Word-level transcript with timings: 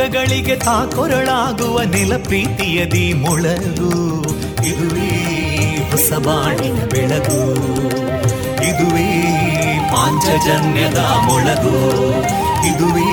ದುಃಖಗಳಿಗೆ 0.00 0.56
ತಾಕೊರಳಾಗುವ 0.56 1.82
ನೆಲ 1.82 2.16
ಪ್ರೀತಿಯದಿ 2.16 3.12
ಮೊಳಗು. 3.12 4.22
ಇದುವೇ 4.68 5.10
ಹೊಸ 5.90 6.12
ಬಾಣಿನ 6.12 6.84
ಬೆಳಗು. 6.84 7.42
ಇದುವೇ 8.64 9.10
ಪಾಂಚಜನ್ಯದ 9.92 10.98
ಮೊಳಗು. 10.98 11.74
ಇದುವೇ 12.66 13.10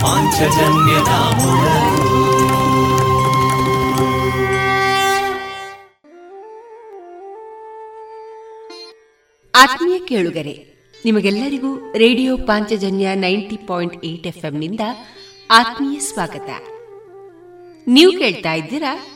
ಪಾಂಚಜನ್ಯದ 0.00 1.12
ಮೊಳಗು. 1.12 2.10
ಆತ್ಮೀಯ 9.54 9.98
ಕೇಳುಗರೆ, 9.98 10.70
ನಿಮಗೆಲ್ಲರಿಗೂ 11.04 11.92
radio 11.96 12.36
Panchajanya 12.36 13.14
ninety 13.14 13.56
point 13.56 14.04
eight 14.04 14.26
ಎಫ್ನಿಂದ 14.26 14.80
ಆತ್ಮೀಯ 15.52 15.98
ಸ್ವಾಗತ. 15.98 16.50
ನೀವು 17.86 18.12
ಕೇಳ್ತಾ 18.12 18.52
ಇದ್ದೀರಾ 18.52 19.06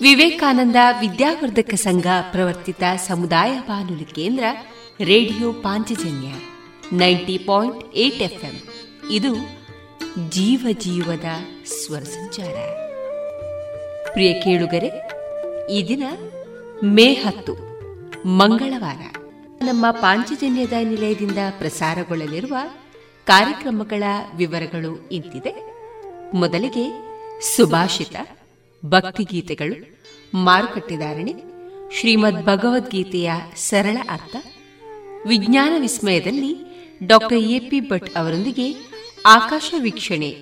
ವಿವೇಕಾನಂದ 0.00 0.76
ವಿದ್ಯಾವರ್ಧಕ 1.00 1.74
ಸಂಘ 1.74 2.06
ಪ್ರವರ್ತಿತ 2.30 2.82
ಸಮುದಾಯ 3.06 3.60
ಬಾನುಲಿ 3.60 4.04
ಕೇಂದ್ರ 4.04 4.44
radio 5.00 5.52
Panchajanya 5.52 6.28
ninety 6.92 7.38
point 7.38 7.94
eight 7.94 8.22
F 8.22 9.10
ಇದು 9.10 9.34
ಜೀವ 10.30 10.66
ಜೀವದ 10.72 11.24
ಸ್ವರ 11.64 12.00
ಸಂಚಾರ. 12.00 12.54
ಪ್ರಿಯ 14.12 14.40
ಕೇಳುಗರೆ, 14.40 14.90
ಈ 15.72 15.88
ದಿನ 15.88 16.02
ಮೇ 16.82 17.12
ಹತ್ತು, 17.12 17.54
ಮಂಗಳವಾರ. 18.28 19.16
ನಮ್ಮ 19.64 19.90
ಪಾಂಚಜನ್ಯದ 19.90 20.72
ನಿಲಯದಿಂದ 20.72 21.38
ಪ್ರಸಾರಗೊಳ್ಳಲಿರುವ 21.58 22.56
ಕಾರ್ಯಕ್ರಮಗಳ 23.24 24.02
ವಿವರಗಳು 24.36 25.08
ಇಂತಿದೆ. 25.08 25.77
ಮೊದಲಿಗೆ 26.34 26.84
ಸುಭಾಷಿತ, 27.56 28.16
ಭಕ್ತಿಗೀತೆಗಳು 28.86 29.76
ಮಾರುಕಟ್ಟೆದಾರಣೆ 30.34 31.34
ಶ್ರೀಮದ್ 31.98 32.44
ಭಗವದ್ಗೀತೆಯ 32.44 33.32
ಸರಳ 33.56 33.96
ಅರ್ಥ, 34.10 34.36
ವಿಜ್ಞಾನ 35.26 35.72
ವಿಸ್ಮಯದಲ್ಲಿ 35.78 36.56
ಡಾಕ್ಟರ್ 37.06 37.38
ಎಪಿ 37.38 37.80
ಭಟ್ 37.80 38.16
ಅವರೊಂದಿಗೆ 38.16 38.74
ಆಕಾಶ 39.26 39.74
ವೀಕ್ಷಣೆ, 39.78 40.36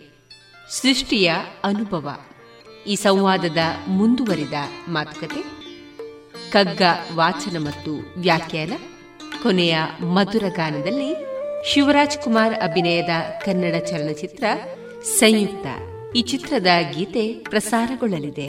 ಸೃಷ್ಟಿಯ 0.71 1.33
ಅನುಭವ. 1.65 2.17
ಈ 2.87 2.95
ಸಂವಾದದ 2.95 3.59
ಮುಂದುವರಿದ 3.89 4.55
ಮಾತುಕತೆ 4.89 5.43
ಕಗ್ಗ 6.51 6.83
ವಾಚನ 7.15 7.57
ಮತ್ತು 7.59 8.13
ವ್ಯಾಖ್ಯಾನ, 8.17 8.73
ಕೊನೆಯ 9.43 9.77
ಮಧುರ 10.01 10.45
ಗಾನದಲ್ಲಿ 10.49 11.11
ಶಿವರಾಜ್ 11.73 12.19
ಕುಮಾರ್ 12.19 12.55
ಅಭಿನಯದ 12.55 13.11
ಕನ್ನಡ 13.45 13.75
ಚಲನಚಿತ್ರ 13.85 14.45
ಸಂಯುಕ್ತ 15.07 15.67
ಈ 16.17 16.23
ಚಿತ್ರದ 16.23 16.67
ಗೀತೆ 16.97 17.35
ಪ್ರಸಾರಗೊಳ್ಳಲಿದೆ. 17.35 18.49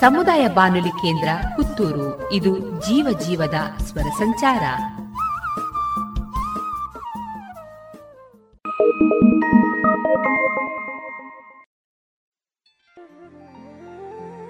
ಸಮುದಾಯ 0.00 0.48
ಬಾನುಲಿ 0.48 0.88
ಕೇಂದ್ರ 0.88 1.28
ಪುತ್ತೂರು. 1.56 2.32
ಇದು 2.32 2.58
ಜೀವ 2.58 3.18
ಜೀವದ 3.18 3.54
ಸ್ವರ 3.82 4.02
ಸಂಚಾರ. 4.02 4.62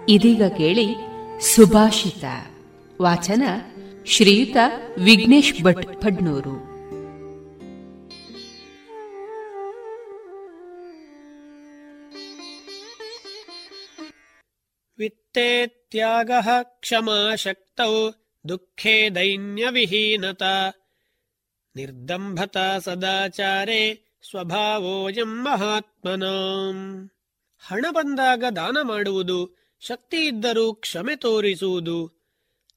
ಇದೀಗ 0.09 0.43
ಕೇಳಿ 0.57 0.97
ಸುಭಾಷಿತ. 1.55 2.25
ವಾಚನ 3.03 3.43
ಶ್ರೀಯುತ 4.07 4.57
ವಿಘ್ನೇಶ್ 5.05 5.65
ಭಟ್ 5.65 6.03
ಫಡ್ನೂರು 6.03 6.68
वित्ते 15.38 15.50
त्यागः 15.92 16.48
क्षमा 16.82 17.20
शक्तौ 17.38 17.94
दुःखे 18.46 18.96
दैन्यविहीनता 19.10 20.56
ನಿರ್ದಂಭತಾ 21.76 22.66
ಸದಾಚಾರೇ 22.80 23.84
ಸ್ವಭಾವೋಯಂ 24.24 25.32
ಮಹಾತ್ಮನಾಂ 25.46 26.76
ಹಣ 27.64 27.86
ಬಂದಾಗ 27.92 28.44
ದಾನ 28.58 28.78
ಮಾಡುವುದು 28.82 29.38
ಶಕ್ತಿ 29.82 30.20
ಇದ್ದರೂ 30.26 30.66
ಕ್ಷಮೆ 30.76 31.16
ತೋರಿಸುವುದು 31.16 31.98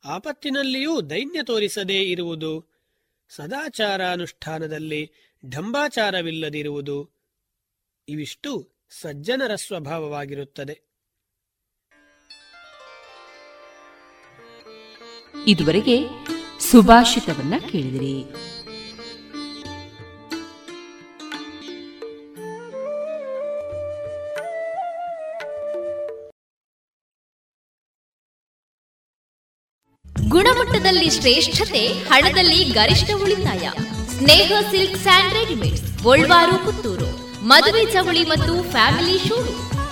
ಆಪತ್ತಿನಲ್ಲಿಯೂ 0.05 0.95
ದೈನ್ಯ 1.11 1.43
ತೋರಿಸದೇ 1.43 2.01
ಇರುವುದು 2.05 2.53
ಸದಾಚಾರಾನುಷ್ಠಾನದಲ್ಲಿ 3.31 5.03
ಢಂಬಾಚಾರವಿಲ್ಲದಿರುವುದು 5.43 6.99
ಇವಿಷ್ಟು 8.09 8.53
ಸಜ್ಜನರ 8.93 9.55
ಸ್ವಭಾವವಾಗಿರುತ್ತದೆ 9.59 10.77
ಇದುವರೆಗೆ 15.48 16.08
ಸುಭಾಷಿತವನ್ನ 16.72 17.54
ಕೇಳಿದಿರಿ. 17.72 18.26
ಗುಣಮಟ್ಟದಲ್ಲಿ 30.30 31.10
ಶ್ರೇಷ್ಠತೆ, 31.10 31.88
ಹಣದಲ್ಲಿ 31.88 32.64
ಗರಿಷ್ಠ 32.64 33.10
ಉಳಿತಾಯ. 33.24 33.70
Sneha 34.18 34.52
silk 34.72 34.98
and 34.98 35.34
readymades, 35.34 36.04
Golwaru, 36.04 36.66
Puttur. 36.66 37.32
ಮದುವೆ 37.46 37.94
ಚವಳಿ 37.94 38.24
ಮತ್ತು 38.24 38.72
ಫ್ಯಾಮಿಲಿ 38.72 39.18
ಶೂ. 39.28 39.38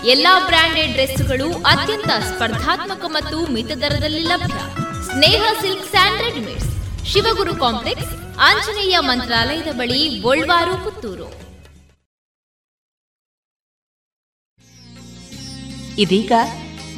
ಎಲ್ಲಾ 0.06 0.46
ಬ್ರಾಂಡೆಡ್ 0.46 0.92
ಡ್ರೆಸ್ಗಳು 0.92 1.54
ಅತ್ಯಂತ 1.54 2.08
ಸ್ಪರ್ಧಾತ್ಮಕ 2.08 3.06
ಮತ್ತು 3.08 3.52
ಮಿತ 3.52 3.68
ದರದಲ್ಲಿ 3.68 4.20
ಲಭ್ಯ. 4.20 4.89
Sneha 5.09 5.43
silks 5.61 5.89
and 5.91 6.23
readymades 6.23 6.71
Shivaguru 7.13 7.55
complex 7.61 8.13
Anjaneya 8.41 8.97
ಮಂತ್ರಾಲಯದ 9.01 9.73
ಬಳಿ 9.73 10.01
ಗೋಲ್ವಾರು 10.21 10.75
ಪುತ್ತೂರು 10.85 11.29
ಇದೀಗ 15.99 16.33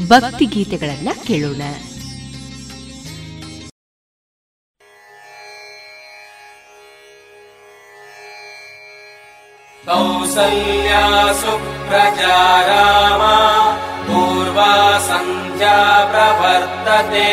ಭಕ್ತಿ 0.09 0.47
ಗೀತೆಗಳನ್ನ 0.47 1.11
ಕೇಳೋಣ 1.27 1.63
कौसल्या 9.85 11.01
सुप्रजा 11.33 12.37
रामा 12.63 13.35
पूर्वा 14.07 14.71
सन्ध्या 15.01 15.77
प्रवर्तते 16.05 17.29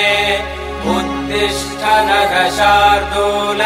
उत्तिष्ठ 1.28 1.82
नरशार्दूल 2.08 3.60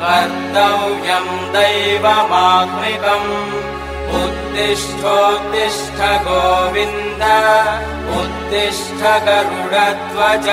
कर्तव्यम् 0.00 1.30
दैवमात्मिकम्। 1.54 3.30
उत्तिष्ठोत्तिष्ठ 4.20 6.00
गोविन्द 6.26 7.24
उत्तिष्ठ 8.20 9.00
गरुडध्वज 9.28 10.48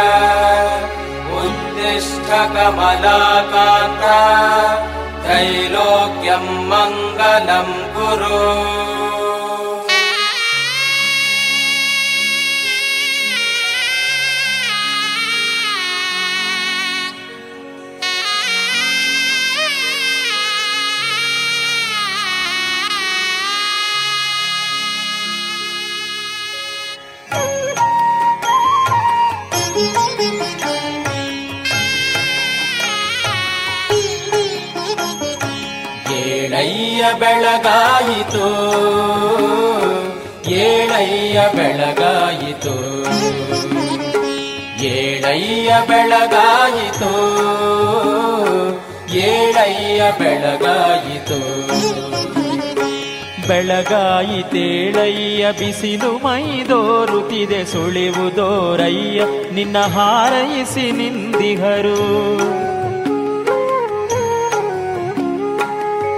उत्तिष्ठ 1.41 2.29
कमलाकान्ता 2.55 4.17
त्रैलोक्यम् 5.25 6.51
मङ्गलम् 6.71 7.77
कुरु 7.97 9.26
ಏಳಯ್ಯ 36.47 37.05
ಬೆಳಗಾಯಿತು. 37.19 38.45
ಏಳಯ್ಯ 40.49 41.41
ಬೆಳಗಾಯಿತು. 41.55 42.75
ಏಳಯ್ಯ 44.83 45.75
ಬೆಳಗಾಯಿತು. 45.87 47.11
ಏಳಯ್ಯ 49.13 50.03
ಬೆಳಗಾಯಿತು. 50.19 51.39
ಬೆಳಗಾಯಿತೇಳಯ್ಯ 53.47 55.51
ಬಿಸಿಲು 55.51 56.17
ಮೈದೋರುತ್ತಿದೆ 56.17 57.65
ಸುಳಿವುದೋರಯ್ಯ 57.65 59.21
ನಿನ್ನ 59.53 59.77
ಹಾರೈಸಿ 59.77 60.91
ನಿಂದಿಹರು 60.91 62.56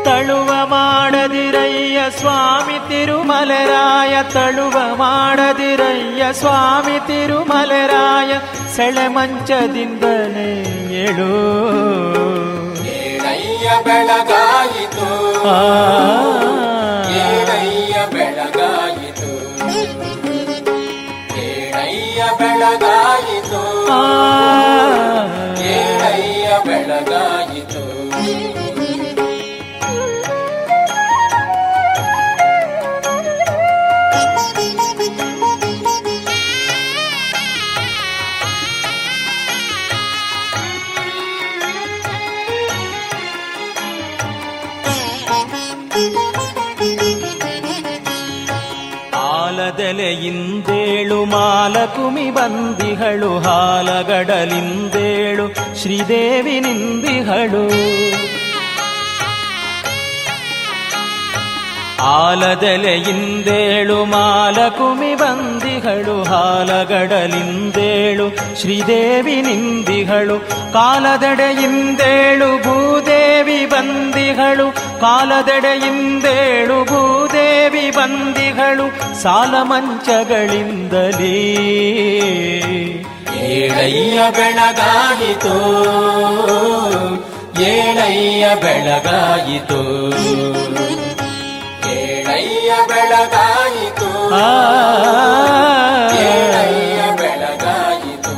ತಳುವ 0.09 0.65
ಮಾಡದಿರಯ್ಯ 0.65 2.11
ಸ್ವಾಮಿ 2.17 2.89
ತಿರುಮಲರಾಯ 2.89 4.23
ತಳುವ 4.23 4.95
ಮಾಡದಿರಯ್ಯ 4.95 6.33
ಸ್ವಾಮಿ 6.33 7.07
ತಿರುಮಲರಾಯ 7.07 8.33
ಸೆಳೆ 8.75 9.07
ಮಂಚದಿಂದಲೇ 9.07 10.61
ಏಳು. 10.91 11.29
ಬೆಳಗಾಯಿತು. 13.83 15.09
ಬೆಳಗಾಯಿತು. 18.11 19.29
ಬೆಳಗಾಯಿತು. 22.37 23.59
ಬೆಳಗಾಯಿತು. 26.67 27.38
ಮಾಲಕುಮಿ 51.59 52.31
ಬಂದಿಹಳು 52.31 53.39
ಹಾಲಗಡಲಿಂದೇಳು 53.39 55.45
ಶ್ರೀದೇವಿ 55.81 56.59
ನಿಂದಿಹಳು. 56.59 57.63
ಆಲದೆಲೆಯಿಂದೇಳು 62.01 64.05
ಮಾಲಕುಮಿ 64.05 65.15
ಬಂದಿಗಳು, 65.15 66.23
ಹಾಲಗಡಲಿಂದೇಳು 66.23 68.31
ಶ್ರೀದೇವಿ 68.61 69.41
ನಿಂದಿಗಳು, 69.41 70.39
ಕಾಲದಡೆಯಿಂದೇಳು 70.73 72.63
ಭೂದೇವಿ 72.63 73.65
ಬಂದಿಗಳು, 73.65 74.99
ಕಾಲದಡೆಯಿಂದೇಳು 74.99 76.85
ಭೂದೇವಿ 76.85 77.91
ಬಂದಿಗಳು 77.91 79.21
ಸಾಲ 79.21 79.55
ಮಂಚಗಳಿಂದಲೇ 79.61 81.55
ಏಳಯ್ಯ 83.43 84.31
ಬೆಳಗಾಯಿತು 84.31 85.55
ಏಳಯ್ಯ 87.61 88.55
ಬೆಳಗಾಯಿತು. 88.55 90.09
ಬೆಳಗಾಯಿತು. 93.09 94.09
ಏಳಯ್ಯ 96.23 97.01
ಬೆಳಗಾಯಿತು. 97.17 98.35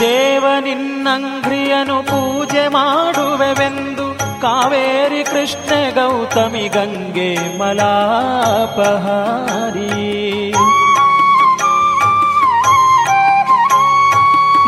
ದೇವ 0.00 0.44
ನಿನ್ನಂಘ್ರಿಯನು 0.60 1.96
ಪೂಜೆ 2.02 2.68
ಮಾಡುವೆವೆಂದು 2.68 3.89
ಕಾವೇರಿ 4.42 5.24
ಕೃಷ್ಣ 5.24 5.70
ಗೌತಮಿ 5.94 6.68
ಗಂಗೆ 6.68 7.58
ಮಲಾಪಹಾರಿ. 7.58 10.52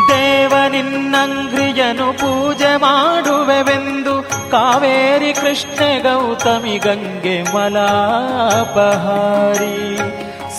ದೇವ 0.07 0.53
ನಿನ್ನಂಗ್ರಿಯನು 0.69 2.13
ಪೂಜೆ 2.13 2.75
ಮಾಡುವೆವೆಂದು 2.75 4.51
ಕಾವೇರಿ 4.51 5.33
ಕೃಷ್ಣ 5.33 6.01
ಗೌತಮಿ 6.01 6.77
ಗಂಗೆ 6.77 7.55
ಮಲಾಪಹಾರಿ. 7.55 9.97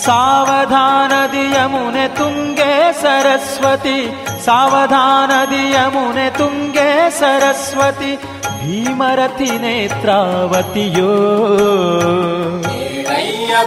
ಸಾವಧಾನದಿ 0.05 1.37
ಯಮುನೆ 1.37 2.07
ತುಂಗೆ 2.07 3.01
ಸರಸ್ವತಿ 3.01 4.11
ಸಾವಧಾನದಿ 4.45 5.71
ಯಮುನೆ 5.71 6.29
ತುಂಗೆ 6.29 7.19
ಸರಸ್ವತಿ 7.19 8.19
ಭೀಮರತಿ 8.61 9.57
ನೇತ್ರಾವತಿಯೋ. 9.57 11.11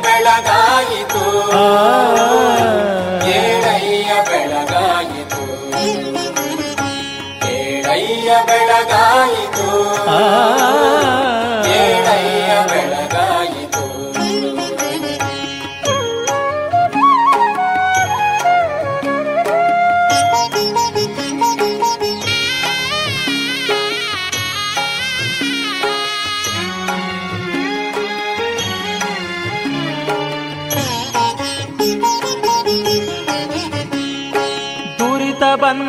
ಬೆಳಗಾಯಿತು. 0.02 1.24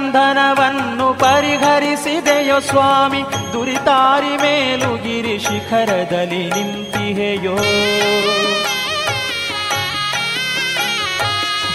ಬಂಧನವನ್ನು 0.09 1.13
ಪರಿಹರಿಸಿದೆಯೋ 1.13 2.59
ಸ್ವಾಮಿ? 2.59 3.23
ದುರಿತಾರಿ 3.53 4.37
ಮೇಲುಗಿರಿ 4.37 5.39
ಶಿಖರದಲ್ಲಿ 5.39 6.49
ನಿಂತಿಹೆಯೋ? 6.49 7.55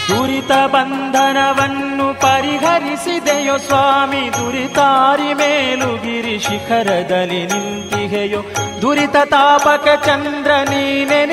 ದುರಿತ 0.09 0.51
ಬಂಧನವನ್ನು 0.51 2.21
ಪರಿಹರಿಸಿದೆಯೋ 2.21 3.57
ಸ್ವಾಮಿ? 3.57 4.33
ದುರಿತಾರಿ 4.33 5.33
ಮೇಲು 5.33 6.03
ಗಿರಿ 6.03 6.39
ಶಿಖರದಲ್ಲಿ 6.39 7.45
ನಿಂತಿಹೆಯೋ? 7.45 8.41
ದುರಿತ 8.81 9.15
ತಾಪಕ 9.25 9.87
ಚಂದ್ರ 10.05 10.51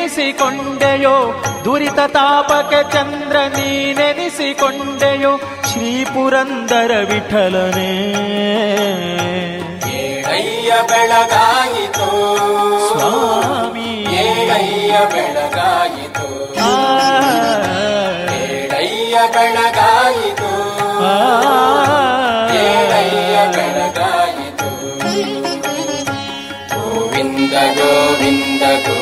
ನೀನೆನಿಸಿಕೊಂಡೆಯೋ 0.04 1.16
ದುರಿತ 1.64 2.00
ತಾಪಕ 2.14 2.72
ಚಂದ್ರ 2.94 3.36
ನೀನೆನಿಸಿಕೊಂಡೆಯೋ 3.54 5.30
ಶ್ರೀ 5.68 5.90
ಪುರಂದರ 6.04 6.92
ವಿಠಲನೇ 7.10 7.92
ಏಳಯ್ಯ 9.98 10.72
ಬೆಳಗಾಯಿತು 10.90 12.08
ಸ್ವಾಮಿ 12.88 13.90
ಏಳಯ್ಯ 14.24 14.96
ಬೆಳಗಾಯಿತು 15.14 16.26
ಏಳಯ್ಯ 18.42 19.16
ಬೆಳಗಾಯಿತು 19.36 20.50
ಏಳಯ್ಯ 22.64 23.38
ಬೆಳಗಾಯಿತು 23.56 24.70
ಗೋವಿಂದ 26.74 27.54
ಗೋವಿಂದ 27.78 28.64
ಗೋವಿಂದ 28.86 29.01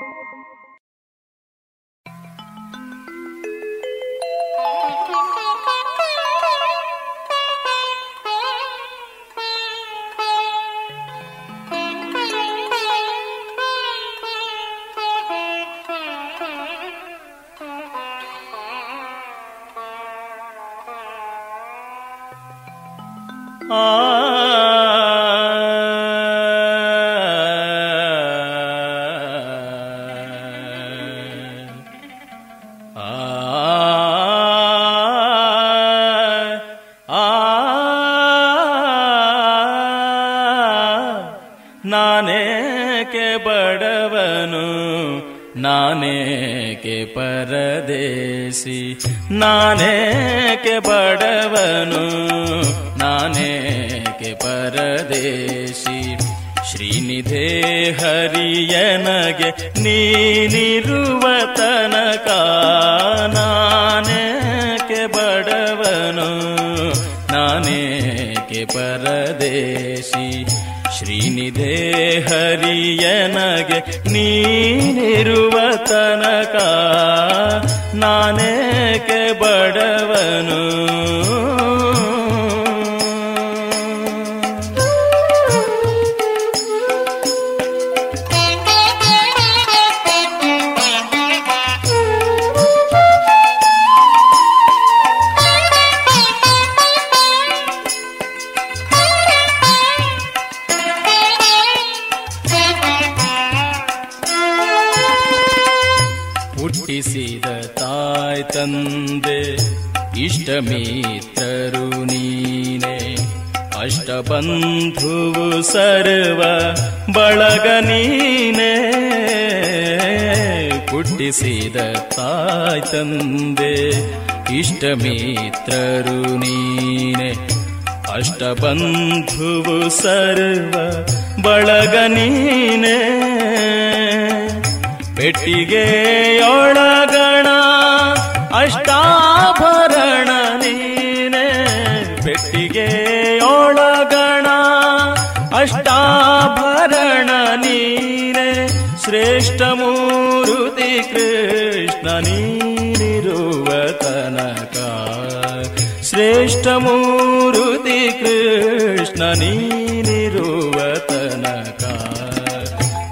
ಮೂರುತಿ 156.77 158.11
ಕೃಷ್ಣ 158.11 159.23
ನೀನಿರುವ 159.23 160.95
ತನಕ. 160.95 161.83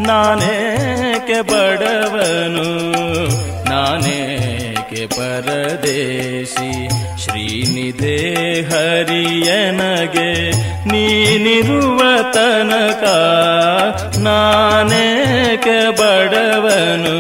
ನಾನೇಕೆ 0.01 1.41
ಬಡವನು 1.41 2.69
ನಾನೇಕೆ 3.69 5.07
ಪರದೇಶಿ 5.07 6.89
ಶ್ರೀನಿಧೆ 7.23 8.17
ಹರಿಯನಗೆ 8.61 10.51
ನೀನಿರುವ 10.87 11.99
ತನಕ. 12.31 13.03
ನಾನೇಕೆ 14.17 15.91
ಬಡವನು 15.91 17.19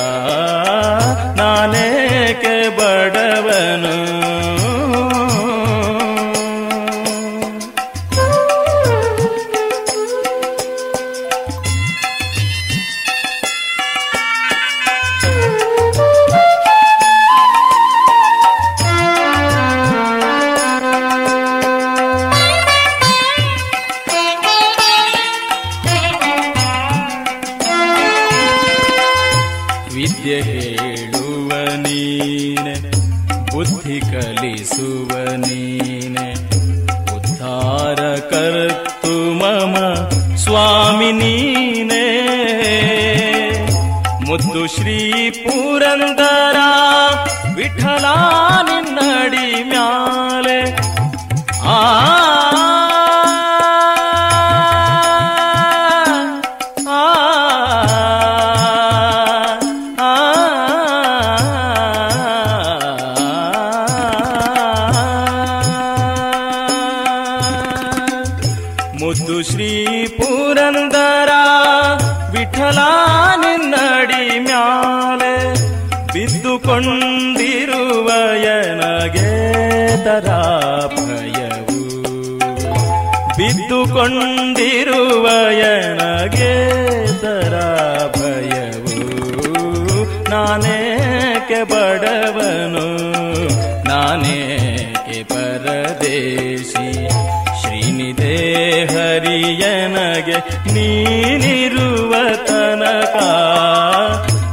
ಹರಿಯನಗೆ 99.43 100.39
ನೀನಿರುವ 100.73 102.15
ತನಕ. 102.47 103.17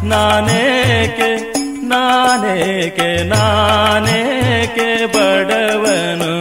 ನಾನೇಕೆ 0.04 1.54
ನಾನೇಕೆ 1.82 3.24
ನಾನೇಕೆ 3.24 5.06
ಬಡವನು? 5.06 6.40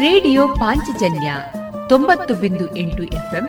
ರೇಡಿಯೋ 0.00 0.48
ಪಾಂಚಜನ್ಯ 0.48 1.34
ತೊಂಬತ್ತು 1.88 2.34
ಬಿಂದು 2.34 2.76
ಎಂಟು 2.76 3.02
ಎಫ್ಎಂ 3.02 3.48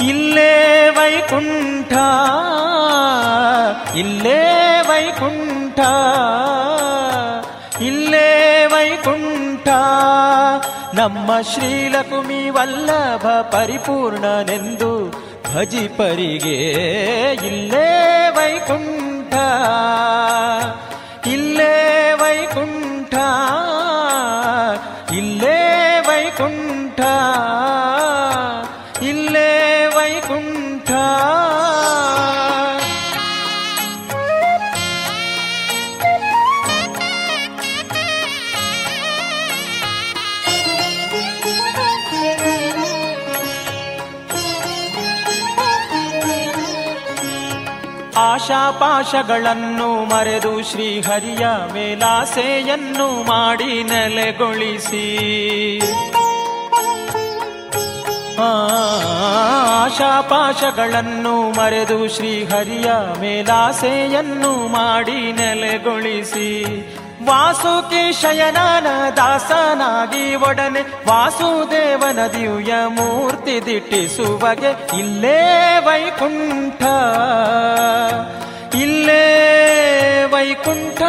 ಇಲ್ಲೇ 0.00 0.52
ವೈಕುಂಠ 0.96 1.92
ಇಲ್ಲೇ 3.96 4.40
ವೈಕುಂಠ 4.88 5.80
ಇಲ್ಲೇ 7.80 8.28
ವೈಕುಂಠ 8.72 9.68
ನಮ್ಮ 10.94 11.30
ಶ್ರೀಲಕುಮಿ 11.54 12.50
ವಲ್ಲಭ 12.50 13.26
ಪರಿಪೂರ್ಣನೆಂದು 13.50 14.90
ಭಜಿಪರಿಗೆ 15.54 16.58
ಇಲ್ಲೇ 17.46 17.88
ವೈಕುಂಠ 18.36 19.34
ಇಲ್ಲೇ 21.26 21.74
ವೈಕುಂಠ 22.20 23.14
ಇಲ್ಲೇ 25.12 25.58
ವೈಕುಂಠ 26.08 27.00
ಆಶಾಪಾಶಗಳನ್ನು 48.44 50.04
ಮರೆದು 50.04 50.62
ಶ್ರೀಹರಿಯ 50.62 51.46
ಮೇಲಾಸೆಯನ್ನು 51.72 53.22
ಮಾಡಿ 53.22 53.82
ನೆಲೆಗೊಳಿಸಿ. 53.82 55.06
ಆಶಾಪಾಶಗಳನ್ನು 59.84 61.50
ಮರೆದು 61.50 62.08
ಶ್ರೀಹರಿಯ 62.08 62.92
ಮೇಲಾಸೆಯನ್ನು 63.20 64.68
ಮಾಡಿ 64.68 65.32
ನೆಲೆಗೊಳಿಸಿ. 65.32 66.50
ವಾಸುಕಿ 67.26 68.20
ಶಯನನ 68.20 68.86
ದಾಸನಾಗಿ 69.16 70.34
ಒಡನೆ 70.34 70.80
ವಾಸುದೇವನ 70.80 72.18
ದಿವ್ಯ 72.26 72.74
ಮೂರ್ತಿ 72.88 73.66
ದಿಟ್ಟಿಸುವಗೆ 73.66 74.98
ಇಲ್ಲೇ 74.98 75.76
ವೈಕುಂಠ. 75.86 76.82
ಇಲ್ಲೇ 78.74 79.24
ವೈಕುಂಠ. 80.32 81.02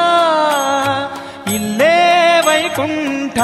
ಇಲ್ಲೇ 1.50 2.40
ವೈಕುಂಠ. 2.48 3.38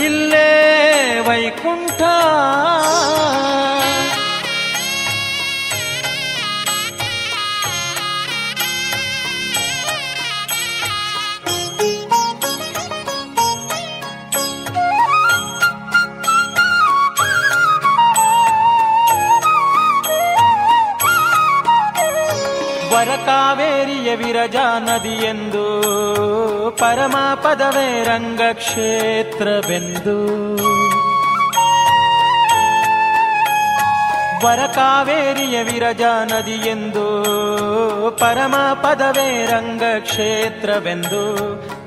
ಇಲ್ಲೇ 0.00 0.50
ವೈಕುಂಠ. 1.28 2.02
ಕಾವೇರಿಯ 23.02 24.16
ವಿರಜಾ 24.16 24.78
ನದಿಯೆಂದು 24.78 25.80
ಪರಮ 26.78 27.16
ಪದವೇ 27.34 28.02
ರಂಗಕ್ಷೇತ್ರವೆಂದು. 28.02 29.24
ವರ 34.46 34.66
ಕಾವೇರಿಯ 34.66 35.62
ವಿರಜಾ 35.62 36.24
ನದಿಯೆಂದು 36.24 37.06
ಪರಮ 38.20 38.54
ಪದವೇ 38.82 39.46
ರಂಗಕ್ಷೇತ್ರವೆಂದು. 39.46 41.34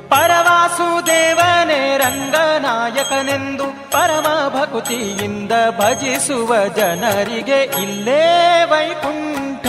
ಪರವಾಸುದೇವನೇ 0.10 1.98
ರಂಗನಾಯಕನೆಂದು 1.98 3.92
ಪರಮ 3.92 4.28
ಭಕುತಿಯಿಂದ 4.56 5.52
ಭಜಿಸುವ 5.52 6.68
ಜನರಿಗೆ 6.68 7.64
ಇಲ್ಲೇ 7.64 8.64
ವೈಕುಂಠ. 8.64 9.66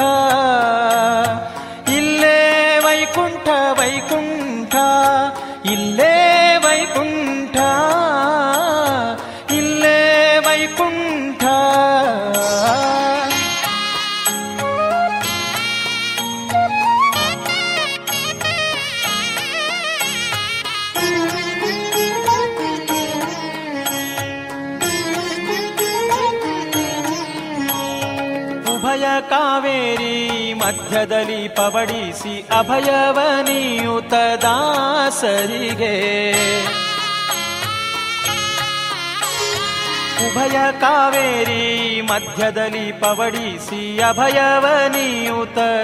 ಇಲ್ಲೇ 1.89 2.79
ವೈಕುಂಠ 2.85 3.49
ವೈಕುಂಠ 3.49 4.75
ಇಲ್ಲೇ 5.67 6.57
ವೈಕುಂಠ. 6.65 7.57
ಮಧ್ಯದಲ್ಲಿ 30.89 31.49
ಪವಡಿಸಿ 31.49 32.47
ದಾಸರಿಗೆ. 34.43 35.95
ಉಭಯ 40.27 40.81
ಕಾವೇರಿ 40.81 42.01
ಮಧ್ಯದಲ್ಲಿ 42.01 42.93
ಪವಡಿಸಿ 42.93 44.01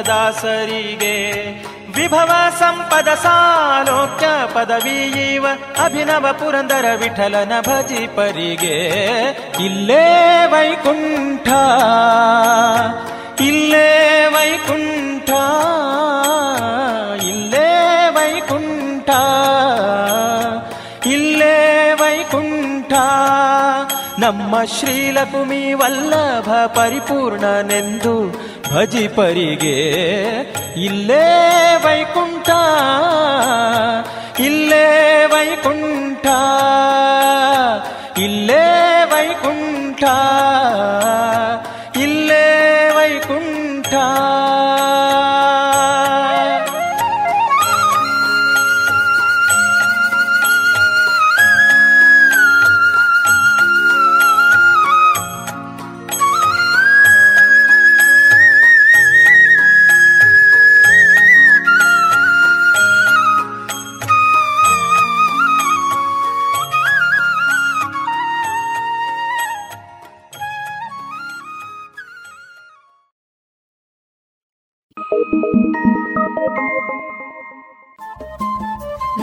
ದಾಸರಿಗೆ. 0.06 1.30
ವಿಭವ 1.94 2.30
ಸಂಪದ 2.58 3.08
ಸಾಲೋಕ್ಯ 3.14 4.26
ಪದವೀವ 4.54 5.46
ಅಭಿನವ 5.84 6.26
ಪುರಂದರ 6.32 6.84
ವಿಠಲನ 6.96 7.52
ಭಜಿಪರಿಗೆ 7.60 8.78
ಇಲ್ಲೇ 9.64 10.44
ವೈಕುಂಠ 10.46 11.48
ಇಲ್ಲೇ 13.40 14.26
ವೈಕುಂಠ 14.28 15.30
ಇಲ್ಲೇ 17.24 17.68
ವೈಕುಂಠ 18.10 19.10
ಇಲ್ಲೇ 21.06 21.92
ವೈಕುಂಠ. 21.92 22.92
ನಮ್ಮ 24.18 24.64
ಶ್ರೀಲಕುಮಿ 24.64 25.72
ವಲ್ಲಭ 25.72 26.48
ಪರಿಪೂರ್ಣನೆಂದು 26.78 28.30
ಭಜಿಪರಿಗೆ 28.74 29.76
ಇಲ್ಲೇ 30.84 31.24
ವೈಕುಂಠ 31.84 32.50
ಇಲ್ಲೇ 34.40 35.24
ವೈಕುಂಠ 35.26 36.26
ಇಲ್ಲೇ 38.18 38.64
ವೈಕುಂಠ. 39.10 40.04
ಇಲ್ಲೇ 42.02 42.44
ವೈಕುಂಠ 42.96 43.94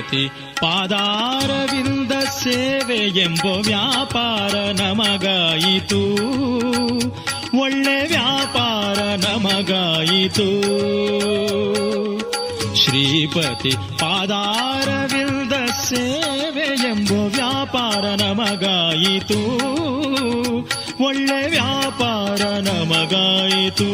ಶ್ರೀಪತಿ 0.00 0.28
ಪಾದಾರವಿಂದ 0.60 2.12
ಸೇವೆ 2.12 3.20
ಎಂಬ 3.20 3.46
ವ್ಯಾಪಾರ 3.66 4.56
ನಮಗಾಯಿತು. 4.56 6.02
ಒಳ್ಳೆ 7.60 8.08
ವ್ಯಾಪಾರ 8.08 9.02
ನಮಗಾಯಿತು. 9.02 10.48
ಶ್ರೀಪತಿ 12.76 13.70
ಪಾದಾರವಿಲ್ದ 13.70 15.52
ಸೇವೆ 15.70 16.88
ಎಂಬ 16.88 17.12
ವ್ಯಾಪಾರ 17.12 18.04
ನಮಗಾಯಿತು. 18.24 19.40
ಒಳ್ಳೆ 21.04 21.50
ವ್ಯಾಪಾರ 21.50 22.46
ನಮಗಾಯಿತು. 22.46 23.90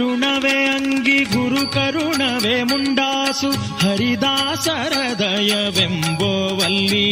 ಕರುಣವೇ 0.00 0.58
ಅಂಗಿ 0.66 1.16
ಗುರು 1.24 1.62
ಕರುಣವೇ 1.70 2.54
ಮುಂಡಾಸು 2.62 3.48
ಹರಿದಾಸರ 3.82 4.94
ದಯವೆಂಬೋವಲ್ಲಿ 5.20 7.08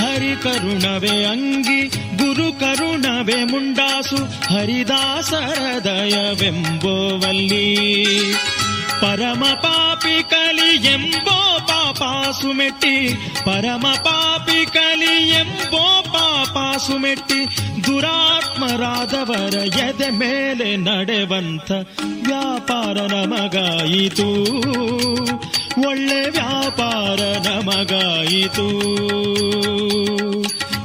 ಹರಿ 0.00 0.32
ಕರುಣವೇ 0.42 1.14
ಅಂಗಿ 1.24 1.78
ಗುರು 2.16 2.48
ಕರುಣವೇ 2.52 3.38
ಮುಂಡಾಸು 3.44 4.18
ಹರಿದಾಸರ 4.54 5.60
ದಯವೆಂಬೋವಲ್ಲಿ 5.84 7.66
ಪರಮ 9.00 9.44
ಪಾಪಿ 9.62 10.16
ಕಲಿ 10.28 10.70
ಎಂಬೋ 10.88 11.38
ಪಾಪಾಸು 11.68 12.50
ಮೆಟ್ಟಿ 12.52 12.96
ಪರಮ 13.44 13.86
ಪಾಪಿ 14.02 14.60
ಕಲಿ 14.72 15.14
ಎಂಬೋ 15.40 15.84
ಪಾಪಾಸು 16.50 16.94
ಮೆಟ್ಟಿ 16.98 17.40
ದುರಾತ್ಮರಾದವರ 17.86 19.54
ಎದೆ 19.80 20.08
ಮೇಲೆ 20.10 20.68
ನಡೆವಂತ 20.84 21.70
ವ್ಯಾಪಾರ 22.26 22.98
ನಮಗಾಯಿತು 23.12 24.26
ಒಳ್ಳೆ 25.88 26.20
ವ್ಯಾಪಾರ 26.30 27.20
ನಮಗಾಯಿತು 27.46 28.66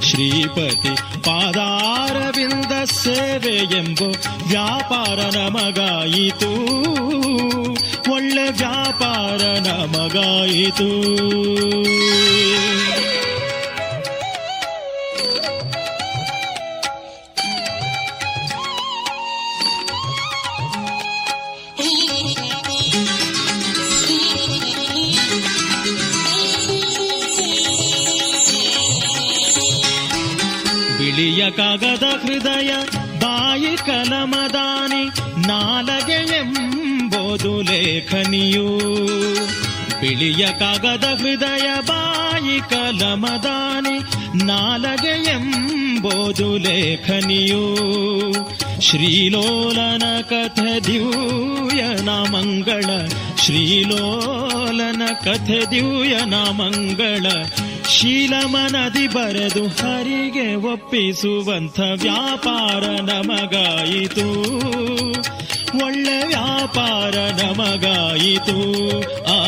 ಶ್ರೀಪತಿ 0.01 0.93
ಪಾದಾರವಿಂದ 1.21 2.73
ಸೇವೆ 2.95 3.56
ಎಂಬ 3.78 3.99
ವ್ಯಾಪಾರ 4.47 5.19
ನಮಗಾಯಿತು 5.38 6.51
ಒಳ್ಳೆ 8.13 8.47
ವ್ಯಾಪಾರ 8.54 9.41
ನಮಗಾಯಿತು 9.67 10.89
ಕಾಗದ 31.49 32.03
ಹೃದಯ, 32.03 32.67
ಬಾಯಿ 33.19 33.77
ಕಲಮದಾನಿ, 33.77 35.03
ನಾಲಗೆ 35.47 36.38
ಎಂಬುದು 36.38 37.62
ಲೇಖನಿಯು. 37.62 38.77
ಬಿಳಿಯ 40.01 40.47
ಕಾಗದ 40.60 41.03
ಹೃದಯ, 41.03 41.71
ಬಾಯಿ 41.88 42.60
ಕಲಮದಾನಿ, 42.60 43.99
ನಾಲಗೆ 44.45 45.23
ಎಂಬುದು 45.23 46.58
ಲೇಖನಿಯು. 46.58 47.75
ಶ್ರೀಲೋಲನ 48.81 50.21
ಕಥೆ 50.21 50.79
ದಿವ್ಯನ 50.79 52.10
ಮಂಗಳ 52.10 53.08
ಶ್ರೀಲೋಲನ 53.38 55.01
ಕಥೆ 55.05 55.71
ದಿವ್ಯನ 55.71 56.36
ಮಂಗಳ 56.36 57.25
ಶೀಲಮನದಿ 57.89 59.08
ಬರೆದು 59.08 59.67
ಹರಿಗೆ 59.67 60.56
ಒಪ್ಪಿಸುವಂಥ 60.56 61.80
ವ್ಯಾಪಾರ 61.80 62.84
ನಮಗಾಯಿತು. 63.02 64.32
ಒಳ್ಳೆ 65.86 66.28
ವ್ಯಾಪಾರ 66.28 67.17
ನಮಗಾಯಿತು. 67.17 68.82
ಆ, 69.24 69.43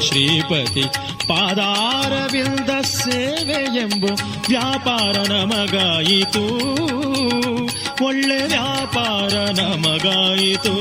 ಶ್ರೀಪತಿ 0.00 0.82
ಪಾದಾರವಿಲ್ದ 1.28 2.70
ಸೇವೆ 2.80 3.78
ಎಂಬ 3.78 4.04
ವ್ಯಾಪಾರ 4.48 5.32
ನಮಗಾಯಿತು. 5.32 6.44
ಒಳ್ಳೆ 8.04 8.46
ವ್ಯಾಪಾರ 8.46 9.34
ನಮಗಾಯಿತು. 9.34 10.78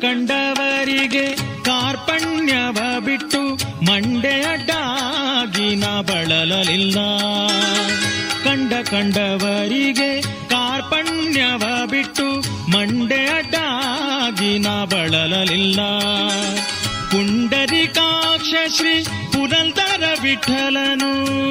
ಕಂಡವರಿಗೆ 0.00 1.36
ಕಾರ್ಪಣ್ಯವ 1.62 3.00
ಬಿಟ್ಟು 3.00 3.54
ಮಂಡೆ 3.84 4.42
ಅಡ್ಡಾಗಿನ 4.42 5.84
ಬಳಲಲಿಲ್ಲ. 6.00 6.98
ಕಂಡ 8.44 8.72
ಕಂಡವರಿಗೆ 8.90 10.22
ಕಾರ್ಪಣ್ಯವ 10.22 11.86
ಬಿಟ್ಟು 11.86 12.40
ಮಂಡೆ 12.70 13.26
ಅಡ್ಡಾಗಿನ 13.26 14.66
ಬಳಲಲಿಲ್ಲ. 14.84 15.80
ಪುಂಡರಿಕಾಕ್ಷ 17.10 18.54
ಶ್ರೀ 18.76 19.02
ಪುರಂದರ 19.04 20.04
ವಿಠಲನು 20.22 21.42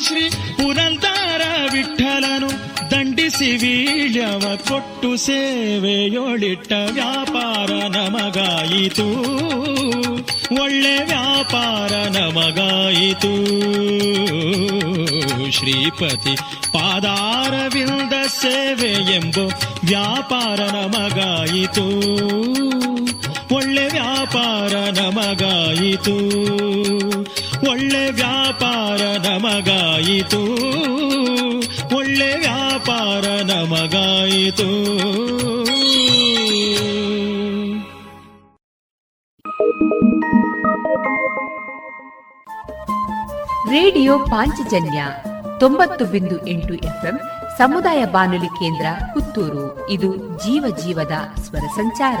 ಶ್ರೀ 0.00 0.30
ಪುರಂದರ 0.30 1.42
ವಿಠಲನು, 1.72 2.48
ದಂಡಿಸಿ 2.90 3.56
ವೀಳ್ಯವ 3.56 4.56
ಕೊಟ್ಟು 4.68 5.16
ಸೇವೆಯೊಳಿಟ್ಟ 5.16 6.72
ವ್ಯಾಪಾರ 6.72 7.70
ನಮಗಾಯಿತು 7.72 9.06
ಒಳ್ಳೆ 10.62 11.04
ವ್ಯಾಪಾರ 11.04 11.92
ನಮಗಾಯಿತು 11.92 13.32
ಶ್ರೀಪತಿ 15.50 16.36
ಪಾದಾರವಿಲ್ದ 16.72 18.12
ಸೇವೆ 18.26 19.14
ಎಂಬ 19.14 19.38
ವ್ಯಾಪಾರ 19.84 20.60
ನಮಗಾಯಿತು 20.60 21.84
ಒಳ್ಳೆ 23.54 23.88
ವ್ಯಾಪಾರ 23.88 25.02
ನಮಗಾಯಿತು 25.02 26.14
ಒಳ್ಳೆ 27.70 28.10
ವ್ಯಾಪಾರ 28.10 29.30
ನಮಗಾಯಿತು 29.30 30.42
ಒಳ್ಳೆ 31.96 32.38
ವ್ಯಾಪಾರ 32.38 33.24
ನಮಗಾಯಿತು 33.44 34.70
ರೇಡಿಯೋ 43.70 44.18
ಪಾಂಚಜನ್ಯ 44.18 45.04
ತೊಂಬತ್ತು 45.60 46.04
ಬಿಂದು 46.04 46.46
ಎಂಟು 46.46 46.74
ಎಫ್ಎಂ 46.74 47.20
ಸಮುದಾಯ 47.58 48.04
ಬಾನುಲಿ 48.04 48.46
ಕೇಂದ್ರ 48.46 48.86
ಪುತ್ತೂರು. 49.14 49.90
ಇದು 49.90 50.16
ಜೀವ 50.16 50.76
ಜೀವದ 50.76 51.40
ಸ್ವರ 51.40 51.66
ಸಂಚಾರ. 51.76 52.20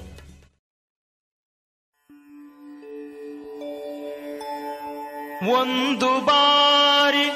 ಒಂದು 5.50 6.20
ಬಾರಿ 6.20 7.26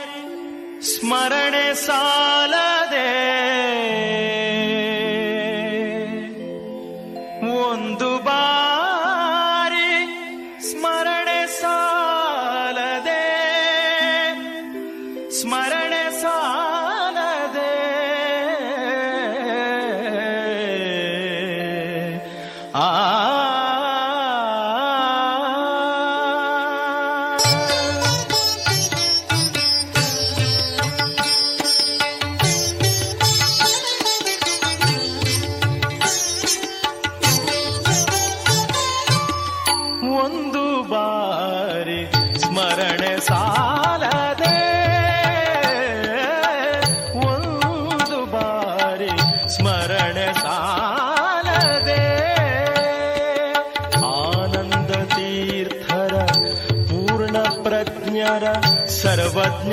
ಸ್ಮರಣೆ 0.91 1.75
ಸಾಲದೆ 1.75 2.84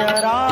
जरा 0.03 0.52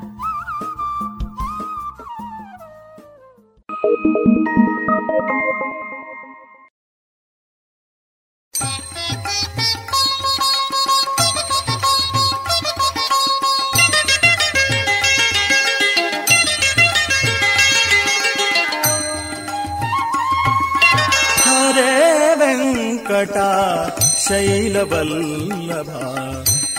ವಲ್ಲಭ, 24.91 25.89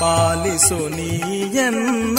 ಪಾಲಿಸು 0.00 0.88
ನೀಯನ್ನ. 0.88 2.18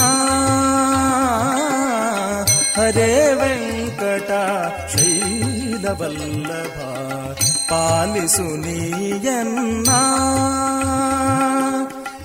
ಹರೇ 2.78 3.34
ವೆಂಕಟ 3.34 4.32
ಶೈಲವಲ್ಲಭ 4.96 6.78
ಪಾಲಿಸು 7.70 8.48
ನೀಯನ್ನ. 8.66 9.89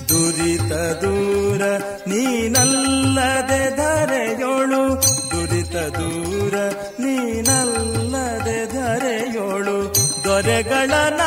ದುರಿತ 0.08 0.72
ದೂರ 0.72 1.62
ನೀನಲ್ಲದೆ 2.08 3.76
ಧರೆಯೋಳು, 3.76 4.82
ದುರಿತ 5.30 5.76
ದೂರ 5.76 6.54
ನೀನಲ್ಲದೆ 7.00 8.58
ಧರೆಯೋಳು 8.72 9.78
ದೊರೆಗಳನ 10.24 11.20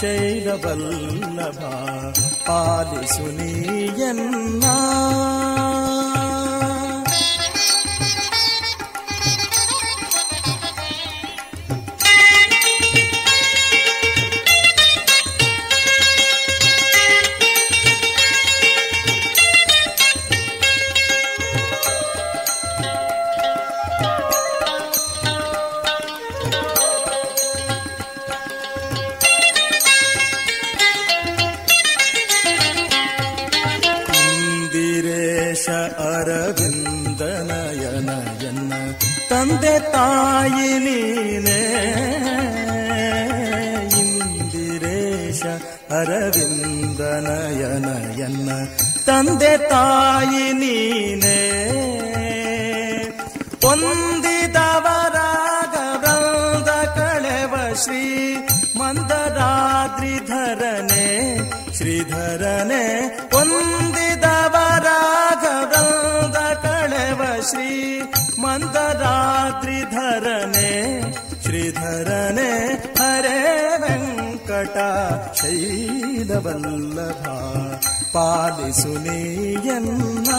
ಶೈಲವಲ್ಲಭ 0.00 1.60
ಪಾಲಿಸು 2.46 3.26
ನೀಯನ್ನ 3.38 4.64
ವಲ್ಲಭ 76.44 77.24
ಪಾಲಿಸುನೇಯನ್ನ 78.12 80.30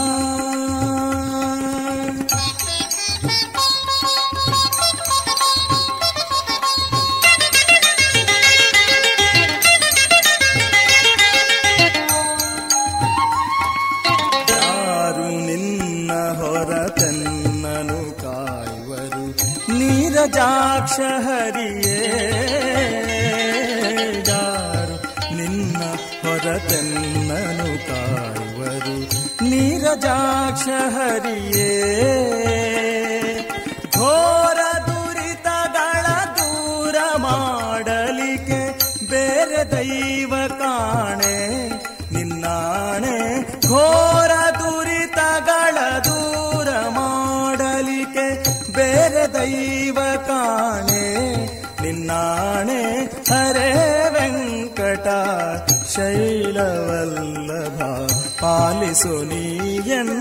சொனியன் 58.94 60.14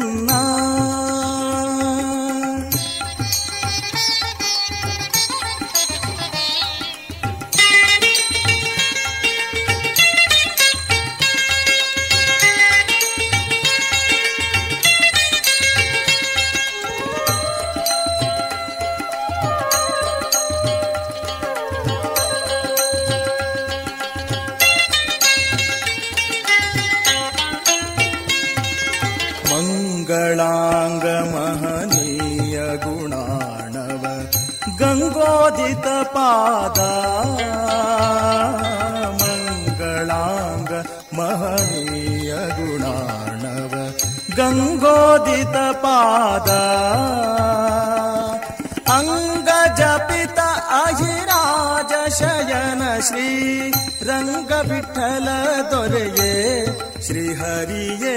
ದೊರೆಯೇ 55.80 56.64
ಶ್ರೀಹರಿಯೇ 57.06 58.16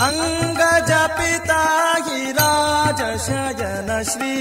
ಅಂಗಜ 0.00 0.92
ಪಿತಾಯಿ 1.16 2.32
ರಾಜ 2.32 3.00
ಶಯನ 3.26 3.90
ಶ್ರೀ 4.02 4.34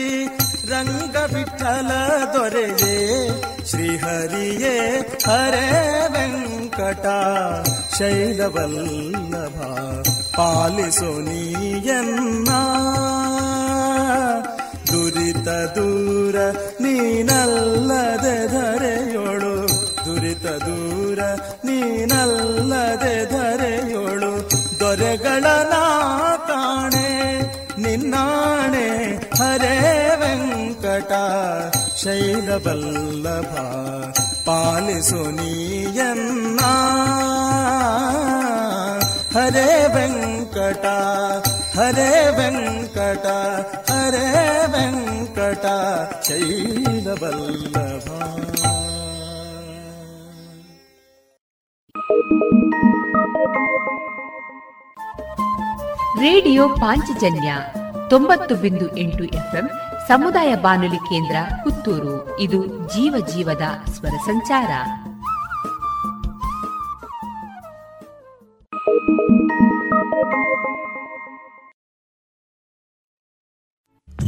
ರಂಗ 0.69 1.15
ವಿಠಲ 1.33 1.91
ದೊರೆಯೇ, 2.33 2.95
ಶ್ರೀಹರಿಯೇ, 3.69 4.75
ಹರೇ 5.25 5.65
ವೆಂಕಟ, 6.13 7.05
ಶೈಲವಲ್ಲಭ, 7.97 9.57
ಪಾಲಿಸು 10.37 11.11
ನೀಯನ್ನ. 11.21 12.49
ದುರಿತ 14.91 15.47
ದೂರ 15.47 16.35
ನೀನಲ್ಲದೆ 16.81 18.47
ಧರೆಯೋಳು, 18.47 19.55
ದುರಿತ 20.05 20.45
ದೂರ 20.45 21.19
ನೀನಲ್ಲದೆ 21.81 23.15
ದೊರೆಯೋಳು 23.31 24.31
ದೊರೆಗಳ 24.79 25.45
ನಾ 25.71 25.83
ಕಾಣೆ, 26.49 27.09
ನಿನ್ನಾಣೆ 27.77 28.87
ಹರೇ 29.39 29.77
ವೆಂಕಟ 30.21 31.11
ಶೈಲವಲ್ಲಭ 32.03 33.53
ಪಾಲಿಸು 34.47 35.21
ನೀಯನ್ನ. 35.37 36.61
ಹರೇ 39.35 39.69
ವೆಂಕಟ 39.95 40.85
ಹರೇ 41.77 42.11
ವೆಂಕಟ 42.37 43.27
ಹರೇ 43.91 44.27
ವೆಂಕಟ 44.73 45.65
ಶೈಲವಲ್ಲಭ 46.27 48.07
ರೇಡಿಯೋ 56.21 56.69
ಪಾಂಚಜನ್ಯ 56.69 57.55
ತೊಂಬತ್ತು 58.09 58.55
ಬಿಂದು 58.55 58.97
ಎಂಟು 58.97 59.23
ಎಫ್ಎಂ 59.23 59.69
ಸಮುದಾಯ 60.07 60.55
ಬಾನುಲಿ 60.55 60.97
ಕೇಂದ್ರ 60.97 61.35
ಪುತ್ತೂರು. 61.63 62.39
ಇದು 62.39 62.65
ಜೀವ 62.65 63.25
ಜೀವದ 63.27 63.61
ಸ್ವರ 63.91 64.09
ಸಂಚಾರ. 64.09 64.71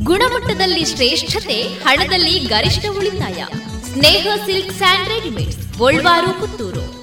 ಗುಣಮಟ್ಟದಲ್ಲಿ 0.03 0.85
ಶ್ರೇಷ್ಠತೆ, 0.85 1.61
ಹಣದಲ್ಲಿ 1.61 2.39
ಗರಿಷ್ಠ 2.39 2.85
ಉಳಿತಾಯ. 2.97 3.45
Sneha 3.93 4.27
silk 4.45 4.71
and 4.71 5.09
readymades 5.09 5.79
Puttur. 6.39 7.02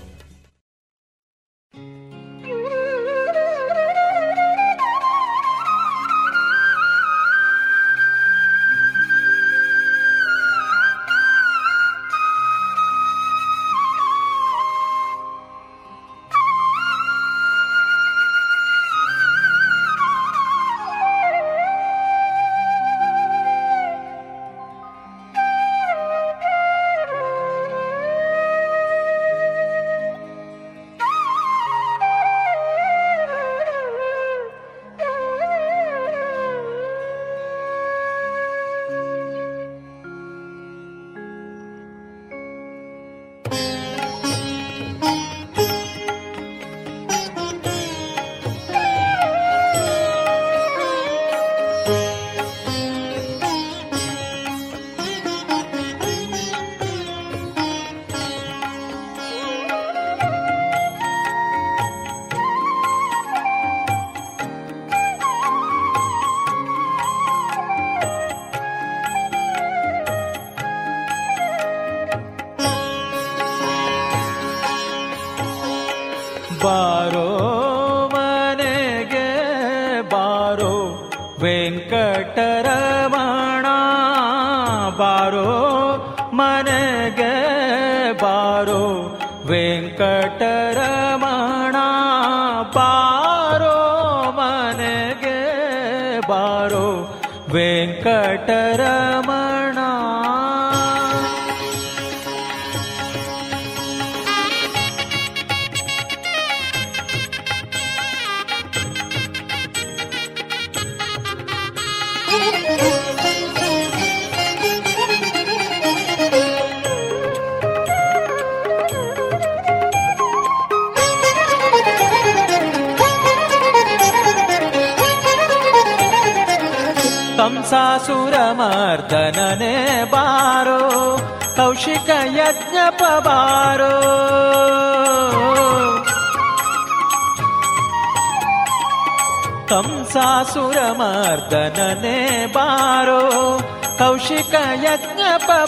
Kaushika 144.21 144.55
ಯಜ್ಞ 144.73 145.21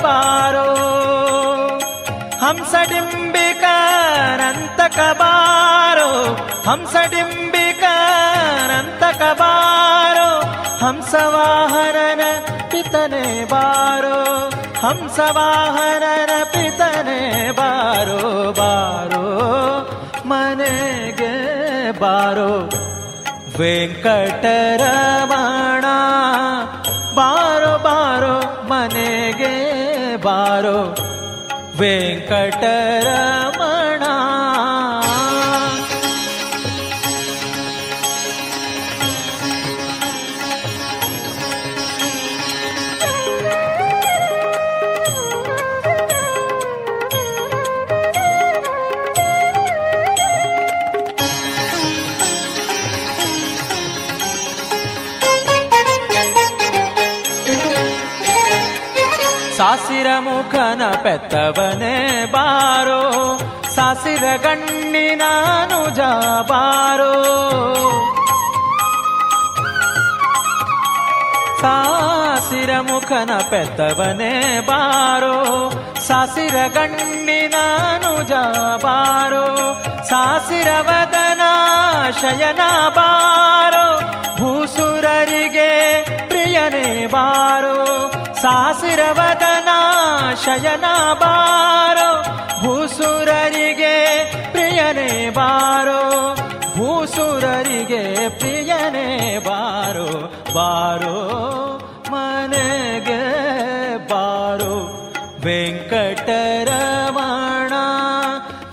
ಬಾರೋ 0.03 0.67
ಹಂಸಡಿಂಬಿಕಾರಂತ 2.47 4.97
ಕಬಾರೋ. 4.97 6.37
ಹಂಸಡಿಂಬಿಕಾರಂತ 6.71 9.17
ಕಬಾರೋ. 9.17 10.43
ಹಂಸವಾಹನನ 10.85 12.21
ಪಿತನೆ 12.71 13.45
ಬಾರೋ. 13.45 14.51
ಹಂಸವಾಹನನ 14.87 16.43
ಪಿತನೆ 16.43 17.51
ಬಾರೋ 17.51 18.51
ಬಾರೋ. 18.51 19.25
ಮನೆಗೆ 20.25 21.99
ಬಾರೋ. 21.99 22.69
ವೆಂಕಟರಮಣ 23.57 25.85
ಬಾರೋ 27.15 27.83
ಬಾರೋ 27.83 28.67
ಮನೆಗೆ 28.67 30.15
ಬಾರೋ. 30.15 30.95
ವೆಂಕಟರಮಣ 31.79 33.92
ಮುಖನ 60.07 60.81
ಪೆತ್ತವನೇ 61.03 62.25
ಬಾರೋ 62.31 63.37
ಸಾಸಿರ 63.75 64.23
ಗಣ್ಣಿನ 64.41 65.21
ನುಜ 65.65 65.99
ಬಾರೋ. 66.49 67.13
ಸಾಸಿರ 71.61 72.69
ಮುಖನ 72.79 73.29
ಪೆತ್ತವನೇ 73.49 74.59
ಬಾರೋ, 74.59 75.69
ಸಾಸಿರ 76.07 76.55
ಗಣ್ಣಿನ 76.67 77.53
ನುಜ 77.97 78.31
ಬಾರೋ. 78.83 79.73
ಸಾಸಿರ 80.09 80.67
ವದನ 80.81 81.41
ಶಯನ 82.21 82.59
ಬಾರೋ, 82.89 83.99
ಭೂಸುರರಿಗೆ 84.37 86.03
ಪ್ರಿಯನೇ 86.27 87.07
ಬಾರೋ. 87.07 88.12
ಸಾಸಿರ 88.43 88.99
ವದನ 89.11 89.69
ಶಯನ 90.45 90.85
ಬಾರೋ, 91.13 92.09
ಭೂಸುರರಿಗೆ 92.61 93.95
ಪ್ರಿಯನೇ 94.51 95.29
ಬಾರೋ, 95.29 96.01
ಭೂಸುರರಿಗೆ 96.77 98.29
ಪ್ರಿಯನೇ 98.29 99.39
ಬಾರೋ 99.45 100.09
ಬಾರೋ, 100.55 101.17
ಮನೆಗೆ 102.11 103.21
ಬಾರೋ, 104.07 104.73
ವೆಂಕಟರಮಣ 105.43 106.53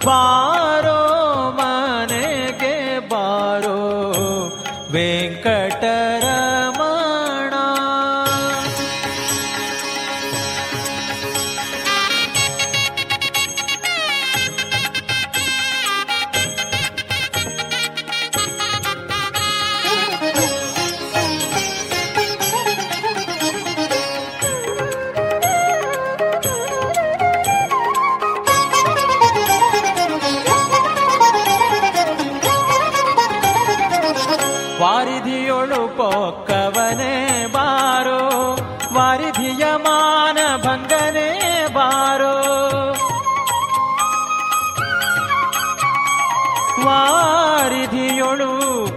ಬಾರೋ 0.05 0.50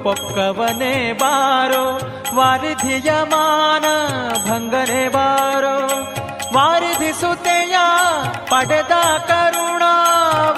ಪೊಕ್ಕವನೇ 0.04 0.95
ಬಾರೋ 1.22 1.84
ವಾರಿಧಿಯ 2.38 3.10
ಮಾನ 3.32 3.86
ಭಂಗನೆ 4.47 5.04
ಬಾರೋ 5.10 5.76
ವಾರಿಧಿಸುತ್ತೆಯ 6.56 7.76
ಪಡೆದ 8.49 8.95
ಕರುಣ 9.30 9.84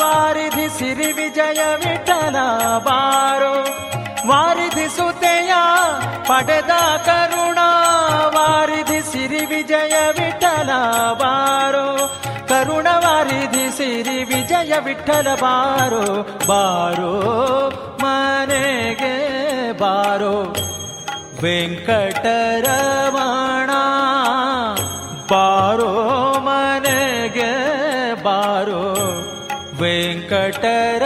ವಾರಿಧಿ 0.02 0.68
ಸಿರಿ 0.78 1.10
ವಿಜಯ 1.12 1.62
ವಿಠಲ 1.84 2.38
ಬಾರೋ 2.88 3.54
ವಾರಿಧಿಸುತ್ತೆಯ 4.30 5.54
ಪಡೆದ 6.30 6.74
ಕರುಣ 7.06 7.60
ವಾರಿಧಿ 8.36 9.02
ಸಿರಿ 9.12 9.44
ವಿಜಯ 9.46 9.96
ವಿಠಲ 10.20 10.72
ಬಾರೋ 11.22 11.88
ಕರುಣ 12.50 12.88
ವಾರಿಧಿ 13.06 13.66
ಸಿರಿ 13.78 14.18
ವಿಜಯ 14.24 14.74
ವಿಠಲ 14.80 15.28
ಬಾರೋ 15.36 16.04
ಬಾರೋ 16.48 17.14
ಮನೆಗೆ 18.04 19.14
बारो 19.82 20.36
र 22.66 22.68
बारो 25.32 25.94
मनगे 26.48 27.54
बारो 28.28 28.84
वेङ्कटर 29.82 31.06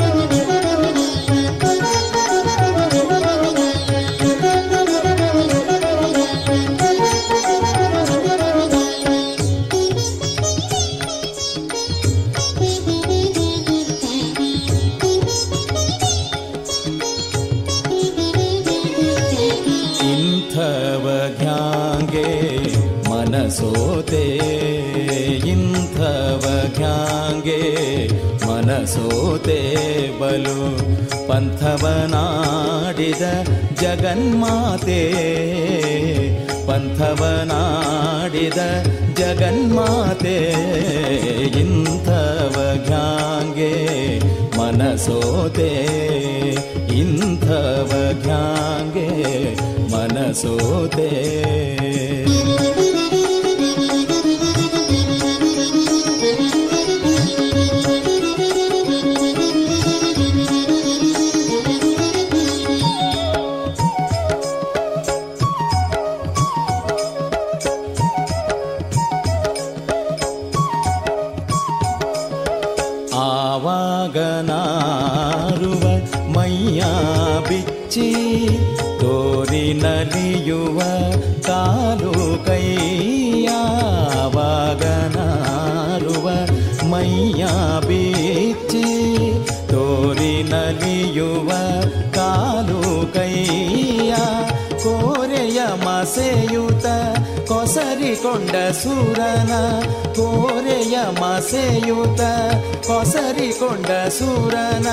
ಸೂರನ 104.17 104.89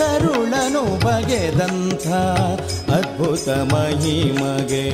ಕರುಳನು 0.00 0.82
ಬಗೆದಂಥ 1.04 2.06
ಅದ್ಭುತ 2.96 3.48
ಮಹಿಮಗೆ 3.72 4.84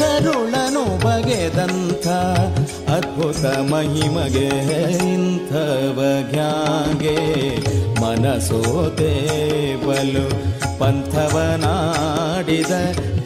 ಕರುಳನು 0.00 0.84
ಬಗೆದಂಥ 1.04 2.06
ಅದ್ಭುತ 2.96 3.44
ಮಹಿಮಗೆ 3.70 4.48
ಇಂಥವ 5.08 5.98
ಜ್ಞಾಗೆ 6.30 7.18
ಮನಸೋತೆ 8.02 9.12
ಬಲು 9.86 10.26
ಪಂಥವನಾಡಿದ 10.80 11.62
ನಾಡಿದ 11.64 12.72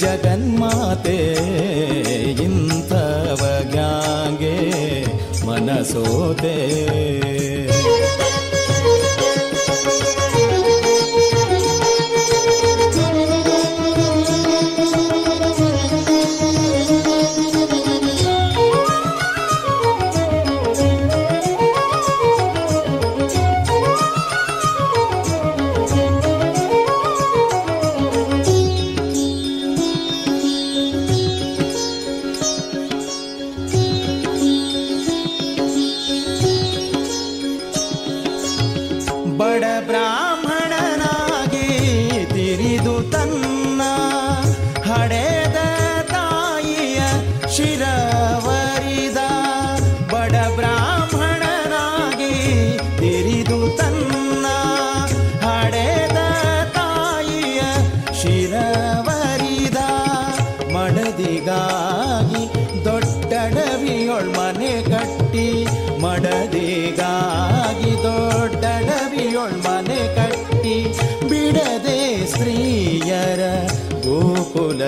ಜಗನ್ಮಾತೆ 0.01 1.19
ಇಂಥವ 2.47 3.43
ಗ್ಯಾಂಗೆ 3.73 4.57
ಮನಸೋತೆ 5.47 6.57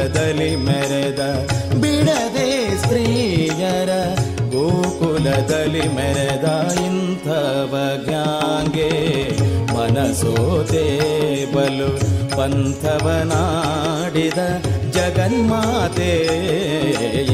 ಗೋಕುಲದಲ್ಲಿ 0.08 0.52
ಮೆರೆದ 0.58 1.22
ಬಿಡದೆ 1.80 2.46
ಸ್ತ್ರೀಯರ 2.76 3.90
ಗೋಕುಲದಲ್ಲಿ 4.52 5.84
ಮೆರೆದ 5.96 6.46
ಇಂಥವ 6.84 7.74
ಗ್ಯಾಂಗೆ 8.06 8.88
ಮನಸೋತೆ 9.74 10.84
ಬಲು 11.52 11.90
ಪಂಥವನಾಡಿದ 12.36 12.70
ಜಗನ್ಮಾತೆ 14.96 16.12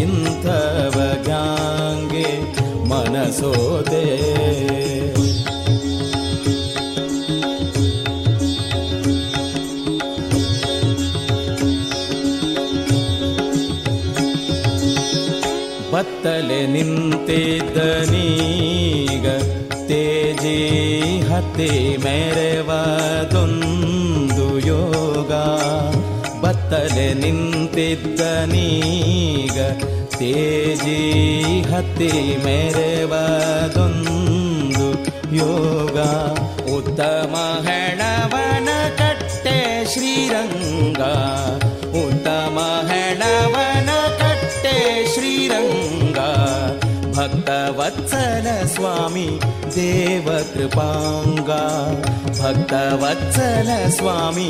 ಇಂಥವ 0.03 0.97
ಗ್ಯಾಂಗೆ 1.25 2.29
ಮನಸೋತೆ 2.89 4.05
ಬತ್ತಲೆ 15.94 16.60
ನಿಂತಿದ್ದ 16.68 17.78
ನೀಗ 18.12 19.26
ತೇಜಿ 19.90 20.58
ಹತ್ತಿ 21.30 21.70
ಮೆರೆವದೊಂದು 22.06 23.48
ಯೋಗ 24.68 25.32
ಬತ್ತಲೆ 26.44 27.08
ನಿಂತಿದ್ದ 27.14 28.22
ನೀಗ 28.54 29.58
ತೇಜಿ 30.20 31.00
ಹತ್ತಿ 31.72 32.12
ಮೆರೆವದೊಂದು 32.46 34.00
ಯೋಗ 35.38 35.98
ಉತ್ತಮ 36.78 37.34
ಹೆಣವನ 37.68 38.70
ಕಟ್ಟೆ 39.00 39.58
ಶ್ರೀರಂಗ 39.94 41.02
ಉತ್ತಮ 42.04 42.58
भक्तवत्सल 47.25 48.47
स्वामी 48.70 49.29
देवकृपाङ्गा। 49.75 51.61
भक्तवत्सल 52.39 53.68
स्वामी 53.97 54.49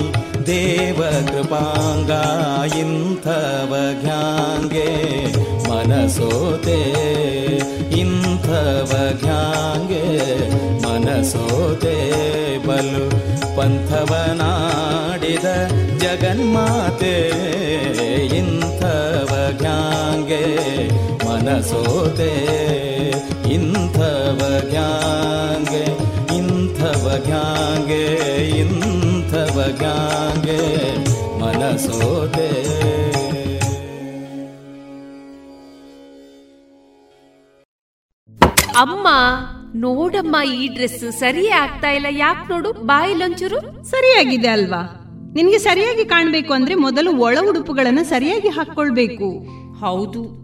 देवत् 0.48 1.36
पाङ्गा 1.52 2.24
इन्थवज्ञ्याङ्गे 2.80 4.90
मनसोते 5.68 6.80
इन्थवध्याङ्गे 8.02 10.02
मनसोते 10.84 11.96
बलु 12.66 13.06
पन्थवनाडिद 13.56 15.46
द 15.46 15.48
जगन्माते। 16.02 17.16
इन्थवज्ञ्याङ्गे 18.40 20.46
ಮನಸೋತೆ 21.46 22.28
ಇಂಥವ 23.52 24.40
ಗ್ಯಾಂಗೆ 24.70 25.82
ಇಂಥವ 26.36 27.22
ಗ್ಯಾಂಗೆ 27.26 28.04
ಇಂಥವ 28.60 29.62
ಜ್ಞಾಂಗೆ 29.76 30.60
ಮನಸೋತೆ 31.38 32.48
ಅಮ್ಮ 38.76 39.08
ನೋಡಮ್ಮ 39.74 40.36
ಈ 40.54 40.68
ಡ್ರೆಸ್ 40.68 41.10
ಸರಿ 41.20 41.48
ಆಗ್ತಾ 41.48 41.90
ಇಲ್ಲ. 41.90 42.06
ಯಾಕೆ 42.10 42.52
ನೋಡು 42.52 42.72
ಬಾಯಿಲೊಂಚೂರು 42.72 43.58
ಸರಿಯಾಗಿದೆ 43.84 44.48
ಅಲ್ವಾ? 44.48 44.82
ನಿನ್ಗೆ 45.34 45.58
ಸರಿಯಾಗಿ 45.58 46.04
ಕಾಣ್ಬೇಕು 46.04 46.52
ಅಂದ್ರೆ 46.52 46.74
ಮೊದಲು 46.74 47.16
ಒಳ 47.16 47.38
ಉಡುಪುಗಳನ್ನ 47.48 47.98
ಸರಿಯಾಗಿ 48.02 48.48
ಹಾಕೊಳ್ಬೇಕು 48.48 49.28
ಹೌದು. 49.80 50.43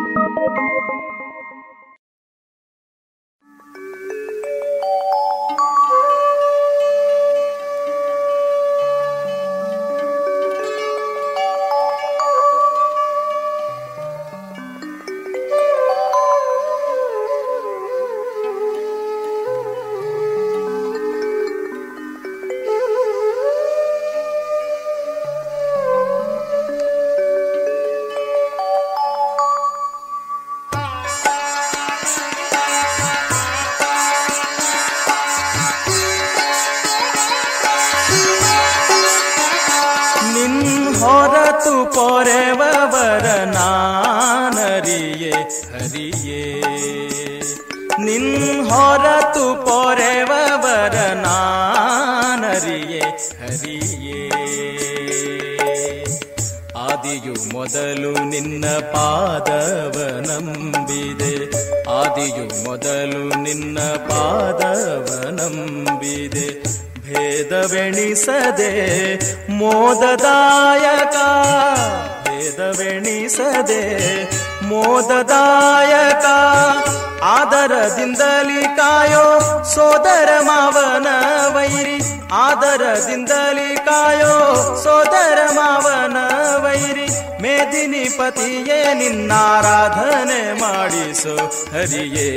ಆದರದಿಂದಲಿ 82.71 83.75
ಕಾಯೋ 83.85 84.35
ಸೋದರ 84.83 85.39
ಮಾವನ 85.51 86.17
ವೈರಿ 86.63 87.07
ಮೇದಿನಿ 87.41 88.03
ಪತಿಯೇ 88.17 88.93
ನಿನ್ನಾರಾಧನೆ 88.93 90.41
ಮಾಡಿಸು, 90.53 91.35
ಹರಿಯೇ. 91.71 92.29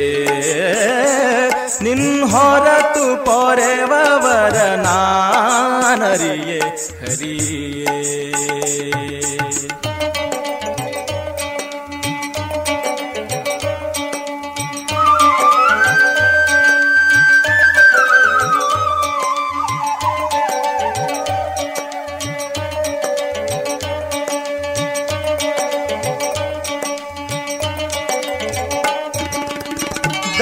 ನಿನ್ 1.82 2.28
ಹೊರತು 2.28 3.24
ಪೊರೆವವರ 3.24 4.56
ನಾನರಿಯೇ, 4.86 6.60
ಹರಿಯೇ. 7.00 8.43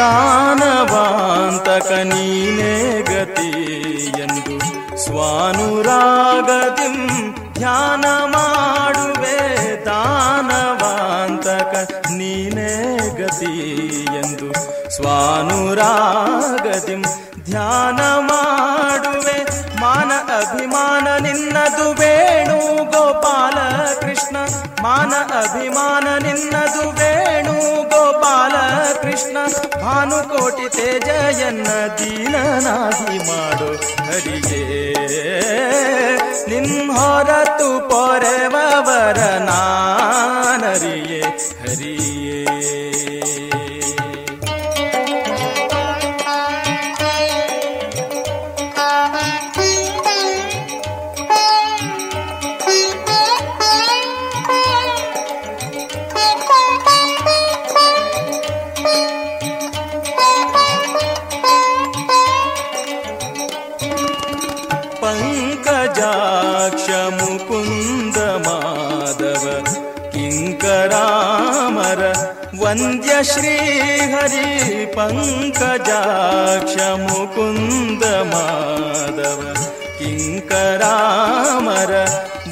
ದಾನವಾಂತಕ 0.02 1.90
ನೀನೇ 2.10 2.72
ಗತಿ 3.08 3.50
ಎಂದು 4.24 4.54
ಸ್ವಾನುರಾಗದಿಂ 5.04 6.96
ಧ್ಯಾನ 7.58 8.04
ಮಾಡುವೆ 8.34 9.36
ದಾನವಾಂತಕ 9.86 11.74
ನೀನೇ 12.18 12.70
ಗತಿ 13.20 13.54
ಎಂದು 14.22 14.48
ಸ್ವಾನುರಾಗದಿಂ 14.96 17.02
ಧ್ಯಾನ 17.50 18.00
ಮಾಡುವೆ 18.30 19.38
ಮಾನ 19.80 20.10
ಅಭಿಮಾನ 20.40 21.06
ನಿನ್ನದು 21.22 21.86
ವೇಣು 22.00 22.58
ಗೋಪಾಲ 22.94 23.56
ಕೃಷ್ಣ 24.02 24.36
ಮಾನ 24.82 25.12
ಅಭಿಮಾನ 25.42 26.06
ನಿನ್ನದು 26.26 26.84
ಗೋಪಾಲ 26.92 27.21
ಕೃಷ್ಣ 29.02 29.36
ಭಾನುಕೋಟಿ 29.80 30.68
ತೇಜಯನ್ನ 30.68 31.66
ದೀನನಾಗಿ 31.98 33.18
ಮಾಡು. 33.18 33.74
ನಿನ್ 36.48 36.90
ಹೊರತು 36.90 37.88
ಪೊರೆವವರ 37.88 39.18
ನಾನರಿಯೇ. 39.18 41.20
ಹರಿಯೇ. 41.20 42.61
वन्द्य 72.72 73.14
श्रीहरि 73.30 74.84
पङ्कजाक्ष 74.94 76.76
मुकुन्द 77.02 78.04
माधव 78.30 79.42
ಕಿಂಕರಾಮರ 80.02 81.90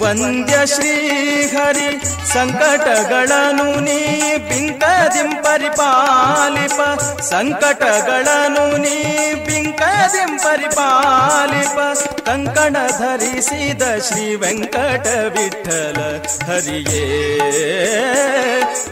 ವಂದ್ಯ 0.03 0.67
ಶ್ರೀಹರಿ 0.67 2.01
ಸಂಕಟಗಳನು 2.33 3.81
ನೀ 3.81 4.21
ಬಿಂಕದಿಂ 4.37 5.43
ಪರಿಪಾಲಿಪ. 5.43 7.01
ಸಂಕಟಗಳನು 7.21 8.77
ನೀ 8.77 9.15
ಬಿಂಕದಿಂ 9.35 10.39
ಪರಿಪಾಲಿಪ. 10.39 11.79
ಕಂಕಣ 12.27 12.77
ಧರಿಸಿದ 12.99 13.83
ಶ್ರೀ 13.99 14.35
ವೆಂಕಟ 14.35 15.07
ವಿಠಲ 15.07 15.99
ಹರಿಯೇ. 16.47 17.05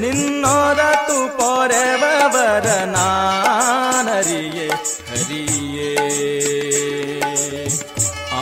ನಿನ್ನೋರತು 0.01 1.39
ಪೊರೆವರ 1.39 2.67
ನಾನರಿಯೇ, 2.85 4.69
ಹರಿಯೇ. 5.11 6.19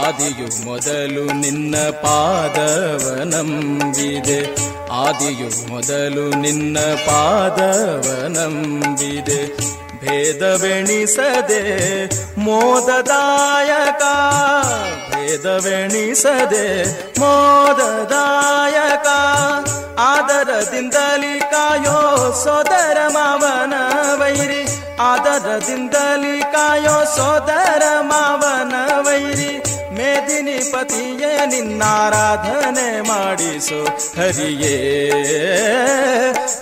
ಆದಿಯು 0.05 0.65
ಮೊದಲು 0.65 1.25
ನಿನ್ನ 1.33 1.77
ಪಾದವ 1.77 3.25
ನಂಬಿದೆ 3.25 4.41
ಆದಿಯು 4.93 5.73
ಮೊದಲು 5.73 6.41
ನಿನ್ನ 6.41 6.79
ಪಾದವ 6.79 8.27
ನಂಬಿದೆ 8.29 9.47
ಭೇದವೆಣಿಸದೆ 10.01 11.63
ಮೋದದಾಯಕ 12.41 14.03
ಭೇದವೆಣಿಸದೆ 15.11 16.67
ಮೋದದಾಯಕ, 17.21 19.07
ಆದರದಿಂದಲಿ 19.99 21.41
ಕಾಯೋ 21.41 22.33
ಸೋದರ 22.45 22.99
ಮಾವನ 23.09 23.75
ವೈರಿ, 24.15 24.63
ಆದರದಿಂದಲಿ 25.01 26.41
ಕಾಯೋ 26.41 27.05
ಸೋದರ 27.05 27.83
ಮಾವನ 28.01 28.75
ವೈರಿ. 29.01 29.56
ಮೇದಿನಿ 30.37 30.73
ಪತಿಯೇ 30.73 31.47
ನಿನ್ನಾರಾಧನೆ 31.47 33.01
ಮಾಡಿಸು. 33.01 33.89
ಹರಿಯೇ 34.21 35.05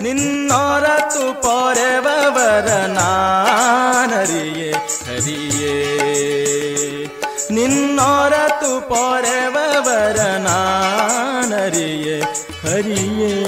ನಿನ್ನೊರತು 0.01 1.41
ಪೊರೆವರ 1.41 2.69
ನಾನರಿಯೇ. 2.69 4.71
ಹರಿಯೇ 4.71 5.75
ನಿನ್ನೊರತು 7.51 8.89
ಪೊರೆವರ 8.89 10.21
ನಾನರಿಯೇ. 10.21 12.23
ಹರಿಯೇ. 12.63 13.45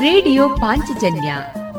ರೇಡಿಯೋ 0.00 0.48
ಪಾಂಚಜನ್ಯ 0.48 1.34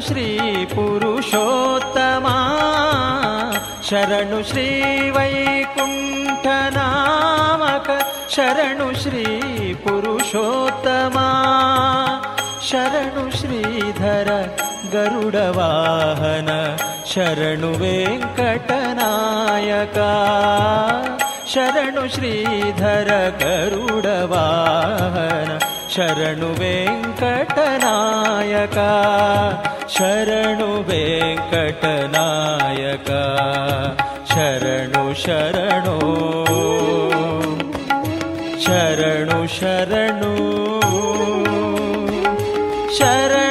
श्री 0.00 0.64
पुरुषोत्तमा। 0.64 2.52
शरणु 3.84 4.42
श्री 4.42 5.10
वैकुण्ठनामक। 5.10 8.06
शरणु 8.30 8.94
श्री 8.94 9.74
पुरुषोत्तमा। 9.74 11.32
शरणु 12.62 13.30
श्रीधर 13.30 14.56
गरुडवाहन। 14.92 16.76
शरणु 17.06 17.66
वेङ्कटनायका। 17.66 20.12
शरणु 21.48 22.08
श्रीधर 22.08 23.32
गरुडवाहन। 23.42 25.65
शरणु 25.96 26.48
वेङ्कटनायका 26.60 27.68
शरणु 29.94 30.66
वेङ्कटनायका 30.88 32.02
शरणु 34.32 35.04
शरणो 35.22 35.96
शरणु 38.66 39.40
शरणु 39.56 40.34
शरण 42.98 43.45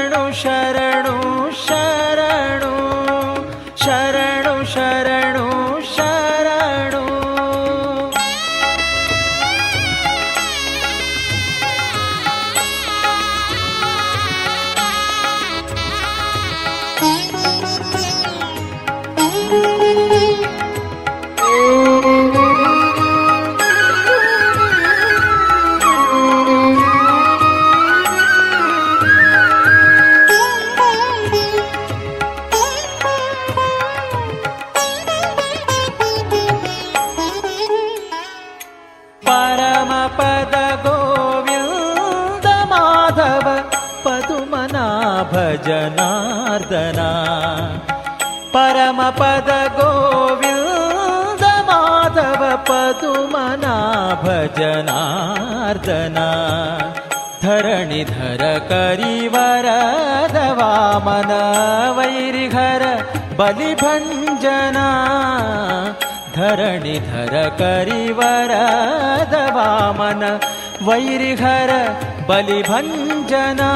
पद 49.20 49.50
गोविन्द 49.78 51.44
माधव 51.70 52.42
पदुमना 52.70 53.76
भजनार्दना 54.24 56.28
धरणिधर 57.44 58.42
धरकरी 58.66 59.18
वामन 60.60 61.32
वैरिहर 61.98 62.84
बलिभञ्जना। 63.40 64.88
धरणिधर 66.36 67.34
धरकरी 67.58 69.34
वामन 69.58 70.22
वैरिहर 70.84 71.72
बलिभञ्जना 72.30 73.70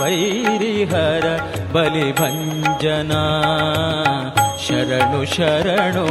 वैरिहर 0.00 1.24
बलिभञ्जना 1.74 3.22
शरणु 4.64 5.24
शरणो 5.34 6.06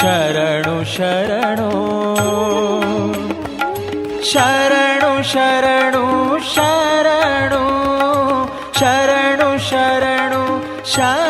शरणु 0.00 0.76
शरणो 0.94 1.70
शरणु 4.32 5.12
शरणु 5.32 6.02
शरणु 6.42 6.42
शरणु 6.52 7.62
शरणु 8.80 9.50
शरणु 9.68 11.23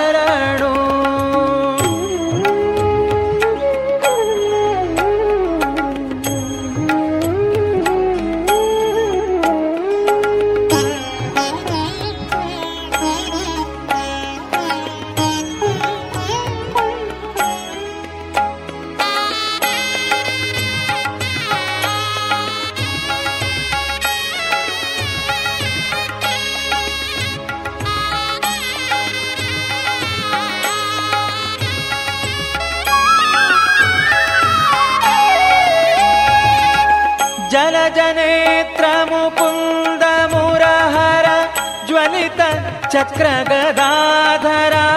चक्र 42.94 43.28
गदाधरा 43.48 44.88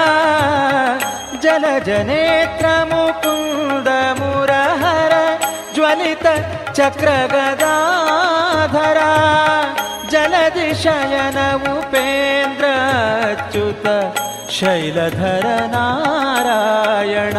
जलजनेत्र 1.43 2.73
मुकुंद 2.89 3.87
मुरहर 4.17 5.13
ज्वलित 5.75 6.25
चक्र 6.77 7.15
गदाधरा 7.31 9.09
उपेन्द्र 11.71 12.69
अच्युत 13.31 13.87
शैलधर 14.57 15.47
नारायण 15.73 17.37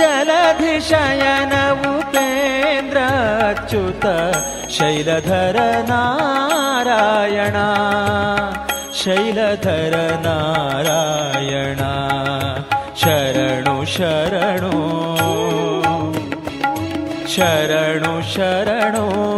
जलधिशयन 0.00 1.54
उपेन्द्र 1.92 3.06
अच्युत 3.50 4.04
शैलधर 4.78 5.58
नारायणा। 5.92 7.68
शैलधर 8.98 10.20
नारायणा 10.20 12.62
शरणु। 12.96 13.84
शरणो 13.84 13.84
शरणु। 13.84 14.88
शरणुशरणुशरणो 17.28 19.37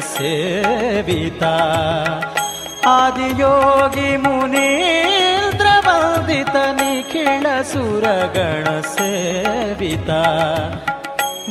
సేవిత. 0.00 1.44
ఆదియోగి 2.88 4.16
మునీంద్రవందిత 4.16 6.56
నిఖిళ 6.56 7.62
సురగణ 7.62 8.80
సేవిత. 8.80 10.10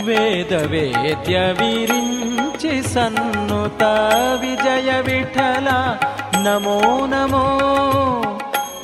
వేద 0.03 0.53
వేద్య 0.53 1.39
విరించి 1.39 2.83
సన్నుత 2.83 4.09
విజయ 4.41 5.01
విఠల. 5.01 5.97
నమో 6.35 7.05
నమో. 7.05 7.59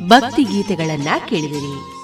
ಭಕ್ತಿ 0.08 0.44
ಗೀತೆಗಳನ್ನ 0.44 1.08
ಕೇಳಿದಿರಿ. 1.30 1.95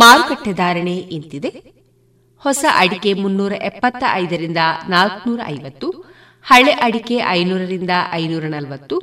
ಮಾರುಕಟ್ಟೆ 0.00 0.52
ಧಾರಣೆ 0.52 0.96
ಇಂತಿದೆ. 1.16 1.50
ಹೊಸ 2.44 2.64
ಅಡಿಕೆ 2.82 3.10
ಮುನ್ನೂರ 3.22 3.52
ಎಪ್ಪತ್ತ 3.70 4.02
ಐದರಿಂದ 4.22 4.60
ನಾಲ್ಕನೂರ 4.94 5.40
ಐವತ್ತು, 5.54 5.88
ಹಳೆ 6.44 6.72
ಅಡಿಕೆ 6.86 7.16
ಐನೂರರಿಂದ 7.38 7.94
ಐನೂರ 8.20 8.44
ನಲವತ್ತು, 8.54 8.96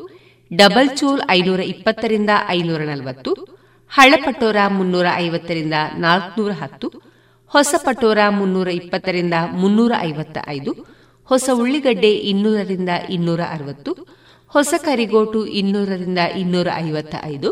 ಡಬಲ್ 0.51 0.89
ಚೂಲ್ 0.99 1.22
ಐನೂರ 1.30 1.61
ಇಪ್ಪತ್ತರಿಂದ 1.73 2.31
ಐನೂರ 2.49 2.81
ನಲವತ್ತು, 2.91 3.31
ಹಳೆ 3.91 4.17
ಪಟೋರ 4.26 4.57
ಮುನ್ನೂರ 4.77 5.07
ಐವತ್ತರಿಂದ 5.26 5.73
ನಾಲ್ಕನೂರ 5.97 6.51
ಹತ್ತು, 6.61 6.88
ಹೊಸ 7.51 7.76
ಪಟೋರ 7.85 8.19
ಮುನ್ನೂರ 8.39 8.69
ಇಪ್ಪತ್ತರಿಂದ 8.81 9.35
ಮುನ್ನೂರ 9.61 9.93
ಐವತ್ತ 10.09 10.38
ಐದು 10.47 10.72
ಹೊಸ 11.30 11.49
ಉಳ್ಳಿಗಡ್ಡೆ 11.53 12.11
ಇನ್ನೂರರಿಂದ 12.31 12.91
ಇನ್ನೂರ 13.09 13.41
ಅರವತ್ತು, 13.55 13.91
ಹೊಸ 14.53 14.73
ಕರಿಗೋಟು 14.85 15.39
ಇನ್ನೂರರಿಂದ 15.59 16.22
ಇನ್ನೂರ 16.41 16.67
ಐವತ್ತ 16.77 17.15
ಐದು 17.26 17.49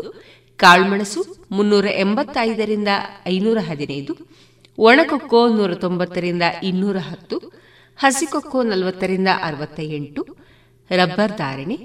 ಕಾಳುಮೆಣಸು 0.58 1.20
ಮುನ್ನೂರ 1.50 1.86
ಎಂಬತ್ತೈದರಿಂದ 1.86 2.88
ಐನೂರ 3.26 3.58
ಹದಿನೈದು, 3.58 4.16
ಒಣಕೊಕ್ಕೋ 4.78 5.48
ನೂರ 5.48 5.74
ತೊಂಬತ್ತರಿಂದ 5.74 6.42
ಇನ್ನೂರ 6.62 6.96
ಹತ್ತು, 6.96 7.52
ಹಸಿಕೊಕ್ಕೋ 7.96 8.62
ನಲವತ್ತರಿಂದ 8.62 9.28
ಅರವತ್ತ 9.42 9.80
ಎಂಟು 9.80 10.22
ರಬ್ಬರ್ 10.90 11.36
ಧಾರಣೆ, 11.36 11.76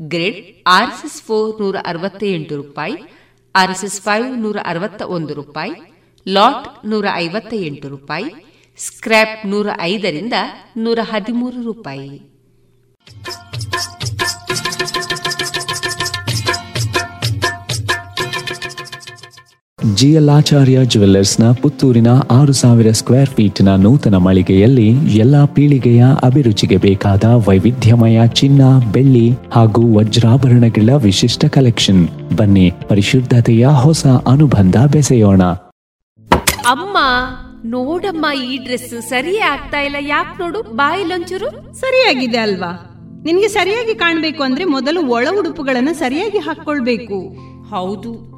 ಗ್ರೇಡ್ 0.00 0.68
ಆರ್ಎಸ್ಎಸ್ 0.68 1.22
ಫೋರ್ 1.22 1.62
ನೂರ 1.62 1.76
ಅರವತ್ತ 1.86 2.22
ಎಂಟು 2.22 2.56
ರೂಪಾಯಿ 2.56 2.96
ಆರ್ಎಸ್ಎಸ್ 3.54 4.00
ಫೈವ್ 4.00 4.38
ನೂರ 4.38 4.58
ಅರವತ್ತ 4.64 5.02
ಒಂದು 5.02 5.34
ರೂಪಾಯಿ, 5.34 5.72
ಲಾಟ್ 6.26 6.86
ನೂರ 6.86 7.06
ಐವತ್ತ 7.14 7.54
ಎಂಟು 7.54 7.88
ರೂಪಾಯಿ, 7.88 8.30
ಸ್ಕ್ರ್ಯಾಪ್ 8.76 9.46
ನೂರ 9.46 9.68
ಐದರಿಂದ 9.80 10.32
ನೂರ 10.76 10.98
ಹದಿಮೂರು 11.02 11.62
ರೂಪಾಯಿ. 11.62 12.10
ಜಿಎಲ್ಆಚಾರ್ಯ 19.94 20.84
ಜುವೆಲ್ಲರ್ಸ್ನ 20.84 21.52
ಪುತ್ತೂರಿನ 21.52 22.06
ಆರು 22.30 22.52
ಸಾವಿರ 22.52 22.90
ಸ್ಕ್ವೇರ್ 22.90 23.28
ಫೀಟ್ನ 23.28 23.68
ನೂತನ 23.76 24.16
ಮಳಿಗೆಯಲ್ಲಿ 24.16 25.16
ಎಲ್ಲಾ 25.16 25.44
ಪೀಳಿಗೆಯ 25.44 26.04
ಅಭಿರುಚಿಗೆ 26.22 26.76
ಬೇಕಾದ 26.76 27.24
ವೈವಿಧ್ಯಮಯ 27.24 28.26
ಚಿನ್ನ 28.26 28.62
ಬೆಳ್ಳಿ 28.92 29.30
ಹಾಗೂ 29.52 29.96
ವಜ್ರಾಭರಣಗಳ 29.98 30.90
ವಿಶಿಷ್ಟ 30.96 31.44
ಕಲೆಕ್ಷನ್. 31.44 32.08
ಬನ್ನಿ 32.36 32.72
ಪರಿಶುದ್ಧತೆಯ 32.88 33.66
ಹೊಸ 33.66 34.06
ಅನುಬಂಧ 34.06 34.76
ಬೆಸೆಯೋಣ. 34.92 35.42
ಅಮ್ಮ 36.66 36.96
ನೋಡಮ್ಮ 37.64 38.26
ಈ 38.44 38.56
ಡ್ರೆಸ್ 38.56 39.08
ಸರಿಯೇ 39.08 39.40
ಆಗ್ತಾ 39.40 39.80
ಇಲ್ಲ. 39.80 39.96
ಯಾಕೆ 40.00 40.42
ನೋಡು 40.42 40.62
ಬಾಯಿಲೊಂಚೂರು 40.62 41.74
ಸರಿಯಾಗಿದೆ 41.74 42.38
ಅಲ್ವಾ? 42.38 42.94
ನಿನ್ಗೆ 43.24 43.48
ಸರಿಯಾಗಿ 43.48 43.94
ಕಾಣ್ಬೇಕು 43.94 44.42
ಅಂದ್ರೆ 44.42 44.64
ಮೊದಲು 44.64 45.06
ಒಳ 45.06 45.28
ಉಡುಪುಗಳನ್ನ 45.38 45.88
ಸರಿಯಾಗಿ 45.92 46.38
ಹಾಕೊಳ್ಬೇಕು 46.38 47.36
ಹೌದು. 47.70 48.37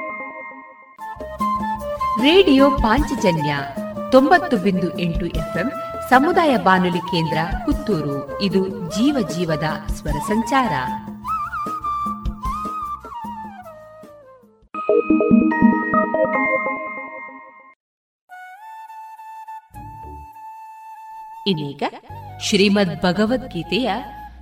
ರೇಡಿಯೋ 2.21 2.71
ಪಾಂಚಜನ್ಯ 2.71 3.57
ತೊಂಬತ್ತು 4.11 4.57
ಬಿಂದು 4.57 4.99
ಎಂಟು 4.99 5.25
ಎಫ್ಎಂ 5.25 5.71
ಸಮುದಾಯ 6.09 6.57
ಬಾನುಲಿ 6.57 6.99
ಕೇಂದ್ರ 6.99 7.37
ಪುತ್ತೂರು. 7.65 8.41
ಇದು 8.41 8.67
ಜೀವ 8.91 9.27
ಜೀವದ 9.35 9.63
ಸ್ವರ 9.93 10.11
ಸಂಚಾರ. 10.11 10.71
ಇನ್ನೀಗ 21.47 21.83
ಶ್ರೀಮದ್ 22.41 23.03
ಭಗವದ್ಗೀತೆಯ 23.03 23.91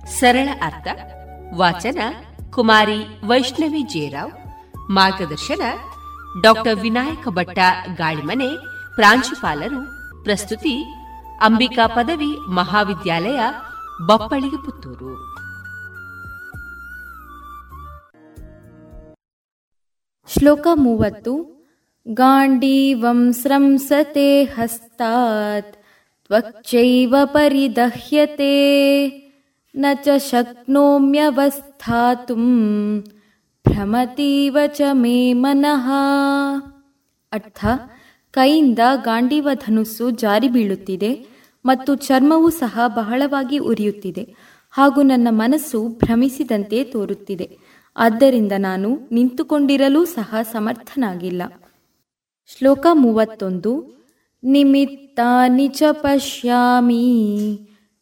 ಸರಳ 0.06 0.48
ಅರ್ಥ. 0.62 0.86
ವಾಚನ 1.54 1.98
ಕುಮಾರಿ 2.50 3.20
ವೈಷ್ಣವಿ 3.26 3.82
ಜೇರಾವ್ 3.82 4.32
ಮಾರ್ಗದರ್ಶನ 4.90 5.62
ಡಾಕ್ಟರ್ 6.42 6.80
ವಿನಾಯಕ 6.80 7.28
ಭಟ್ಟ 7.28 7.58
ಗಾಳಿಮನೆ 7.96 8.56
ಪ್ರಾಂಶುಪಾಲರು, 8.94 9.80
ಪ್ರಸ್ತುತಿ, 10.24 10.82
ಅಂಬಿಕಾ 11.40 11.86
ಪದವಿ, 11.86 12.50
ಮಹಾವಿದ್ಯಾಲಯ 12.50 13.40
ಬಪ್ಪಳಿಗೆ 14.06 14.64
ಪುತ್ತೂರು. 14.64 15.36
ಶ್ಲೋಕ 20.38 20.66
ಮೂವತ್ತು. 20.74 21.60
ಗಾಂಡೀವಂ 22.08 23.32
ಸ್ರಂಸತೆ 23.32 24.44
ಹಸ್ತಾತ್, 24.44 25.76
ತ್ವಚ್ಚೈವ 26.26 27.16
ಪರಿದಹ್ಯತೆ. 27.24 28.50
ನ 29.74 29.86
ಚ 29.94 30.08
ಶಕ್ನೋಮ್ಯವಸ್ಥಾತುಂ 30.18 31.20
ಭ್ರಮತೀವ 33.68 34.58
ಚ 34.66 34.80
ಮೇ 34.92 35.32
ಮನಃ. 35.32 35.90
ಅರ್ಥ. 37.32 37.64
ಕೈಯಿಂದ 38.30 38.78
ಗಾಂಡೀವ 39.04 39.48
ಧನುಸ್ಸು 39.54 40.10
ಜಾರಿ 40.10 40.48
ಬೀಳುತ್ತಿದೆ 40.48 41.26
ಮತ್ತು 41.64 41.94
ಚರ್ಮವು 41.94 42.50
ಸಹ 42.50 42.80
ಬಹಳವಾಗಿ 42.86 43.58
ಉರಿಯುತ್ತಿದೆ. 43.58 44.34
ಹಾಗೂ 44.70 45.02
ನನ್ನ 45.02 45.28
ಮನಸ್ಸು 45.30 45.88
ಭ್ರಮಿಸಿದಂತೆ 45.88 46.84
ತೋರುತ್ತಿದೆ. 46.84 47.58
ಆದ್ದರಿಂದ 47.96 48.52
ನಾನು 48.58 48.98
ನಿಂತುಕೊಂಡಿರಲೂ 49.12 50.04
ಸಹ 50.04 50.34
ಸಮರ್ಥನಾಗಿಲ್ಲ. 50.42 51.42
ಶ್ಲೋಕ 52.58 52.86
ಮೂವತ್ತೊಂದು. 52.92 54.00
ನಿಮಿತ್ತಾನಿ 54.44 55.68
ಚ 55.68 55.82
ಪಶ್ಯಾಮಿ. 55.90 57.38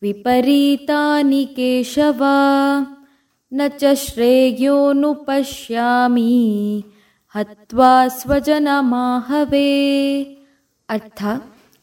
ವಿಪರೀತಾನಿ 0.03 1.47
ಕೇಶವ. 1.47 2.23
ನ 3.53 3.61
ಚ 3.69 3.85
ಶ್ರೇಯೋನು 3.95 5.15
ಪಶ್ಯಾಮಿ 5.15 6.85
ಹತ್ವಾ 7.29 8.09
ಸ್ವಜನ 8.09 8.69
ಮಾಹವೇ. 8.79 10.23
ಅರ್ಥ, 10.89 11.25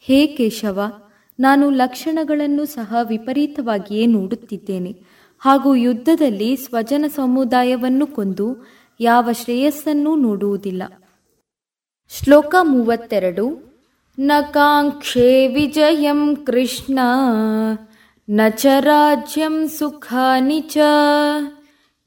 ಹೇ 0.01 0.27
ಕೇಶವ, 0.27 0.91
ನಾನು 1.39 1.69
ಲಕ್ಷಣಗಳನ್ನು 1.69 2.65
ಸಹ 2.65 2.95
ವಿಪರೀತವಾಗಿಯೇ 3.03 4.05
ನೋಡುತ್ತಿದ್ದೇನೆ. 4.05 4.95
ಹಾಗೂ 5.39 5.75
ಯುದ್ಧದಲ್ಲಿ 5.75 6.55
ಸ್ವಜನ 6.55 7.05
ಸಮುದಾಯವನ್ನು 7.15 8.07
ಕೊಂದು 8.07 8.67
ಯಾವ 8.99 9.31
ಶ್ರೇಯಸ್ಸನ್ನೂ 9.31 10.15
ನೋಡುವುದಿಲ್ಲ. 10.15 10.83
ಶ್ಲೋಕ 12.09 12.55
ಮೂವತ್ತೆರಡು, 12.61 13.75
ನ 14.19 14.31
ಕಾಂಕ್ಷೆ 14.51 15.47
ವಿಜಯಂ 15.47 16.35
ಕೃಷ್ಣ, 16.35 16.99
ನ 18.29 18.41
ಚ 18.49 18.65
ರಾಜ್ಯಂ 18.79 19.69
ಸುಖಾನಿ 19.69 20.59
ಚ. 20.59 20.77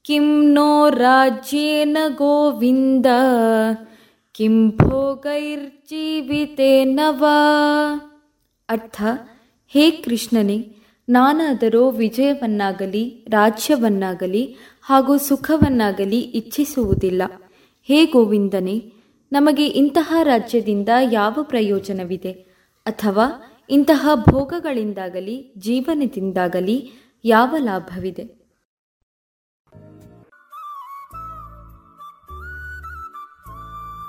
ಕಿಂ 0.08 0.52
ನೋ 0.52 0.88
ರಾಜ್ಯೇನ 0.88 1.96
ಗೋವಿಂದ, 2.08 3.06
ಕಿಂ 4.34 4.70
ಭೋಗೈರ್ಜೀವಿತೇನ 4.70 7.00
ವಾ 7.08 7.36
ಅರ್ಥ, 8.68 9.02
ಹೇ 9.68 9.90
ಕೃಷ್ಣನೇ, 9.90 10.76
ನಾನಾದರೂ 11.08 11.90
ವಿಜಯವನ್ನಾಗಲಿ, 11.90 13.24
ರಾಜ್ಯವನ್ನಾಗಲಿ 13.28 14.56
ಹಾಗೂ 14.82 15.16
ಸುಖವನ್ನಾಗಲಿ 15.16 16.20
ಇಚ್ಛಿಸುವುದಿಲ್ಲ. 16.20 17.22
ಹೇ 17.84 18.04
ಗೋವಿಂದನೇ, 18.04 18.92
ನಮಗೆ 19.32 19.66
ಇಂತಹ 19.66 20.14
ರಾಜ್ಯದಿಂದ 20.22 20.88
ಯಾವ 21.10 21.38
ಪ್ರಯೋಜನವಿದೆ? 21.42 22.46
ಅಥವಾ 22.86 23.30
ಇಂತಹ 23.70 24.08
ಭೋಗಗಳಿಂದಾಗಲಿ, 24.30 25.52
ಜೀವನದಿಂದಾಗಲಿ 25.58 26.90
ಯಾವ 27.24 27.54
ಲಾಭವಿದೆ? 27.58 28.37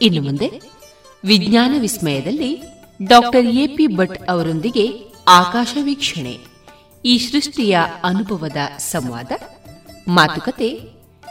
ಇನ್ನು 0.00 0.22
ಮುಂದೆ 0.22 0.60
ವಿಜ್ಞಾನ 1.24 1.74
ವಿಸ್ಮಯದಲ್ಲಿ 1.78 2.62
ಡಾಕ್ಟರ್ 3.02 3.46
ಎಪಿ 3.46 3.86
ಭಟ್ 3.86 4.30
ಅವರೊಂದಿಗೆ 4.30 4.84
ಆಕಾಶ 5.28 5.76
ವೀಕ್ಷಣೆ 5.82 6.38
ಈ 7.04 7.18
ಸೃಷ್ಟಿಯ 7.18 7.78
ಅನುಭವದ 8.04 8.56
ಸಂವಾದ 8.78 9.32
ಮಾತುಕತೆ 10.08 10.68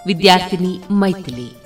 ವಿದ್ಯಾರ್ಥಿನಿ 0.08 0.80
ಮೈಥಿಲಿ. 0.92 1.60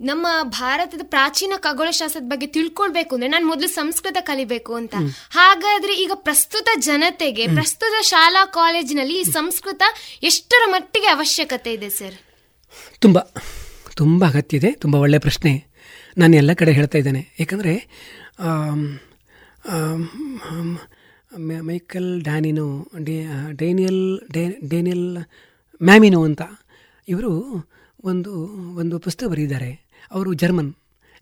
ನಮ್ಮ 0.00 0.26
ಭಾರತದ 0.42 1.00
ಪ್ರಾಚೀನ 1.04 1.52
ಖಗೋಳಶಾಸ್ತ್ರದ 1.56 2.24
ಬಗ್ಗೆ 2.24 2.46
ತಿಳ್ಕೊಳ್ಬೇಕು 2.46 3.14
ಅಂದ್ರೆ 3.14 3.30
ನಾನು 3.30 3.46
ಮೊದಲು 3.46 3.68
ಸಂಸ್ಕೃತ 3.68 4.16
ಕಲಿಬೇಕು 4.20 4.74
ಅಂತ. 4.74 4.94
ಹಾಗಾದ್ರೆ 5.30 5.94
ಈಗ 5.94 6.10
ಪ್ರಸ್ತುತ 6.14 6.68
ಜನತೆಗೆ 6.78 7.46
ಪ್ರಸ್ತುತ 7.46 8.02
ಶಾಲಾ 8.02 8.44
ಕಾಲೇಜಿನಲ್ಲಿ 8.44 9.20
ಈ 9.20 9.22
ಸಂಸ್ಕೃತ 9.22 9.82
ಎಷ್ಟರ 10.22 10.70
ಮಟ್ಟಿಗೆ 10.70 11.06
ಅವಶ್ಯಕತೆ 11.06 11.72
ಇದೆ 11.72 11.88
ಸರ್? 11.88 12.14
ತುಂಬ. 13.00 13.18
ತುಂಬ 13.98 14.24
ಅಗತ್ಯ 14.24 14.56
ಇದೆ 14.56 14.70
ತುಂಬ 14.72 14.94
ಒಳ್ಳೆಯ 14.94 15.18
ಪ್ರಶ್ನೆ 15.18 15.52
ನಾನು 16.18 16.36
ಎಲ್ಲ 16.36 16.52
ಕಡೆ 16.52 16.72
ಹೇಳ್ತಾ 16.72 16.98
ಇದ್ದೇನೆ. 16.98 17.22
ಏಕೆಂದರೆ 17.40 17.74
ಮೈಕಲ್ 21.60 22.22
ಡ್ಯಾನಿನೋ, 22.22 22.66
ಡೇ 23.04 23.16
ಡೇನಿಯಲ್ 23.50 24.20
ಡೇ, 24.32 24.44
ಡೇನಿಯಲ್ 24.68 25.16
ಮ್ಯಾಮಿನೋ 25.82 26.20
ಅಂತ 26.24 26.42
ಇವರು 27.08 27.32
ಒಂದು 28.04 28.32
ಒಂದು 28.76 28.98
ಪುಸ್ತಕ 28.98 29.26
ಬರೆದಿದ್ದಾರೆ. 29.26 29.70
ಅವರು 30.10 30.32
ಜರ್ಮನ್. 30.32 30.74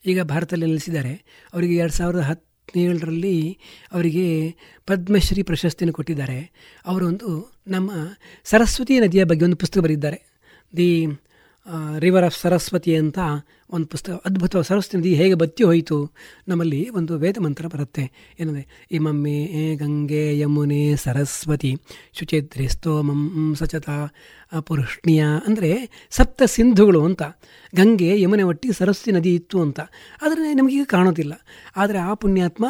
ಈಗ 0.06 0.22
ಭಾರತದಲ್ಲಿ 0.22 0.66
ನೆಲೆಸಿದ್ದಾರೆ. 0.66 1.14
ಅವರಿಗೆ 1.54 1.74
ಎರಡು 1.76 1.92
ಸಾವಿರದ 1.92 2.20
ಹದಿನೇಳರಲ್ಲಿ 2.20 3.58
ಅವರಿಗೆ 3.92 4.26
ಪದ್ಮಶ್ರೀ 4.86 5.42
ಪ್ರಶಸ್ತಿಯನ್ನು 5.42 5.94
ಕೊಟ್ಟಿದ್ದಾರೆ. 5.94 6.40
ಅವರೊಂದು 6.86 7.28
ನಮ್ಮ 7.66 7.90
ಸರಸ್ವತಿ 8.44 9.00
ನದಿಯ 9.00 9.24
ಬಗ್ಗೆ 9.24 9.44
ಒಂದು 9.44 9.56
ಪುಸ್ತಕ 9.56 9.80
ಬರೆದಿದ್ದಾರೆ. 9.80 10.20
ದಿ 10.76 10.90
ರಿವರ್ 11.98 12.24
ಆಫ್ 12.24 12.36
ಸರಸ್ವತಿ 12.36 12.96
ಅಂತ 12.96 13.18
ಒಂದು 13.70 13.86
ಪುಸ್ತಕ 13.86 14.22
ಅದ್ಭುತ 14.24 14.56
ಸರಸ್ವತಿ 14.56 14.96
ನದಿ 14.96 15.14
ಹೇಗೆ 15.14 15.34
ಬತ್ತಿ 15.34 15.64
ಹೋಯಿತು 15.64 16.12
ನಮ್ಮಲ್ಲಿ 16.48 16.88
ಒಂದು 16.88 17.18
ವೇದ 17.18 17.36
ಮಂತ್ರ 17.40 17.66
ಬರುತ್ತೆ. 17.66 18.34
ಏನಂದರೆ, 18.40 18.86
ಇಮಮ್ಮೆ 18.90 19.74
ಗಂಗೆ 19.74 20.38
ಯಮುನೆ 20.38 20.96
ಸರಸ್ವತಿ 20.96 21.76
ಶುಚಿತ್ರಿ 22.12 22.68
ಸ್ತೋಮಂ 22.68 23.54
ಸಚತಾ 23.58 24.12
ಪುರುಷ್ಣಿಯ 24.60 25.24
ಅಂದರೆ 25.46 25.90
ಸಪ್ತ 26.10 26.42
ಸಿಂಧುಗಳು 26.46 27.04
ಅಂತ. 27.04 27.22
ಗಂಗೆ 27.74 28.20
ಯಮುನೆ 28.20 28.42
ಒಟ್ಟಿ 28.42 28.72
ಸರಸ್ವತಿ 28.72 29.12
ನದಿ 29.12 29.34
ಇತ್ತು 29.34 29.60
ಅಂತ. 29.60 29.80
ಆದರೆ 30.22 30.54
ನಮಗೀಗ 30.54 30.84
ಕಾಣೋದಿಲ್ಲ. 30.86 31.32
ಆದರೆ 31.76 31.98
ಆ 31.98 32.14
ಪುಣ್ಯಾತ್ಮ 32.14 32.66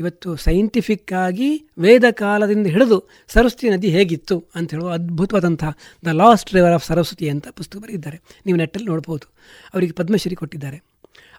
ಇವತ್ತು 0.00 0.36
ಸೈಂಟಿಫಿಕ್ 0.36 1.12
ಆಗಿ 1.12 1.68
ವೇದ 1.78 2.04
ಕಾಲದಿಂದ 2.10 2.66
ಹಿಡಿದು 2.66 3.08
ಸರಸ್ವತಿ 3.28 3.70
ನದಿ 3.70 3.88
ಹೇಗಿತ್ತು 3.88 4.44
ಅಂತ 4.54 4.70
ಹೇಳುವ 4.70 4.90
ಅದ್ಭುತವಾದಂಥ 4.90 5.64
the 6.04 6.06
lost 6.06 6.54
river 6.54 6.72
of 6.72 6.86
Saraswati 6.86 7.28
ಅಂತ 7.28 7.48
ಪುಸ್ತಕ 7.48 7.78
ಬರೆದಿದ್ದಾರೆ. 7.78 8.20
ನೀವು 8.46 8.58
ನೆಟ್ಟಲ್ಲಿ 8.58 8.88
ನೋಡ್ಬೋದು. 8.88 9.32
ಅವರಿಗೆ 9.74 9.92
ಪದ್ಮಶ್ರೀ 9.92 10.34
ಕೊಟ್ಟಿದ್ದಾರೆ. 10.38 10.78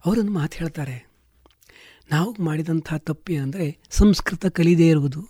ಅವರೊಂದು 0.05 0.31
ಮಾತು 0.31 0.57
ಹೇಳ್ತಾರೆ. 0.57 0.97
ನಾವು 2.11 2.29
ಮಾಡಿದಂಥ 2.39 2.93
ತಪ್ಪು 2.97 3.33
ಏನಂದರೆ 3.33 3.65
ಸಂಸ್ಕೃತ 3.89 4.45
ಕಲಿದೇ 4.45 4.87
ಇರುವುದು. 4.89 5.21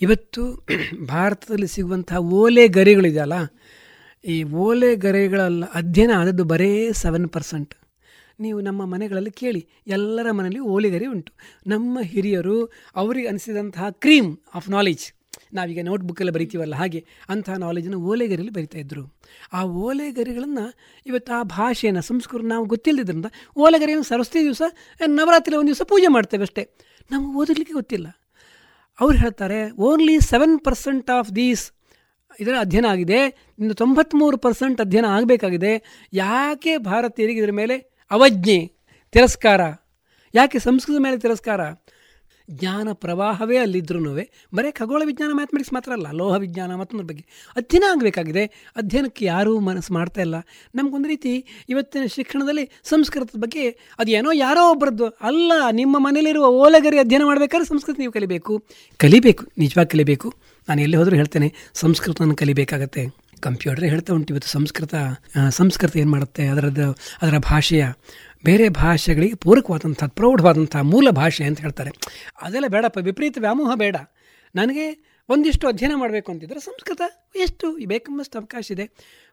ಇವತ್ತು 0.00 0.42
ಭಾರತದಲ್ಲಿ 1.08 1.68
ಸಿಗುವಂಥ 1.68 2.12
ಓಲೆ 2.14 2.68
ಗರಿಗಳಿದೆಯಲ್ಲ 2.68 3.32
ಈ 4.24 4.42
ಓಲೆ 4.42 4.96
ಗರಿಗಳಲ್ಲ 4.96 5.64
ಅಧ್ಯಯನ 5.64 6.10
ಆದದ್ದು 6.16 6.44
ಬರೇ 6.44 6.92
ಸೆವೆನ್ 6.92 7.28
ಪರ್ಸೆಂಟ್ 7.28 7.74
ನೀವು 8.40 8.60
ನಮ್ಮ 8.60 8.84
ಮನೆಗಳಲ್ಲಿ 8.84 9.30
ಕೇಳಿ, 9.30 9.60
ಎಲ್ಲರ 9.86 10.30
ಮನೆಯಲ್ಲಿ 10.30 10.60
ಓಲೆಗರಿ 10.60 11.06
ಉಂಟು. 11.06 11.32
ನಮ್ಮ 11.66 11.98
ಹಿರಿಯರು 12.02 12.56
ಅವರಿಗೆ 12.96 13.26
ಅನಿಸಿದಂತಹ 13.26 13.90
ಕ್ರೀಮ್ 13.90 14.36
ಆಫ್ 14.54 14.68
ನಾಲೆಜ್ 14.70 15.04
ನಾವೀಗ 15.56 15.80
ನೋಟ್ಬುಕ್ಕಲ್ಲಿ 15.88 16.32
ಬರಿತೀವಲ್ಲ, 16.36 16.74
ಹಾಗೆ 16.82 17.00
ಅಂತಹ 17.32 17.56
ನಾಲೆಜನ್ನು 17.64 17.98
ಓಲೆಗರಿಯಲ್ಲಿ 18.10 18.54
ಬರಿತಾ 18.56 18.78
ಇದ್ದರು 18.82 19.04
ಆ 19.56 19.60
ಓಲೆಗರಿಗಳನ್ನು 19.86 20.64
ಇವತ್ತು 21.06 21.32
ಆ 21.38 21.40
ಭಾಷೆಯನ್ನು 21.56 22.02
ಸಂಸ್ಕೃತ 22.10 22.46
ನಾವು 22.54 22.64
ಗೊತ್ತಿಲ್ಲದಿದ್ದರಿಂದ 22.72 23.30
ಓಲೆಗರಿಯನ್ನು 23.64 24.06
ಸರಸ್ವತಿ 24.10 24.42
ದಿವಸ 24.48 24.62
ನವರಾತ್ರಿ 25.18 25.56
ಒಂದು 25.60 25.70
ದಿವಸ 25.72 25.84
ಪೂಜೆ 25.92 26.10
ಮಾಡ್ತೇವೆ 26.16 26.46
ಅಷ್ಟೇ. 26.48 26.64
ನಮಗೆ 27.10 27.32
ಓದಲಿಕ್ಕೆ 27.40 27.74
ಗೊತ್ತಿಲ್ಲ. 27.80 28.06
ಅವ್ರು 28.98 29.16
ಹೇಳ್ತಾರೆ 29.22 29.60
only 29.86 30.16
seven 30.32 30.56
percent 30.66 31.08
of 31.18 31.30
these 31.38 31.64
ಇದರ 32.42 32.54
ಅಧ್ಯಯನ 32.64 32.86
ಆಗಿದೆ, 32.92 33.18
ಇನ್ನು 33.60 33.74
ತೊಂಬತ್ತ್ಮೂರು 33.80 34.36
ಪರ್ಸೆಂಟ್ 34.44 34.78
ಅಧ್ಯಯನ 34.84 35.08
ಆಗಬೇಕಾಗಿದೆ. 35.16 35.72
ಯಾಕೆ 36.22 36.72
ಭಾರತೀಯರಿಗೆ 36.90 37.40
ಇದರ 37.42 37.52
ಮೇಲೆ 37.60 37.76
ಅವಜ್ಞೆ, 38.10 38.58
ತಿರಸ್ಕಾರ? 39.14 39.60
ಯಾಕೆ 40.34 40.58
ಸಂಸ್ಕೃತದ 40.66 41.00
ಮೇಲೆ 41.06 41.18
ತಿರಸ್ಕಾರ? 41.24 41.60
ಜ್ಞಾನ 42.50 42.88
ಪ್ರವಾಹವೇ 42.92 43.56
ಅಲ್ಲಿದ್ರೂ 43.56 44.00
ಬರೀ 44.54 44.70
ಖಗೋಳ 44.70 45.02
ವಿಜ್ಞಾನ 45.04 45.30
ಮ್ಯಾಥಮೆಟಿಕ್ಸ್ 45.34 45.72
ಮಾತ್ರ 45.72 45.92
ಅಲ್ಲ, 45.92 46.10
ಲೋಹ 46.10 46.34
ವಿಜ್ಞಾನ 46.36 46.74
ಮತ್ತೊಂದ್ರ 46.74 47.06
ಬಗ್ಗೆ. 47.06 47.24
ಅಧ್ಯಯನ 47.56 47.84
ಆಗಬೇಕಾಗಿದೆ. 47.92 48.44
ಅಧ್ಯಯನಕ್ಕೆ 48.76 49.24
ಯಾರೂ 49.24 49.58
ಮನಸ್ಸು 49.60 49.94
ಮಾಡ್ತಾ 49.94 50.20
ಇಲ್ಲ. 50.20 50.34
ನಮಗೊಂದು 50.74 51.08
ರೀತಿ 51.08 51.32
ಇವತ್ತಿನ 51.68 52.02
ಶಿಕ್ಷಣದಲ್ಲಿ 52.06 52.64
ಸಂಸ್ಕೃತದ 52.84 53.40
ಬಗ್ಗೆ 53.40 53.64
ಅದು 53.98 54.10
ಏನೋ 54.10 54.32
ಯಾರೋ 54.32 54.70
ಒಬ್ಬರದ್ದು 54.70 55.08
ಅಲ್ಲ, 55.08 55.52
ನಿಮ್ಮ 55.70 55.96
ಮನೆಯಲ್ಲಿರುವ 55.98 56.46
ಓಲಗರಿ 56.46 56.98
ಅಧ್ಯಯನ 56.98 57.24
ಮಾಡಬೇಕಾದ್ರೆ 57.24 57.68
ಸಂಸ್ಕೃತ 57.68 57.98
ನೀವು 57.98 58.12
ಕಲಿಬೇಕು. 58.12 58.54
ಕಲಿಬೇಕು, 58.96 59.44
ನಿಜವಾಗಿ 59.58 59.90
ಕಲಿಬೇಕು. 59.90 60.34
ನಾನು 60.68 60.80
ಎಲ್ಲಿ 60.82 60.96
ಹೋದರೂ 60.96 61.16
ಹೇಳ್ತೇನೆ, 61.16 61.54
ಸಂಸ್ಕೃತವನ್ನು 61.74 62.36
ಕಲಿಬೇಕಾಗತ್ತೆ. 62.36 63.23
ಕಂಪ್ಯೂಟರ್ 63.44 63.84
ಹೇಳ್ತಾ 63.84 64.12
ಉಂಟು 64.14 64.34
ಇವತ್ತು 64.34 64.48
ಸಂಸ್ಕೃತ 64.48 64.94
ಸಂಸ್ಕೃತ 65.48 65.96
ಏನು 65.96 66.10
ಮಾಡುತ್ತೆ, 66.10 66.42
ಅದರದ್ದು, 66.46 66.88
ಅದರ 67.22 67.38
ಭಾಷೆಯ 67.38 67.84
ಬೇರೆ 68.44 68.66
ಭಾಷೆಗಳಿಗೆ 68.68 69.34
ಪೂರಕವಾದಂಥ 69.34 70.04
ಪ್ರೌಢವಾದಂಥ 70.18 70.76
ಮೂಲ 70.76 71.10
ಭಾಷೆ 71.10 71.44
ಅಂತ 71.44 71.60
ಹೇಳ್ತಾರೆ. 71.60 71.90
ಅದೆಲ್ಲ 72.42 72.68
ಬೇಡಪ್ಪ, 72.68 72.98
ವಿಪರೀತ 72.98 73.38
ವ್ಯಾಮೋಹ 73.40 73.72
ಬೇಡ. 73.74 73.96
ನನಗೆ 74.54 74.86
ಒಂದಿಷ್ಟು 75.28 75.68
ಅಧ್ಯಯನ 75.68 75.94
ಮಾಡಬೇಕು 75.96 76.32
ಅಂತಿದ್ರೆ 76.32 76.60
ಸಂಸ್ಕೃತ 76.60 77.02
ಎಷ್ಟು 77.36 77.66
ಬೇಕೆಂಬಷ್ಟು 77.86 78.38
ಅವಕಾಶ 78.38 78.66
ಇದೆ. 78.70 78.86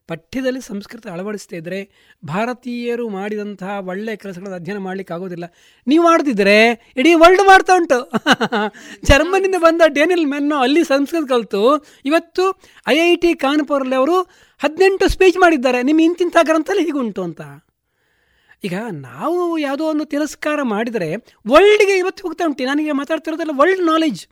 ಪಠ್ಯದಲ್ಲಿ 0.08 0.62
ಸಂಸ್ಕೃತ 0.62 1.08
ಅಳವಡಿಸ್ತಾ 1.08 1.56
ಇದ್ದರೆ 1.56 1.90
ಭಾರತೀಯರು 2.26 3.10
ಮಾಡಿದಂತಹ 3.10 3.80
ಒಳ್ಳೆಯ 3.88 4.16
ಕೆಲಸಗಳನ್ನು 4.16 4.56
ಅಧ್ಯಯನ 4.56 4.78
ಮಾಡಲಿಕ್ಕೆ 4.78 5.14
ಆಗೋದಿಲ್ಲ. 5.14 5.44
ನೀವು 5.88 6.04
ಮಾಡ್ತಿದ್ರೆ 6.04 6.92
ಇಡೀ 6.98 7.14
ವರ್ಲ್ಡ್ 7.14 7.48
ಮಾಡ್ತಾ 7.48 7.76
ಉಂಟು. 7.76 8.12
ಜರ್ಮನಿಂದ 9.06 9.56
ಬಂದ 9.60 9.82
ಡೇನಿಯಲ್ 9.88 10.26
ಮೆನ್ನು 10.26 10.56
ಅಲ್ಲಿ 10.56 10.84
ಸಂಸ್ಕೃತ 10.84 11.30
ಕಲಿತು 11.30 11.86
ಇವತ್ತು 12.06 12.62
ಐ 12.88 12.98
ಐ 12.98 13.16
ಟಿ 13.16 13.34
ಕಾನ್ಪುರಲ್ಲಿ 13.34 13.96
ಅವರು 13.96 14.22
ಹದಿನೆಂಟು 14.60 15.10
ಸ್ಪೀಚ್ 15.10 15.38
ಮಾಡಿದ್ದಾರೆ. 15.38 15.84
ನಿಮ್ಮ 15.84 16.02
ಇಂತಿಂಥ 16.02 16.38
ಗ್ರಂಥಲ್ಲಿ 16.42 16.86
ಹೀಗುಂಟು 16.86 17.24
ಅಂತ. 17.24 17.42
ಈಗ 18.64 18.74
ನಾವು 18.92 19.58
ಯಾವುದೋ 19.58 19.86
ಒಂದು 19.86 20.06
ತಿರಸ್ಕಾರ 20.06 20.62
ಮಾಡಿದರೆ 20.62 21.16
ವರ್ಲ್ಡ್ಗೆ 21.48 21.98
ಇವತ್ತು 21.98 22.24
ಹೋಗ್ತಾ 22.24 22.46
ಉಂಟು. 22.46 22.64
ನನಗೆ 22.64 22.92
ಮಾತಾಡ್ತಿರೋದೆಲ್ಲ 22.92 23.52
ವರ್ಲ್ಡ್ 23.54 23.82
ನಾಲೆಜ್ 23.82 24.28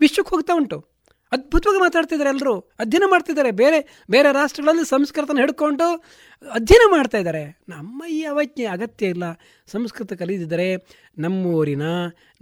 ವಿಶ್ವಕ್ಕೆ 0.00 0.36
ಹೋಗ್ತಾ 0.36 0.54
ಉಂಟು. 0.54 0.91
ಅದ್ಭುತವಾಗಿ 1.32 1.80
ಮಾತಾಡ್ತಿದ್ದಾರೆ 1.80 2.30
ಎಲ್ಲರೂ 2.30 2.58
ಅಧ್ಯಯನ 2.58 3.02
ಮಾಡ್ತಿದ್ದಾರೆ. 3.10 3.50
ಬೇರೆ 3.50 4.04
ಬೇರೆ 4.10 4.32
ರಾಷ್ಟ್ರಗಳಲ್ಲಿ 4.32 4.84
ಸಂಸ್ಕೃತನ 4.84 5.36
ಹಿಡ್ಕೊಂಡು 5.36 6.04
ಅಧ್ಯಯನ 6.52 6.90
ಮಾಡ್ತಾ 6.90 7.18
ಇದ್ದಾರೆ. 7.18 7.60
ನಮ್ಮ 7.68 8.04
ಈ 8.04 8.22
ಅವಜ್ಞೆ 8.22 8.64
ಅಗತ್ಯ 8.64 9.06
ಇಲ್ಲ. 9.06 9.24
ಸಂಸ್ಕೃತ 9.66 10.12
ಕಲಿದಿದ್ದರೆ 10.12 10.76
ನಮ್ಮೂರಿನ, 11.18 11.82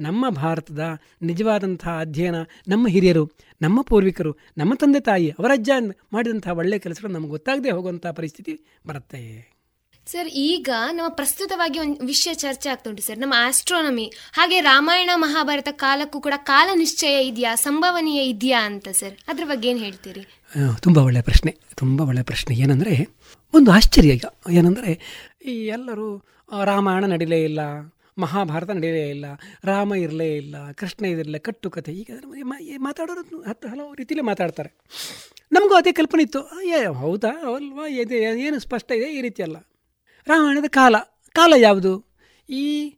ನಮ್ಮ 0.00 0.28
ಭಾರತದ 0.28 0.80
ನಿಜವಾದಂಥ 1.22 1.88
ಅಧ್ಯಯನ 1.88 2.34
ನಮ್ಮ 2.68 2.88
ಹಿರಿಯರು, 2.88 3.30
ನಮ್ಮ 3.62 3.82
ಪೂರ್ವಿಕರು, 3.82 4.32
ನಮ್ಮ 4.58 4.74
ತಂದೆ 4.74 5.00
ತಾಯಿ, 5.00 5.30
ಅವರ 5.30 5.50
ಅಜ್ಜ 5.52 5.70
ಮಾಡಿದಂಥ 6.12 6.48
ಒಳ್ಳೆಯ 6.48 6.78
ಕೆಲಸಗಳು 6.78 7.12
ನಮ್ಗೆ 7.12 7.30
ಗೊತ್ತಾಗದೆ 7.30 7.70
ಹೋಗುವಂಥ 7.70 8.06
ಪರಿಸ್ಥಿತಿ 8.06 8.60
ಬರುತ್ತೆ. 8.86 9.49
ಸರ್ 10.10 10.28
ಈಗ 10.50 10.68
ನಮ್ಮ 10.96 11.08
ಪ್ರಸ್ತುತವಾಗಿ 11.18 11.78
ಒಂದು 11.82 12.06
ವಿಷಯ 12.10 12.32
ಚರ್ಚೆ 12.42 12.68
ಆಗ್ತಾ 12.72 12.88
ಉಂಟು 12.90 13.02
ಸರ್ 13.06 13.18
ನಮ್ಮ 13.22 13.34
ಆಸ್ಟ್ರಾನಮಿ 13.46 14.06
ಹಾಗೆ 14.38 14.56
ರಾಮಾಯಣ 14.60 15.10
ಮಹಾಭಾರತ 15.24 15.70
ಕಾಲಕ್ಕೂ 15.82 16.18
ಕೂಡ 16.26 16.36
ಕಾಲ 16.50 16.68
ನಿಶ್ಚಯ 16.80 17.18
ಇದೆಯಾ, 17.30 17.52
ಸಂಭವನೀಯ 17.66 18.22
ಇದೆಯಾ 18.32 18.60
ಅಂತ 18.70 18.88
ಸರ್ 19.00 19.14
ಅದ್ರ 19.30 19.44
ಬಗ್ಗೆ 19.52 19.68
ಏನು 19.72 19.80
ಹೇಳ್ತೀರಿ? 19.86 20.22
ತುಂಬ 20.86 20.98
ಒಳ್ಳೆಯ 21.08 21.24
ಪ್ರಶ್ನೆ, 21.28 21.52
ತುಂಬ 21.82 22.00
ಒಳ್ಳೆಯ 22.08 22.26
ಪ್ರಶ್ನೆ. 22.32 22.54
ಏನಂದರೆ, 22.64 22.94
ಒಂದು 23.54 23.70
ಆಶ್ಚರ್ಯ 23.76 24.16
ಈಗ. 24.18 24.26
ಏನಂದರೆ, 24.58 24.92
ಈ 25.52 25.54
ಎಲ್ಲರೂ 25.76 26.08
ರಾಮಾಯಣ 26.72 27.04
ನಡೀಲೇ 27.14 27.40
ಇಲ್ಲ, 27.50 27.60
ಮಹಾಭಾರತ 28.24 28.70
ನಡೀಲೇ 28.78 29.04
ಇಲ್ಲ, 29.14 29.26
ರಾಮ 29.70 29.94
ಇರಲೇ 30.04 30.28
ಇಲ್ಲ, 30.42 30.56
ಕೃಷ್ಣ 30.80 31.04
ಇರಲಿಲ್ಲ 31.14 31.38
ಕಟ್ಟು 31.48 31.70
ಕಥೆ 31.76 31.92
ಈಗ 32.02 32.10
ಮಾತಾಡೋರು 32.88 33.22
ಹತ್ತು 33.50 33.66
ಹಲವು 33.72 33.90
ರೀತಿಯಲ್ಲಿ 34.00 34.26
ಮಾತಾಡ್ತಾರೆ. 34.32 34.70
ನಮಗೂ 35.52 35.74
ಅದೇ 35.82 35.92
ಕಲ್ಪನೆ 36.00 36.22
ಇತ್ತು. 36.28 36.40
ಏ 36.74 36.84
ಹೌದಾ, 37.02 37.34
ಅಲ್ವಾ 37.54 37.86
ಇದೆ 38.02 38.20
ಏನು 38.46 38.58
ಸ್ಪಷ್ಟ 38.68 38.90
ಇದೆ, 39.00 39.08
ಈ 39.18 39.22
ರೀತಿ 39.28 39.42
ಅಲ್ಲ. 39.48 39.58
ರಾಮಾಯಣದ 40.26 40.68
ಕಾಲ. 40.68 40.97
ಕಾಲ 41.34 41.52
ಯಾವುದು? 41.56 42.16
ಈ 42.48 42.90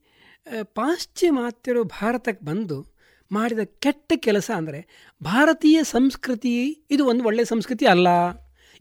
ಪಾಶ್ಚಿಮಾತ್ಯರು 0.63 1.85
ಭಾರತಕ್ಕೆ 1.85 2.45
ಬಂದು 2.45 2.93
ಮಾಡಿದ 3.33 3.59
ಕೆಟ್ಟ 3.59 4.13
ಕೆಲಸ 4.17 4.51
ಅಂದರೆ 4.57 5.11
ಭಾರತೀಯ 5.23 5.83
ಸಂಸ್ಕೃತಿ 5.83 6.87
ಇದು 6.91 7.07
ಒಂದು 7.07 7.25
ಒಳ್ಳೆಯ 7.25 7.45
ಸಂಸ್ಕೃತಿ 7.45 7.87
ಅಲ್ಲ. 7.87 8.09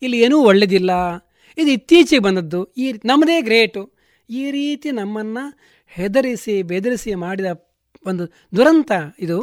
ಇಲ್ಲಿ 0.02 0.20
ಏನೂ 0.20 0.40
ಒಳ್ಳೆಯದಿಲ್ಲ 0.40 0.92
ಇದು 1.58 1.72
ಇತ್ತೀಚೆಗೆ 1.72 2.24
ಬಂದದ್ದು. 2.24 2.66
ಈ 2.66 2.92
ನಮ್ಮದೇ 3.06 3.42
ಗ್ರೇಟು. 3.42 3.94
ಈ 4.30 4.52
ರೀತಿ 4.52 4.92
ನಮ್ಮನ್ನು 4.92 5.60
ಹೆದರಿಸಿ, 5.88 6.64
ಬೆದರಿಸಿ 6.64 7.16
ಮಾಡಿದ 7.16 7.46
ಒಂದು 8.06 8.28
ದುರಂತ 8.58 8.92
ಇದು. 9.20 9.40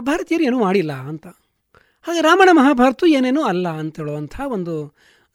ಭಾರತೀಯರು 0.00 0.44
ಏನೂ 0.44 0.58
ಮಾಡಿಲ್ಲ 0.60 0.92
ಅಂತ. 0.92 1.26
ಹಾಗೆ 2.02 2.20
ರಾಮಾಯಣ 2.20 2.48
ಮಹಾಭಾರತ 2.52 3.04
ಏನೇನೂ 3.08 3.42
ಅಲ್ಲ 3.42 3.68
ಅಂತ 3.68 4.00
ಹೇಳುವಂಥ 4.00 4.40
ಒಂದು 4.40 4.94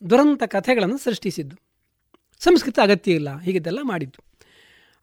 ದುರಂತ 0.09 0.43
ಕಥೆಗಳನ್ನು 0.43 0.97
ಸೃಷ್ಟಿಸಿದ್ದು. 0.97 1.68
ಸಂಸ್ಕೃತ 2.39 2.79
ಅಗತ್ಯ 2.83 3.11
ಇಲ್ಲ. 3.11 3.39
ಹೀಗಿದ್ದೆಲ್ಲ 3.39 3.79
ಮಾಡಿದ್ದು. 3.83 4.23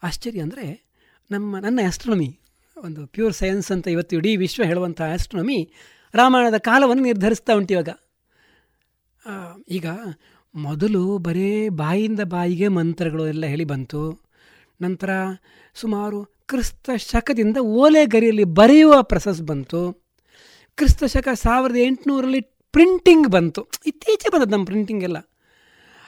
ಆಶ್ಚರ್ಯ 0.03 0.41
ಅಂದರೆ 0.41 0.85
ನಮ್ಮ, 1.31 1.59
ನನ್ನ 1.59 1.81
ಆ್ಯಸ್ಟ್ರಾನಮಿ 1.83 2.39
ಒಂದು 2.77 3.07
ಪ್ಯೂರ್ 3.07 3.35
ಸೈನ್ಸ್ 3.35 3.73
ಅಂತ 3.73 3.89
ಇವತ್ತು 3.89 4.17
ಇಡೀ 4.17 4.37
ವಿಶ್ವ 4.37 4.63
ಹೇಳುವಂಥ 4.63 5.01
ಆ್ಯಸ್ಟ್ರಾನಮಿ 5.03 5.73
ರಾಮಾಯಣದ 6.15 6.59
ಕಾಲವನ್ನು 6.59 7.03
ನಿರ್ಧರಿಸ್ತಾ 7.03 7.53
ಉಂಟು 7.53 7.75
ಇವಾಗ. 7.75 7.89
ಈಗ 9.69 9.87
ಮೊದಲು 10.55 11.19
ಬರೇ 11.19 11.69
ಬಾಯಿಂದ 11.69 12.21
ಬಾಯಿಗೆ 12.21 12.69
ಮಂತ್ರಗಳು 12.69 13.29
ಎಲ್ಲ 13.29 13.47
ಹೇಳಿ 13.47 13.65
ಬಂತು. 13.65 14.21
ನಂತರ 14.83 15.11
ಸುಮಾರು 15.75 16.25
ಕ್ರಿಸ್ತ 16.25 16.91
ಶಕದಿಂದ 16.97 17.57
ಓಲೆಗರಿಯಲ್ಲಿ 17.57 18.45
ಬರೆಯುವ 18.45 19.03
ಪ್ರೊಸೆಸ್ 19.03 19.43
ಬಂತು. 19.43 19.93
ಕ್ರಿಸ್ತ 20.77 21.05
ಶಕ 21.05 21.29
ಸಾವಿರದ 21.35 21.77
ಎಂಟುನೂರಲ್ಲಿ 21.77 22.41
ಪ್ರಿಂಟಿಂಗ್ 22.73 23.29
ಬಂತು. 23.29 23.69
ಇತ್ತೀಚೆಗೆ 23.87 24.33
ಬಂದದ್ದು 24.35 24.53
ನಮ್ಮ 24.53 24.65
ಪ್ರಿಂಟಿಂಗ್ 24.65 25.05
ಎಲ್ಲ. 25.05 25.17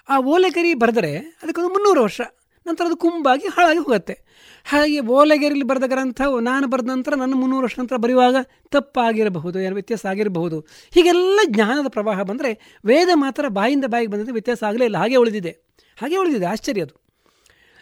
ಆ 0.08 0.18
ಓಲೆಗರಿ 0.18 0.74
ಬರೆದರೆ 0.74 1.18
ಅದಕ್ಕೊಂದು 1.18 1.68
ಮುನ್ನೂರು 1.68 2.02
ವರ್ಷ. 2.02 2.20
ನಂತರ 2.66 2.84
ಅದು 2.84 2.96
ಕುಂಬಾಗಿ 2.96 3.46
ಹಾಳಾಗಿ 3.46 3.78
ಹೋಗುತ್ತೆ. 3.78 4.18
ಹಾಗೆ 4.64 5.00
ಓಲೆಗರಿಲಿ 5.00 5.62
ಬರೆದ 5.62 5.82
ಗ್ರಂಥ 5.86 6.20
ನಾನು 6.40 6.66
ಬರೆದ 6.66 6.84
ನಂತರ 6.84 7.14
ನನ್ನ 7.14 7.34
ಮುನ್ನೂರು 7.34 7.62
ವರ್ಷ 7.62 7.78
ನಂತರ 7.78 7.96
ಬರೆಯುವಾಗ 7.96 8.36
ತಪ್ಪಾಗಿರಬಹುದು 8.68 9.60
ಏನು 9.60 9.74
ವ್ಯತ್ಯಾಸ 9.74 10.06
ಆಗಿರಬಹುದು. 10.06 10.66
ಹೀಗೆಲ್ಲ 10.90 11.40
ಜ್ಞಾನದ 11.46 11.88
ಪ್ರವಾಹ 11.88 12.22
ಬಂದರೆ 12.22 12.80
ವೇದ 12.84 13.08
ಮಾತ್ರ 13.14 13.48
ಬಾಯಿಂದ 13.48 13.84
ಬಾಯಿಗೆ 13.84 14.12
ಬಂದಿದ್ದು 14.12 14.32
ವ್ಯತ್ಯಾಸ 14.32 14.64
ಆಗಲೇ 14.64 14.84
ಇಲ್ಲ. 14.84 14.96
ಹಾಗೆ 14.96 15.16
ಉಳಿದಿದೆ. 15.16 15.50
ಹಾಗೆ 16.00 16.16
ಉಳಿದಿದೆ. 16.16 16.46
ಆಶ್ಚರ್ಯ 16.46 16.82
ಅದು. 16.82 17.00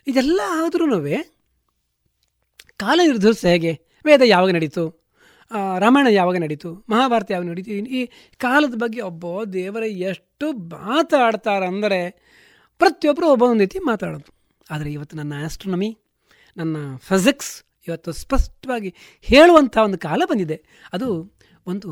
ಇದೆಲ್ಲ 0.07 0.41
ಆದ್ರೂ 0.49 1.01
ಕಾಲ 2.77 3.01
ನಿರ್ಧರಿಸ 3.07 3.45
ಹೇಗೆ? 3.45 3.81
ವೇದ 4.07 4.21
ಯಾವಾಗ 4.25 4.51
ನಡೀತು? 4.51 5.06
ರಾಮಾಯಣ 5.79 6.09
ಯಾವಾಗ 6.11 6.37
ನಡೀತು? 6.45 6.71
ಮಹಾಭಾರತ 6.89 7.31
ಯಾವಾಗ 7.31 7.47
ನಡೀತು? 7.49 7.71
ಈ 7.99 8.01
ಕಾಲದ 8.37 8.75
ಬಗ್ಗೆ 8.85 9.01
ಒಬ್ಬ 9.01 9.43
ದೇವರ 9.53 9.85
ಎಷ್ಟು 10.11 10.47
ಮಾತಾಡ್ತಾರಂದರೆ 10.75 12.01
ಪ್ರತಿಯೊಬ್ಬರು 12.81 13.27
ಒಬ್ಬೊಂದು 13.33 13.65
ರೀತಿ 13.65 13.79
ಮಾತಾಡೋದು. 13.91 14.31
ಆದರೆ 14.71 14.91
ಇವತ್ತು 14.93 15.17
ನನ್ನ 15.17 15.35
ಆಸ್ಟ್ರೋನಮಿ 15.45 15.91
ನನ್ನ 16.57 16.77
ಫಿಸಿಕ್ಸ್ 17.09 17.53
ಇವತ್ತು 17.89 18.11
ಸ್ಪಷ್ಟವಾಗಿ 18.21 18.91
ಹೇಳುವಂಥ 19.27 19.77
ಒಂದು 19.87 19.99
ಕಾಲ 19.99 20.23
ಬಂದಿದೆ. 20.31 20.59
ಅದು 20.93 21.09
ಒಂದು 21.67 21.91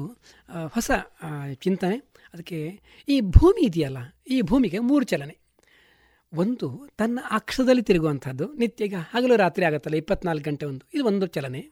ಹೊಸ 0.73 0.91
ಚಿಂತನೆ. 1.65 1.97
ಅದಕ್ಕೆ 2.35 2.59
ಈ 3.09 3.17
ಭೂಮಿ 3.37 3.63
ಇದೆಯಲ್ಲ, 3.67 3.99
ಈ 4.29 4.37
ಭೂಮಿಗೆ 4.43 4.79
ಮೂರು 4.89 5.05
ಚಲನೆ. 5.05 5.35
ಒಂದು, 6.33 6.69
ತನ್ನ 6.97 7.19
ಅಕ್ಷದಲ್ಲಿ 7.31 7.83
ತಿರುಗುವಂಥದ್ದು 7.83 8.47
ನಿತ್ಯ 8.53 8.89
ಈಗ 8.89 8.99
ಹಗಲು 9.13 9.35
ರಾತ್ರಿ 9.37 9.65
ಆಗುತ್ತಲ್ಲ, 9.65 9.97
ಇಪ್ಪತ್ನಾಲ್ಕು 9.97 10.45
ಗಂಟೆ 10.51 10.65
ಒಂದು. 10.67 10.85
ಇದು 10.95 11.05
ಒಂದು 11.05 11.27
ಚಲನೆ. 11.27 11.63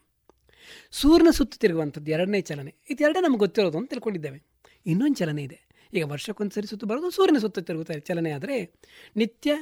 ಸೂರ್ಯನ 0.90 1.30
ಸುತ್ತು 1.30 1.58
ತಿರುಗುವಂಥದ್ದು 1.58 2.10
ಎರಡನೇ 2.10 2.40
ಚಲನೆ. 2.40 2.74
ಇದೆರಡೇ 2.90 3.22
ನಮ್ಗೆ 3.22 3.38
ಗೊತ್ತಿರೋದು 3.38 3.78
ಅಂತ 3.78 3.90
ತಿಳ್ಕೊಂಡಿದ್ದೇವೆ. 3.90 4.42
ಇನ್ನೊಂದು 4.86 5.14
ಚಲನೆ 5.14 5.42
ಇದೆ. 5.42 5.60
ಈಗ 5.94 6.04
ವರ್ಷಕ್ಕೊಂದು 6.04 6.54
ಸರಿ 6.54 6.66
ಸುತ್ತು 6.66 6.86
ಬರೋದು 6.86 7.10
ಸೂರ್ಯನ 7.10 7.38
ಸುತ್ತ 7.38 7.58
ತಿರುಗುತ್ತಾ 7.58 7.94
ಚಲನೆ 7.94 8.30
ಆದರೆ, 8.30 8.74
ನಿತ್ಯ 9.16 9.52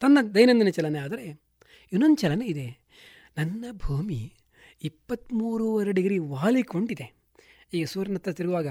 ತನ್ನ 0.00 0.18
ದೈನಂದಿನ 0.34 0.68
ಚಲನೆ 0.68 0.98
ಆದರೆ 0.98 1.42
ಇನ್ನೊಂದು 1.92 2.16
ಚಲನೆ 2.16 2.46
ಇದೆ. 2.46 2.86
ನನ್ನ 3.36 3.64
ಭೂಮಿ 3.72 4.34
ಇಪ್ಪತ್ತ್ಮೂರುವರೆ 4.82 5.92
ಡಿಗ್ರಿ 5.92 6.18
ವಾಲಿಕೊಂಡಿದೆ. 6.18 7.14
ಈಗ 7.74 7.86
ಸೂರ್ಯನ 7.86 8.14
ಹತ್ರ 8.14 8.32
ತಿರುಗುವಾಗ 8.32 8.66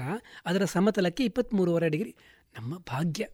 ಅದರ 0.46 0.64
ಸಮತಲಕ್ಕೆ 0.64 1.24
ಇಪ್ಪತ್ತ್ಮೂರುವರೆ 1.24 1.88
ಡಿಗ್ರಿ 1.88 2.16
ನಮ್ಮ 2.58 2.78
ಭಾಗ್ಯ. 2.78 3.26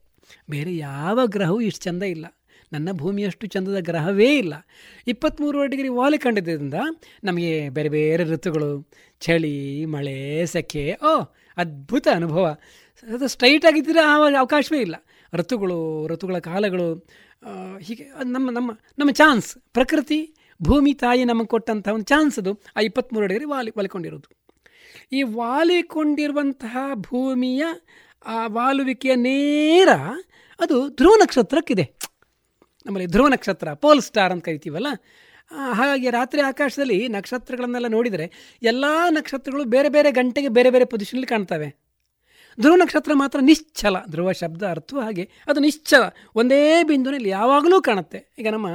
ಬೇರೆ 0.50 0.76
ಯಾವ 0.76 1.26
ಗ್ರಹವೂ 1.26 1.60
ಇಷ್ಟು 1.60 1.84
ಚಂದ 1.84 2.02
ಇಲ್ಲ. 2.02 2.26
ನನ್ನ 2.72 2.88
ಭೂಮಿಯಷ್ಟು 2.92 3.46
ಚಂದದ 3.46 3.76
ಗ್ರಹವೇ 3.80 4.38
ಇಲ್ಲ. 4.38 4.54
ಇಪ್ಪತ್ತ್ಮೂರುವರೆ 5.06 5.68
ಡಿಗ್ರಿ 5.68 5.88
ವಾಲಿ 5.88 6.18
ಕಂಡಿದ್ದರಿಂದ 6.18 6.74
ನಮಗೆ 7.24 7.68
ಬೇರೆ 7.68 7.88
ಬೇರೆ 7.88 8.24
ಋತುಗಳು, 8.24 8.90
ಚಳಿ, 9.20 9.84
ಮಳೆ, 9.84 10.46
ಸೆಕೆ, 10.46 10.96
ಓ, 11.04 11.20
ಅದ್ಭುತ 11.56 12.08
ಅನುಭವ. 12.14 12.56
ಅದು 13.14 13.28
ಸ್ಟ್ರೈಟ್ 13.28 13.66
ಆಗಿದ್ದರೆ? 13.66 14.00
ಆವಾಗ 14.00 14.34
ಅವಕಾಶವೇ 14.38 14.78
ಇಲ್ಲ. 14.78 14.96
ಋತುಗಳು, 15.32 16.06
ಋತುಗಳ 16.06 16.38
ಕಾಲಗಳು 16.38 17.08
ಹೀಗೆ 17.80 18.04
ನಮ್ಮ 18.24 18.50
ನಮ್ಮ 18.50 18.78
ನಮ್ಮ 18.98 19.10
ಚಾನ್ಸ್ 19.10 19.58
ಪ್ರಕೃತಿ, 19.72 20.34
ಭೂಮಿ, 20.62 20.94
ತಾಯಿ 20.94 21.24
ನಮಗೆ 21.24 21.46
ಕೊಟ್ಟಂತಹ 21.46 21.92
ಒಂದು 21.92 22.04
ಚಾನ್ಸ್ 22.04 22.38
ಅದು. 22.38 22.62
ಆ 22.76 22.80
ಇಪ್ಪತ್ತ್ಮೂರು 22.80 23.26
ಡಿಗ್ರಿ 23.26 23.44
ವಾಲಿ 23.44 23.70
ವಾಲಿಕೊಂಡಿರೋದು 23.70 24.46
ಈ 25.12 25.22
ವಾಲಿಕೊಂಡಿರುವಂತಹ 25.22 26.76
ಭೂಮಿಯ, 26.94 27.64
ಆ 28.26 28.46
ವಾಲುವಿಕೆಯ 28.46 29.14
ನೇರ 29.14 29.88
ಅದು 30.60 30.88
ಧ್ರುವ 30.88 31.14
ನಕ್ಷತ್ರಕ್ಕಿದೆ. 31.14 31.94
ನಮ್ಮಲ್ಲಿ 32.86 33.06
ಧ್ರುವ 33.06 33.28
ನಕ್ಷತ್ರ, 33.28 33.72
ಪೋಲ್ 33.72 34.02
ಸ್ಟಾರ್ 34.02 34.32
ಅಂತ 34.32 34.44
ಕರಿತೀವಲ್ಲ 34.44 34.86
ಹಾಗಾಗಿ 35.72 36.10
ರಾತ್ರಿ 36.10 36.40
ಆಕಾಶದಲ್ಲಿ 36.40 37.08
ನಕ್ಷತ್ರಗಳನ್ನೆಲ್ಲ 37.08 37.86
ನೋಡಿದರೆ 37.86 38.32
ಎಲ್ಲ 38.62 38.84
ನಕ್ಷತ್ರಗಳು 39.10 39.64
ಬೇರೆ 39.64 39.88
ಬೇರೆ 39.88 40.10
ಗಂಟೆಗೆ 40.10 40.48
ಬೇರೆ 40.48 40.70
ಬೇರೆ 40.70 40.84
ಪೊಸಿಷನಲ್ಲಿ 40.84 41.26
ಕಾಣ್ತವೆ. 41.26 41.86
ಧ್ರುವ 42.60 42.74
ನಕ್ಷತ್ರ 42.74 43.10
ಮಾತ್ರ 43.14 43.38
ನಿಶ್ಚಲ, 43.42 43.96
ಧ್ರುವ 44.10 44.32
ಶಬ್ದ 44.32 44.62
ಅರ್ಥ 44.62 44.94
ಹಾಗೆ, 44.94 45.30
ಅದು 45.46 45.60
ನಿಶ್ಚಲ, 45.60 46.02
ಒಂದೇ 46.34 46.82
ಬಿಂದುನಲ್ಲಿ 46.82 47.28
ಯಾವಾಗಲೂ 47.28 47.82
ಕಾಣುತ್ತೆ. 47.82 48.34
ಈಗ 48.38 48.48
ನಮ್ಮ 48.48 48.66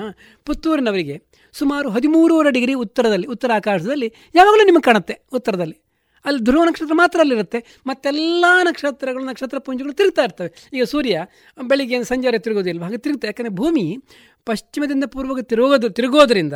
ಪುತ್ತೂರಿನವರಿಗೆ 0.46 1.22
ಸುಮಾರು 1.54 1.90
ಹದಿಮೂರುವರೆ 1.90 2.52
ಡಿಗ್ರಿ 2.52 2.74
ಉತ್ತರದಲ್ಲಿ 2.74 3.28
ಉತ್ತರ 3.28 3.52
ಆಕಾಶದಲ್ಲಿ 3.56 4.14
ಯಾವಾಗಲೂ 4.36 4.66
ನಿಮಗೆ 4.66 4.82
ಕಾಣುತ್ತೆ 4.82 5.20
ಉತ್ತರದಲ್ಲಿ. 5.34 5.91
ಅಲ್ಲಿ 6.26 6.41
ಧ್ರುವ 6.41 6.64
ನಕ್ಷತ್ರ 6.64 6.93
ಮಾತ್ರ 6.93 7.19
ಅಲ್ಲಿರುತ್ತೆ. 7.19 7.80
ಮತ್ತೆಲ್ಲ 7.88 8.45
ನಕ್ಷತ್ರಗಳು, 8.64 9.26
ನಕ್ಷತ್ರ 9.26 9.57
ಪುಂಜಗಳು 9.57 9.93
ತಿರುಗ್ತಾ 9.93 10.23
ಇರ್ತವೆ. 10.23 10.69
ಈಗ 10.73 10.84
ಸೂರ್ಯ 10.84 11.26
ಬೆಳಿಗ್ಗೆ 11.61 12.03
ಸಂಜೆ 12.03 12.38
ತಿರುಗೋದಿಲ್ಲ 12.38 12.84
ಹಾಗೆ 12.84 12.98
ತಿರುಗುತ್ತೆ 12.98 13.27
ಯಾಕಂದರೆ 13.27 13.53
ಭೂಮಿ 13.53 13.98
ಪಶ್ಚಿಮದಿಂದ 14.45 15.03
ಪೂರ್ವಕ್ಕೆ 15.03 15.43
ತಿರುಗೋದು, 15.43 15.89
ತಿರುಗೋದ್ರಿಂದ 15.89 16.53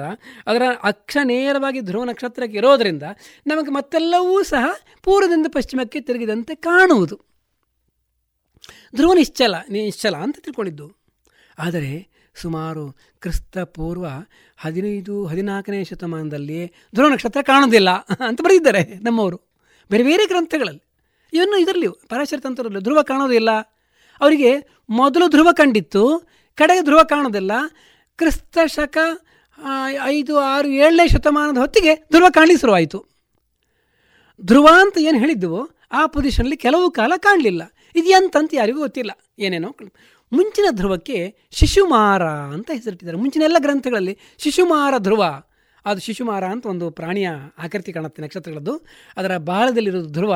ಅದರ 0.47 0.61
ಅಕ್ಷ 0.83 1.17
ನೇರವಾಗಿ 1.23 1.81
ಧ್ರುವ 1.81 2.03
ನಕ್ಷತ್ರಕ್ಕೆ 2.03 2.57
ಇರೋದರಿಂದ 2.57 3.03
ನಮಗೆ 3.47 3.71
ಮತ್ತೆಲ್ಲವೂ 3.71 4.43
ಸಹ 4.43 4.65
ಪೂರ್ವದಿಂದ 5.03 5.47
ಪಶ್ಚಿಮಕ್ಕೆ 5.53 6.01
ತಿರುಗಿದಂತೆ 6.01 6.55
ಕಾಣುವುದು. 6.55 7.19
ಧ್ರುವ 8.95 9.13
ನಿಶ್ಚಲ 9.13 9.55
ನಿಶ್ಚಲ 9.71 10.15
ಅಂತ 10.15 10.37
ತಿಳ್ಕೊಂಡಿದ್ದು. 10.39 10.87
ಆದರೆ 11.59 12.07
ಸುಮಾರು 12.35 12.91
ಕ್ರಿಸ್ತ 13.21 13.57
ಪೂರ್ವ 13.57 14.05
ಹದಿನೈದು, 14.57 15.25
ಹದಿನಾಲ್ಕನೇ 15.25 15.83
ಶತಮಾನದಲ್ಲಿ 15.83 16.73
ಧ್ರುವ 16.95 17.09
ನಕ್ಷತ್ರ 17.09 17.41
ಕಾಣೋದಿಲ್ಲ 17.41 17.89
ಅಂತ 18.27 18.41
ಬರೆದಿದ್ದಾರೆ 18.41 18.83
ನಮ್ಮವರು. 19.01 19.54
ಬೇರೆ 19.91 20.03
ಬೇರೆ 20.03 20.27
ಗ್ರಂಥಗಳಲ್ಲಿ. 20.27 20.83
ಇವನ್ನು 21.33 21.57
ಇದರಲ್ಲಿ 21.57 21.87
ಪರಾಶರ 21.87 22.39
ತಂತ್ರದಲ್ಲಿ 22.39 22.79
ಧ್ರುವ 22.79 23.01
ಕಾಣೋದಿಲ್ಲ. 23.01 23.51
ಅವರಿಗೆ 24.21 24.77
ಮೊದಲು 24.89 25.29
ಧ್ರುವ 25.29 25.49
ಕಂಡಿತ್ತು, 25.51 26.29
ಕಡೆಗೆ 26.55 26.83
ಧ್ರುವ 26.83 27.03
ಕಾಣೋದಿಲ್ಲ. 27.03 27.51
ಕ್ರಿಸ್ತ 28.17 28.57
ಶಕ 28.65 28.97
ಐದು, 30.03 30.39
ಆರು, 30.39 30.67
ಏಳನೇ 30.67 31.07
ಶತಮಾನದ 31.07 31.57
ಹೊತ್ತಿಗೆ 31.57 31.95
ಧ್ರುವ 31.95 32.25
ಕಾಣಲಿ 32.29 32.57
ಶುರುವಾಯಿತು. 32.57 33.05
ಧ್ರುವ 34.41 34.67
ಅಂತ 34.81 34.97
ಏನು 34.97 35.19
ಹೇಳಿದ್ದೆವು, 35.19 35.69
ಆ 35.91 36.05
ಪೊಸಿಷನಲ್ಲಿ 36.05 36.57
ಕೆಲವು 36.57 36.91
ಕಾಲ 36.91 37.13
ಕಾಣಲಿಲ್ಲ. 37.17 37.61
ಇದು 37.95 38.07
ಎಂತಂತ 38.09 38.53
ಯಾರಿಗೂ 38.53 38.79
ಗೊತ್ತಿಲ್ಲ. 38.79 39.11
ಏನೇನೋ 39.39 39.75
ಮುಂಚಿನ 40.33 40.65
ಧ್ರುವಕ್ಕೆ 40.71 41.35
ಶಿಶುಮಾರ 41.51 42.23
ಅಂತ 42.23 42.71
ಹೆಸರಿಟ್ಟಿದ್ದಾರೆ. 42.71 43.17
ಮುಂಚಿನ 43.17 43.41
ಎಲ್ಲ 43.41 43.55
ಗ್ರಂಥಗಳಲ್ಲಿ 43.59 44.17
ಶಿಶುಮಾರ 44.37 44.93
ಧ್ರುವ. 44.97 45.25
ಅದು 45.85 46.01
ಶಿಶುಮಾರ 46.01 46.43
ಅಂತ 46.45 46.65
ಒಂದು 46.65 46.91
ಪ್ರಾಣಿಯ 46.91 47.29
ಆಕೃತಿ 47.57 47.93
ಕಾಣುತ್ತೆ 47.93 48.21
ನಕ್ಷತ್ರಗಳದ್ದು. 48.21 48.85
ಅದರ 49.17 49.37
ಬಾಳದಲ್ಲಿರೋದು 49.37 50.09
ಧ್ರುವ. 50.09 50.35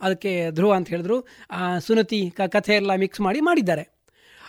ಅದಕ್ಕೆ 0.00 0.50
ಧ್ರುವ 0.50 0.72
ಅಂತ 0.72 0.88
ಹೇಳಿದ್ರು. 0.88 1.26
ಆ 1.50 1.78
ಸುನತಿ 1.78 2.30
ಕ 2.30 2.40
ಕಥೆ 2.40 2.74
ಎಲ್ಲ 2.74 2.94
ಮಿಕ್ಸ್ 2.94 3.20
ಮಾಡಿ 3.20 3.40
ಮಾಡಿದ್ದಾರೆ. 3.40 3.82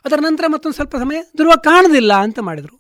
ಅದರ 0.06 0.20
ನಂತರ 0.22 0.44
ಮತ್ತೊಂದು 0.48 0.76
ಸ್ವಲ್ಪ 0.76 0.96
ಸಮಯ 0.96 1.22
ಧ್ರುವ 1.36 1.54
ಕಾಣೋದಿಲ್ಲ 1.64 2.14
ಅಂತ 2.14 2.40
ಮಾಡಿದರು. 2.40 2.76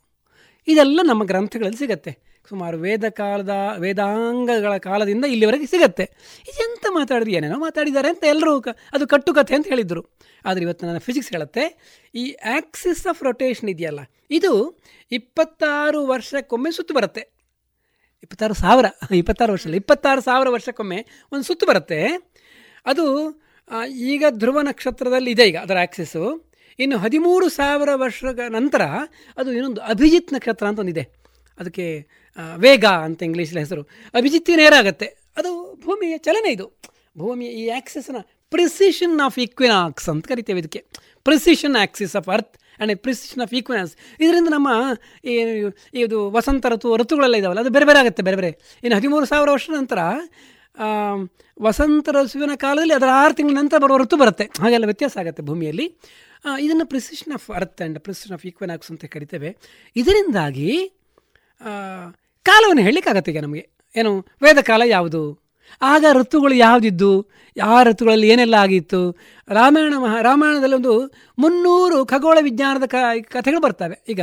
ಇದೆಲ್ಲ 0.67 0.99
ನಮ್ಮ 1.03 1.23
ಗ್ರಂಥಗಳಲ್ಲಿ 1.23 1.77
ಸಿಗತ್ತೆ. 1.77 2.29
ಸುಮಾರು 2.49 2.77
ವೇದ 2.77 3.09
ಕಾಲದ, 3.09 3.53
ವೇದಾಂಗಗಳ 3.77 4.77
ಕಾಲದಿಂದ 4.77 5.25
ಇಲ್ಲಿವರೆಗೆ 5.25 5.65
ಸಿಗತ್ತೆ. 5.65 6.03
ಇದೆಂತ 6.43 6.85
ಮಾತಾಡಿದ್ರು, 6.89 7.31
ಏನೇನೋ 7.31 7.59
ಮಾತಾಡಿದ್ದಾರೆ 7.59 8.09
ಅಂತ 8.09 8.23
ಎಲ್ಲರೂ 8.23 8.59
ಅದು 8.93 9.07
ಕಟ್ಟುಕತೆ 9.07 9.55
ಅಂತ 9.55 9.67
ಹೇಳಿದರು. 9.67 10.03
ಆದರೆ 10.45 10.63
ಇವತ್ತು 10.63 10.85
ನನ್ನ 10.85 10.97
ಫಿಸಿಕ್ಸ್ 10.97 11.31
ಹೇಳುತ್ತೆ. 11.31 11.63
ಈ 12.15 12.31
ಆಕ್ಸಿಸ್ 12.31 13.07
ಆಫ್ 13.07 13.23
ರೊಟೇಷನ್ 13.23 13.69
ಇದೆಯಲ್ಲ, 13.69 13.99
ಇದು 14.31 14.79
ಇಪ್ಪತ್ತಾರು 15.11 16.07
ವರ್ಷಕ್ಕೊಮ್ಮೆ 16.07 16.71
ಸುತ್ತು 16.71 16.93
ಬರುತ್ತೆ. 16.93 17.38
ಇಪ್ಪತ್ತಾರು 18.23 18.53
ಸಾವಿರ, 18.53 18.85
ಇಪ್ಪತ್ತಾರು 19.15 19.51
ವರ್ಷ 19.53 19.67
ಇಪ್ಪತ್ತಾರು 19.81 20.21
ಸಾವಿರ 20.21 20.49
ವರ್ಷಕ್ಕೊಮ್ಮೆ 20.49 20.99
ಒಂದು 21.31 21.45
ಸುತ್ತು 21.45 21.65
ಬರುತ್ತೆ. 21.65 21.99
ಅದು 22.85 23.05
ಈಗ 24.11 24.23
ಧ್ರುವ 24.29 24.61
ನಕ್ಷತ್ರದಲ್ಲಿ 24.61 25.31
ಇದೆ 25.31 25.43
ಈಗ 25.47 25.57
ಅದರ 25.57 25.77
ಆಕ್ಸಿಸ್ಸು 25.81 26.23
ಇನ್ನು 26.79 26.97
ಹದಿಮೂರು 26.97 27.49
ಸಾವಿರ 27.49 27.89
ವರ್ಷಗಳ 27.95 28.47
ನಂತರ 28.49 28.83
ಅದು 29.37 29.49
ಇನ್ನೊಂದು 29.51 29.81
ಅಭಿಜಿತ್ 29.81 30.33
ನಕ್ಷತ್ರ 30.33 30.65
ಅಂತ 30.67 30.79
ಒಂದಿದೆ. 30.79 31.03
ಅದಕ್ಕೆ 31.59 31.85
ವೇಗ 32.55 32.85
ಅಂತ 32.85 33.23
ಇಂಗ್ಲೀಷಲ್ಲಿ 33.23 33.59
ಹೆಸರು. 33.59 33.83
ಅಭಿಜಿತ್ತಿ 34.13 34.53
ನೇರ 34.55 34.73
ಆಗುತ್ತೆ. 34.77 35.07
ಅದು 35.37 35.51
ಭೂಮಿಯ 35.85 36.17
ಚಲನೆ 36.17 36.51
ಇದು. 36.51 36.67
ಭೂಮಿಯ 37.17 37.49
ಈ 37.61 37.69
ಆಕ್ಸಿಸ್ನ 37.69 38.19
ಪ್ರಿಸಿಷನ್ 38.51 39.19
ಆಫ್ 39.25 39.39
ಇಕ್ವಿನಾಕ್ಸ್ 39.39 40.09
ಅಂತ 40.09 40.27
ಕರಿತೇವೆ 40.27 40.59
ಇದಕ್ಕೆ. 40.59 40.81
Precession 41.27 41.75
axis 41.75 42.15
of 42.15 42.29
earth 42.35 42.55
and 42.79 43.01
precession 43.05 43.41
of 43.45 43.53
equinox 43.59 43.91
ಇದರಿಂದ 44.19 44.49
ನಮ್ಮ 44.55 44.69
ಇದು 46.03 46.19
ವಸಂತ 46.31 46.65
ಋತು, 46.73 46.89
ಋತುಗಳೆಲ್ಲ 47.01 47.35
ಇದಾವಲ್ಲ, 47.41 47.61
ಅದು 47.65 47.73
ಬೇರೆ 47.75 47.87
ಬೇರೆ 47.89 47.99
ಆಗುತ್ತೆ, 47.99 48.23
ಬೇರೆ 48.27 48.37
ಬೇರೆ. 48.41 48.51
ಇನ್ನು 48.83 48.95
ಹದಿಮೂರು 48.99 49.27
ಸಾವಿರ 49.31 49.49
ವರ್ಷದ 49.55 49.75
ನಂತರ 49.79 49.99
ವಸಂತ 51.61 52.09
ಋತುವಿನ 52.15 52.55
ಕಾಲದಲ್ಲಿ 52.55 52.95
ಅದರ 52.97 53.09
ಆರು 53.21 53.33
ತಿಂಗಳ 53.37 53.55
ನಂತರ 53.61 53.77
ಬರುವ 53.83 53.97
ಋತು 54.03 54.17
ಬರುತ್ತೆ. 54.21 54.45
ಹಾಗೆಲ್ಲ 54.63 54.85
ವ್ಯತ್ಯಾಸ 54.91 55.17
ಆಗುತ್ತೆ 55.21 55.43
ಭೂಮಿಯಲ್ಲಿ. 55.49 55.85
ಇದನ್ನು 56.65 56.85
precession 56.85 57.33
of 57.37 57.47
earth 57.55 57.81
and 57.81 57.99
precession 57.99 58.33
of 58.37 58.45
equinox 58.49 58.91
ಅಂತ 58.91 59.05
ಕರಿತೇವೆ. 59.15 59.49
ಇದರಿಂದಾಗಿ 59.95 60.69
ಕಾಲವನ್ನು 62.45 62.83
ಹೇಳಲಿಕ್ಕಾಗತ್ತೆ 62.87 63.31
ಈಗ 63.31 63.41
ನಮಗೆ. 63.45 63.65
ಏನು, 63.95 64.11
ವೇದಕಾಲ 64.43 64.81
ಯಾವುದು? 64.95 65.21
ಆಗ 65.81 66.05
ಋತುಗಳು 66.13 66.53
ಯಾವುದಿದ್ದು? 66.53 67.29
ಯಾವ 67.57 67.83
ಋತುಗಳಲ್ಲಿ 67.83 68.27
ಏನೆಲ್ಲ 68.27 68.55
ಆಗಿತ್ತು? 68.55 69.17
ರಾಮಾಯಣ 69.47 69.93
ಮಹಾ, 69.97 70.21
ರಾಮಾಯಣದಲ್ಲಿ 70.21 70.75
ಒಂದು 70.75 71.11
ಮುನ್ನೂರು 71.37 72.05
ಖಗೋಳ 72.05 72.37
ವಿಜ್ಞಾನದ 72.41 72.83
ಕಥೆಗಳು 73.21 73.61
ಬರ್ತವೆ. 73.61 74.05
ಈಗ, 74.09 74.21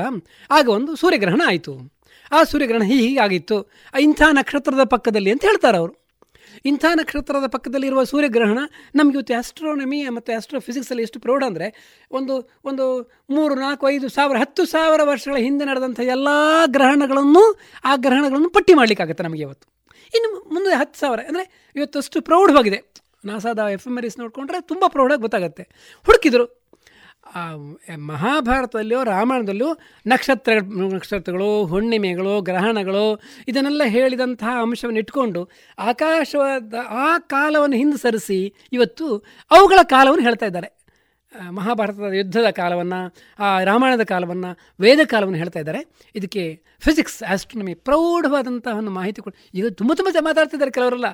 ಆಗ 0.50 0.68
ಒಂದು 0.68 0.96
ಸೂರ್ಯಗ್ರಹಣ 0.96 1.42
ಆಯಿತು. 1.46 1.96
ಆ 2.32 2.44
ಸೂರ್ಯಗ್ರಹಣ 2.44 2.82
ಹೀಗೆ 2.82 3.06
ಹೀಗಾಗಿತ್ತು 3.06 3.70
ಇಂಥ 4.00 4.22
ನಕ್ಷತ್ರದ 4.32 4.84
ಪಕ್ಕದಲ್ಲಿ 4.84 5.30
ಅಂತ 5.30 5.44
ಹೇಳ್ತಾರೆ 5.44 5.78
ಅವರು. 5.78 6.06
ಇಂಥ 6.64 6.84
ನಕ್ಷತ್ರದ 6.94 7.46
ಪಕ್ಕದಲ್ಲಿರುವ 7.46 8.04
ಸೂರ್ಯಗ್ರಹಣ 8.04 8.58
ನಮಗೆ 8.94 9.14
ಇವತ್ತು 9.14 9.38
ಆಸ್ಟ್ರೋನಮಿ 9.38 10.08
ಮತ್ತು 10.08 10.36
ಆಸ್ಟ್ರೋಫಿಸಿಕ್ಸಲ್ಲಿ 10.36 11.02
ಎಷ್ಟು 11.02 11.20
ಪ್ರೌಢ 11.20 11.44
ಅಂದರೆ 11.44 11.98
ಒಂದು 12.10 12.50
ಒಂದು 12.64 13.10
ಮೂರು, 13.30 13.54
ನಾಲ್ಕು, 13.54 13.88
ಐದು 13.88 14.08
ಸಾವಿರ, 14.08 14.36
ಹತ್ತು 14.36 14.64
ಸಾವಿರ 14.64 15.00
ವರ್ಷಗಳ 15.04 15.36
ಹಿಂದೆ 15.36 15.64
ನಡೆದಂಥ 15.64 16.00
ಎಲ್ಲ 16.00 16.28
ಗ್ರಹಣಗಳನ್ನು, 16.66 17.58
ಆ 17.84 17.96
ಗ್ರಹಣಗಳನ್ನು 17.96 18.50
ಪಟ್ಟಿ 18.50 18.74
ಮಾಡಲಿಕ್ಕಾಗತ್ತೆ 18.74 19.24
ನಮಗೆ 19.24 19.42
ಇವತ್ತು. 19.42 19.75
ಇನ್ನು 20.14 20.54
ಮುಂದೆ 20.54 20.76
ಹತ್ತು 20.76 20.98
ಸಾವಿರ. 20.98 21.20
ಅಂದರೆ 21.20 21.72
ಇವತ್ತಷ್ಟು 21.76 22.20
ಪ್ರೌಢವಾಗಿದೆ. 22.20 22.96
ನಾಸಾದ 23.24 23.58
ಎಫ್ 23.58 23.86
ಎಂ 23.86 24.04
ಎಸ್ 24.04 24.18
ನೋಡಿಕೊಂಡ್ರೆ 24.18 24.60
ತುಂಬ 24.60 24.84
ಪ್ರೌಢವಾಗಿ 24.86 25.20
ಗೊತ್ತಾಗುತ್ತೆ. 25.20 25.68
ಹುಡುಕಿದ್ರು 26.02 26.66
ಮಹಾಭಾರತದಲ್ಲಿಯೋ, 27.96 29.04
ರಾಮಾಯಣದಲ್ಲಿಯೋ 29.04 29.78
ನಕ್ಷತ್ರ 30.06 30.52
ನಕ್ಷತ್ರಗಳು, 30.92 31.64
ಹುಣ್ಣಿಮೆಗಳು, 31.64 32.40
ಗ್ರಹಣಗಳು, 32.40 33.20
ಇದನ್ನೆಲ್ಲ 33.48 33.82
ಹೇಳಿದಂತಹ 33.84 34.48
ಅಂಶವನ್ನು 34.48 34.98
ಇಟ್ಕೊಂಡು 34.98 35.50
ಆಕಾಶವಾದ 35.78 36.74
ಆ 36.90 37.18
ಕಾಲವನ್ನು 37.18 37.76
ಹಿಂದೆ 37.76 37.96
ಸರಿಸಿ 37.96 38.54
ಇವತ್ತು 38.72 39.18
ಅವುಗಳ 39.50 39.78
ಕಾಲವನ್ನು 39.82 40.24
ಹೇಳ್ತಾ 40.24 40.46
ಇದ್ದಾರೆ. 40.46 40.75
ಮಹಾಭಾರತದ 41.50 42.12
ಯುದ್ಧದ 42.12 42.50
ಕಾಲವನ್ನು, 42.50 43.14
ಆ, 43.38 43.62
ರಾಮಾಯಣದ 43.62 44.04
ಕಾಲವನ್ನು, 44.04 44.58
ವೇದ 44.80 44.98
ಕಾಲವನ್ನು 45.04 45.38
ಹೇಳ್ತಾ 45.38 45.60
ಇದ್ದಾರೆ. 45.60 45.86
ಇದಕ್ಕೆ 46.14 46.62
ಫಿಸಿಕ್ಸ್ 46.80 47.22
ಆಸ್ಟ್ರೋನಮಿ 47.22 47.74
ಪ್ರೌಢವಾದಂತಹ 47.74 48.76
ಒಂದು 48.76 48.90
ಮಾಹಿತಿ 48.90 49.22
ಕೊಡು 49.22 49.48
ಈಗ 49.54 49.66
ತುಂಬ 49.68 49.92
ತುಂಬ 49.94 50.16
ಮಾತಾಡ್ತಿದ್ದಾರೆ 50.20 50.70
ಕೆಲವರೆಲ್ಲ. 50.70 51.12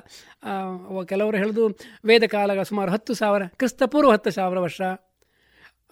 ಕೆಲವರು 1.05 1.37
ಹೇಳೋದು, 1.37 1.79
ವೇದ 2.05 2.23
ಕಾಲ 2.27 2.63
ಸುಮಾರು 2.63 2.91
ಹತ್ತು 2.91 3.13
ಸಾವಿರ, 3.13 3.41
ಕ್ರಿಸ್ತಪೂರ್ವ 3.45 4.11
ಹತ್ತು 4.11 4.31
ಸಾವಿರ 4.31 4.59
ವರ್ಷ. 4.59 4.81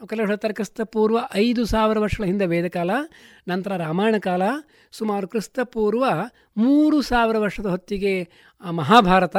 ಕೆಲವರು 0.09 0.27
ಹೇಳ್ತಾರೆ 0.27 0.53
ಕ್ರಿಸ್ತಪೂರ್ವ 0.53 1.17
ಐದು 1.35 1.65
ಸಾವಿರ 1.65 1.99
ವರ್ಷಗಳ 1.99 2.23
ಹಿಂದೆ 2.23 2.45
ವೇದಕಾಲ 2.45 2.91
ನಂತರ 3.47 3.77
ರಾಮಾಯಣ 3.77 4.15
ಕಾಲ, 4.19 4.41
ಸುಮಾರು 4.91 5.27
ಕ್ರಿಸ್ತಪೂರ್ವ 5.27 6.05
ಮೂರು 6.57 7.01
ಸಾವಿರ 7.01 7.37
ವರ್ಷದ 7.37 7.65
ಹೊತ್ತಿಗೆ 7.65 8.29
ಮಹಾಭಾರತ. 8.71 9.35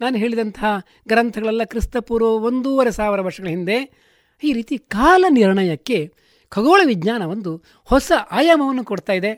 ನಾನು 0.00 0.16
ಹೇಳಿದಂತಹ 0.16 0.64
ಗ್ರಂಥಗಳೆಲ್ಲ 1.08 1.64
ಕ್ರಿಸ್ತಪೂರ್ವ 1.64 2.26
ಒಂದೂವರೆ 2.26 2.90
ಸಾವಿರ 2.90 3.20
ವರ್ಷಗಳ 3.20 3.46
ಹಿಂದೆ 3.46 4.03
ಈ 4.42 4.52
ರೀತಿ 4.58 4.76
ಕಾಲ 4.98 5.24
ನಿರ್ಣಯಕ್ಕೆ 5.40 5.98
ಖಗೋಳ 6.52 6.80
ವಿಜ್ಞಾನ 6.92 7.22
ಒಂದು 7.34 7.52
ಹೊಸ 7.92 8.12
ಆಯಾಮವನ್ನು 8.38 8.84
ಕೊಡ್ತಾ 8.84 9.14
ಇದೆ. 9.20 9.32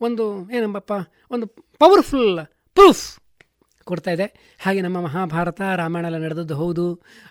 ಒಂದು 0.00 0.24
ಏನಂಬಪ್ಪ, 0.56 0.92
ಒಂದು 1.30 1.46
ಪವರ್ಫುಲ್ 1.82 2.38
ಪ್ರೂಫ್ 2.76 3.02
ಕೊಡ್ತಾ 3.86 4.10
ಇದೆ. 4.16 4.26
ಹಾಗೆ 4.64 4.80
ನಮ್ಮ 4.80 4.98
ಮಹಾಭಾರತ, 5.00 5.60
ರಾಮಾಯಣ 5.80 6.06
ಎಲ್ಲ 6.10 6.18
ನಡೆದದ್ದು 6.24 6.56
ಹೌದು. 6.62 6.84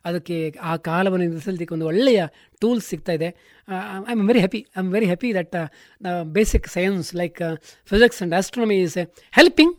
ಅದಕ್ಕೆ 0.05 0.38
ಆ 0.61 0.73
ಕಾಲವನ್ನು 0.88 1.23
ನಿಲ್ಲಿಸಲಿಕ್ಕೆ 1.26 1.73
ಒಂದು 1.76 1.88
ಒಳ್ಳೆಯ 1.91 2.21
ಟೂಲ್ಸ್ 2.61 2.88
ಸಿಗ್ತಾ 2.89 3.13
ಇದೆ. 3.17 3.30
I 4.09 4.13
am 4.15 4.23
very 4.30 4.41
happy 4.43 4.61
I 4.76 4.80
am 4.81 4.91
very 4.95 5.07
happy 5.11 5.30
that 5.39 5.55
basic 6.38 6.67
science 6.77 7.09
like 7.21 7.39
physics 7.91 8.19
and 8.21 8.35
astronomy 8.39 8.77
is 8.85 8.97
helping 9.39 9.76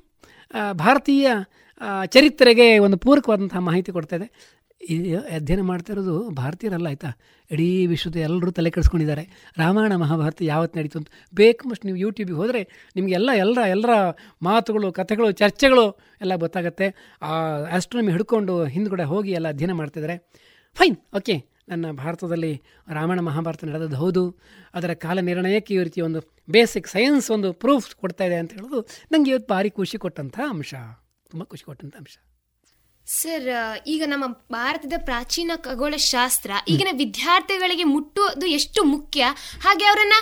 ಭಾರತೀಯ 0.85 1.29
ಚರಿತ್ರೆಗೆ 2.15 2.69
ಒಂದು 2.87 2.97
ಪೂರಕವಾದಂತಹ 3.05 3.61
ಮಾಹಿತಿ 3.69 3.91
ಕೊಡ್ತಾ 3.93 4.17
ಇದೆ. 4.17 4.27
ಈ 4.81 5.15
ಅಧ್ಯಯನ 5.15 5.61
ಮಾಡ್ತಾ 5.61 5.93
ಇರೋದು 5.93 6.31
ಭಾರತೀಯರಲ್ಲ 6.31 6.87
ಆಯಿತಾ? 6.87 7.11
ಇಡೀ 7.51 7.87
ವಿಶ್ವದ 7.87 8.17
ಎಲ್ಲರೂ 8.17 8.51
ತಲೆ 8.51 8.71
ಕೆಡಿಸ್ಕೊಂಡಿದ್ದಾರೆ. 8.71 9.25
ರಾಮಾಯಣ 9.59 9.95
ಮಹಾಭಾರತ 9.95 10.43
ಯಾವತ್ತು 10.43 10.79
ನಡೀತು 10.79 10.99
ಅಂತ 10.99 11.09
ಬೇಕಷ್ಟು 11.35 11.87
ನೀವು 11.87 11.97
ಯೂಟ್ಯೂಬಿಗೆ 11.97 12.39
ಹೋದರೆ 12.39 12.91
ನಿಮಗೆಲ್ಲ 12.97 13.31
ಎಲ್ಲರ 13.35 13.67
ಎಲ್ಲರ 13.67 13.91
ಮಾತುಗಳು, 14.43 14.93
ಕಥೆಗಳು, 14.93 15.33
ಚರ್ಚೆಗಳು 15.33 15.99
ಎಲ್ಲ 16.21 16.35
ಗೊತ್ತಾಗುತ್ತೆ. 16.35 17.19
ಆ 17.23 17.33
ಆಸ್ಟ್ರೋನಮಿ 17.77 18.13
ಹಿಡ್ಕೊಂಡು 18.13 18.65
ಹಿಂದ್ಗಡೆ 18.65 19.05
ಹೋಗಿ 19.05 19.33
ಎಲ್ಲ 19.33 19.49
ಅಧ್ಯಯನ 19.49 19.73
ಮಾಡ್ತಿದ್ದಾರೆ 19.73 20.17
ಫೈನ್ 20.77 20.97
ಓಕೆ 21.17 21.37
ನನ್ನ 21.69 21.91
ಭಾರತದಲ್ಲಿ 21.93 22.63
ರಾಮಾಯಣ 22.89 23.21
ಮಹಾಭಾರತ 23.21 23.65
ನಡೆದದ್ದು 23.65 23.97
ಹೌದು. 23.97 24.39
ಅದರ 24.75 24.93
ಕಾಲ 24.95 25.19
ನಿರ್ಣಯಕ್ಕೆ 25.21 25.75
ಈ 25.75 25.83
ರೀತಿ 25.83 26.01
ಒಂದು 26.01 26.21
ಬೇಸಿಕ್ 26.51 26.89
ಸೈನ್ಸ್ 26.89 27.31
ಒಂದು 27.31 27.53
ಪ್ರೂಫ್ 27.53 27.95
ಕೊಡ್ತಾ 27.95 28.25
ಇದೆ 28.25 28.35
ಅಂತ 28.35 28.53
ಹೇಳೋದು 28.53 28.81
ನನಗೆ 29.13 29.31
ಇವತ್ತು 29.31 29.55
ಭಾರಿ 29.55 29.71
ಖುಷಿ 29.71 29.99
ಕೊಟ್ಟಂಥ 29.99 30.39
ಅಂಶ. 30.49 30.75
ತುಂಬ 31.31 31.45
ಖುಷಿ 31.45 31.65
ಕೊಟ್ಟಂಥ 31.65 31.97
ಅಂಶ. 31.97 32.17
ಸರ್ 33.07 33.79
ಈಗ 33.87 34.03
ನಮ್ಮ 34.07 34.27
ಭಾರತದ 34.27 34.93
ಪ್ರಾಚೀನ 35.05 35.51
ಖಗೋಳ 35.57 35.95
ಶಾಸ್ತ್ರ 35.97 36.51
ಈಗಿನ 36.69 36.89
ವಿದ್ಯಾರ್ಥಿಗಳಿಗೆ 36.93 37.85
ಮುಟ್ಟುವುದು 37.85 38.47
ಎಷ್ಟು 38.47 38.85
ಮುಖ್ಯ? 38.85 39.27
ಹಾಗೆ 39.61 39.85
ಅವರನ್ನ 39.85 40.13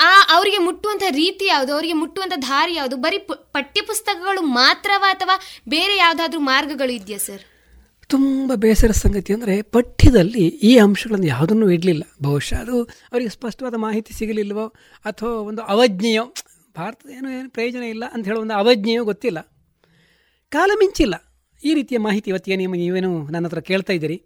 ಆ 0.00 0.36
ಅವರಿಗೆ 0.36 0.58
ಮುಟ್ಟುವಂತ 0.58 1.02
ರೀತಿ 1.10 1.46
ಯಾವುದು? 1.46 1.72
ಅವರಿಗೆ 1.72 1.92
ಮುಟ್ಟುವಂತ 1.92 2.32
ದಾರಿ 2.42 2.74
ಯಾವುದು? 2.74 2.96
ಬರೀ 2.96 3.18
ಪು- 3.18 3.52
ಪಠ್ಯಪುಸ್ತಕಗಳು 3.52 4.42
ಮಾತ್ರವಾ 4.42 5.10
ಅಥವಾ 5.10 5.40
ಬೇರೆ 5.68 5.96
ಯಾವ್ದಾದ್ರು 5.96 6.40
ಮಾರ್ಗಗಳು 6.40 6.92
ಇದೆಯಾ 6.92 7.18
ಸರ್? 7.18 7.42
ತುಂಬ 8.06 8.52
ಬೇಸರ 8.54 8.90
ಸಂಗತಿ 8.90 9.32
ಅಂದರೆ 9.32 9.62
ಪಠ್ಯದಲ್ಲಿ 9.62 10.40
ಈ 10.40 10.78
ಅಂಶಗಳನ್ನು 10.78 11.26
ಯಾವುದನ್ನು 11.26 11.70
ಇಡಲಿಲ್ಲ. 11.70 12.02
ಬಹುಶಃ 12.22 12.56
ಅದು 12.56 12.82
ಅವರಿಗೆ 12.82 13.30
ಸ್ಪಷ್ಟವಾದ 13.30 13.74
ಮಾಹಿತಿ 13.74 14.14
ಸಿಗಲಿಲ್ವೋ? 14.14 14.68
ಅಥವಾ 15.04 15.30
ಒಂದು 15.30 15.62
ಅವಜ್ಞೆಯೋ? 15.62 16.24
ಭಾರತದ 16.76 17.10
ಏನು 17.10 17.30
ಏನು 17.30 17.50
ಪ್ರಯೋಜನ 17.50 17.82
ಇಲ್ಲ 17.82 18.04
ಅಂತ 18.12 18.24
ಹೇಳೋ 18.24 18.40
ಒಂದು 18.40 18.54
ಅವಜ್ಞೆಯೋ 18.54 19.04
ಗೊತ್ತಿಲ್ಲ. 19.04 19.40
ಕಾಲ 20.50 20.70
ಮಿಂಚಿಲ್ಲ. 20.74 21.27
ಈ 21.62 21.70
ರೀತಿಯ 21.78 21.98
ಮಾಹಿತಿ 22.06 22.28
ಇವತ್ತಿಗೆ 22.32 22.56
ನೀವು 22.62 22.74
ನೀವೇನು 22.82 23.10
ನನ್ನ 23.34 23.44
ಹತ್ರ 23.48 23.60
ಕೇಳ್ತಾ 23.70 23.92
ಇದ್ದೀರಿ? 23.98 24.16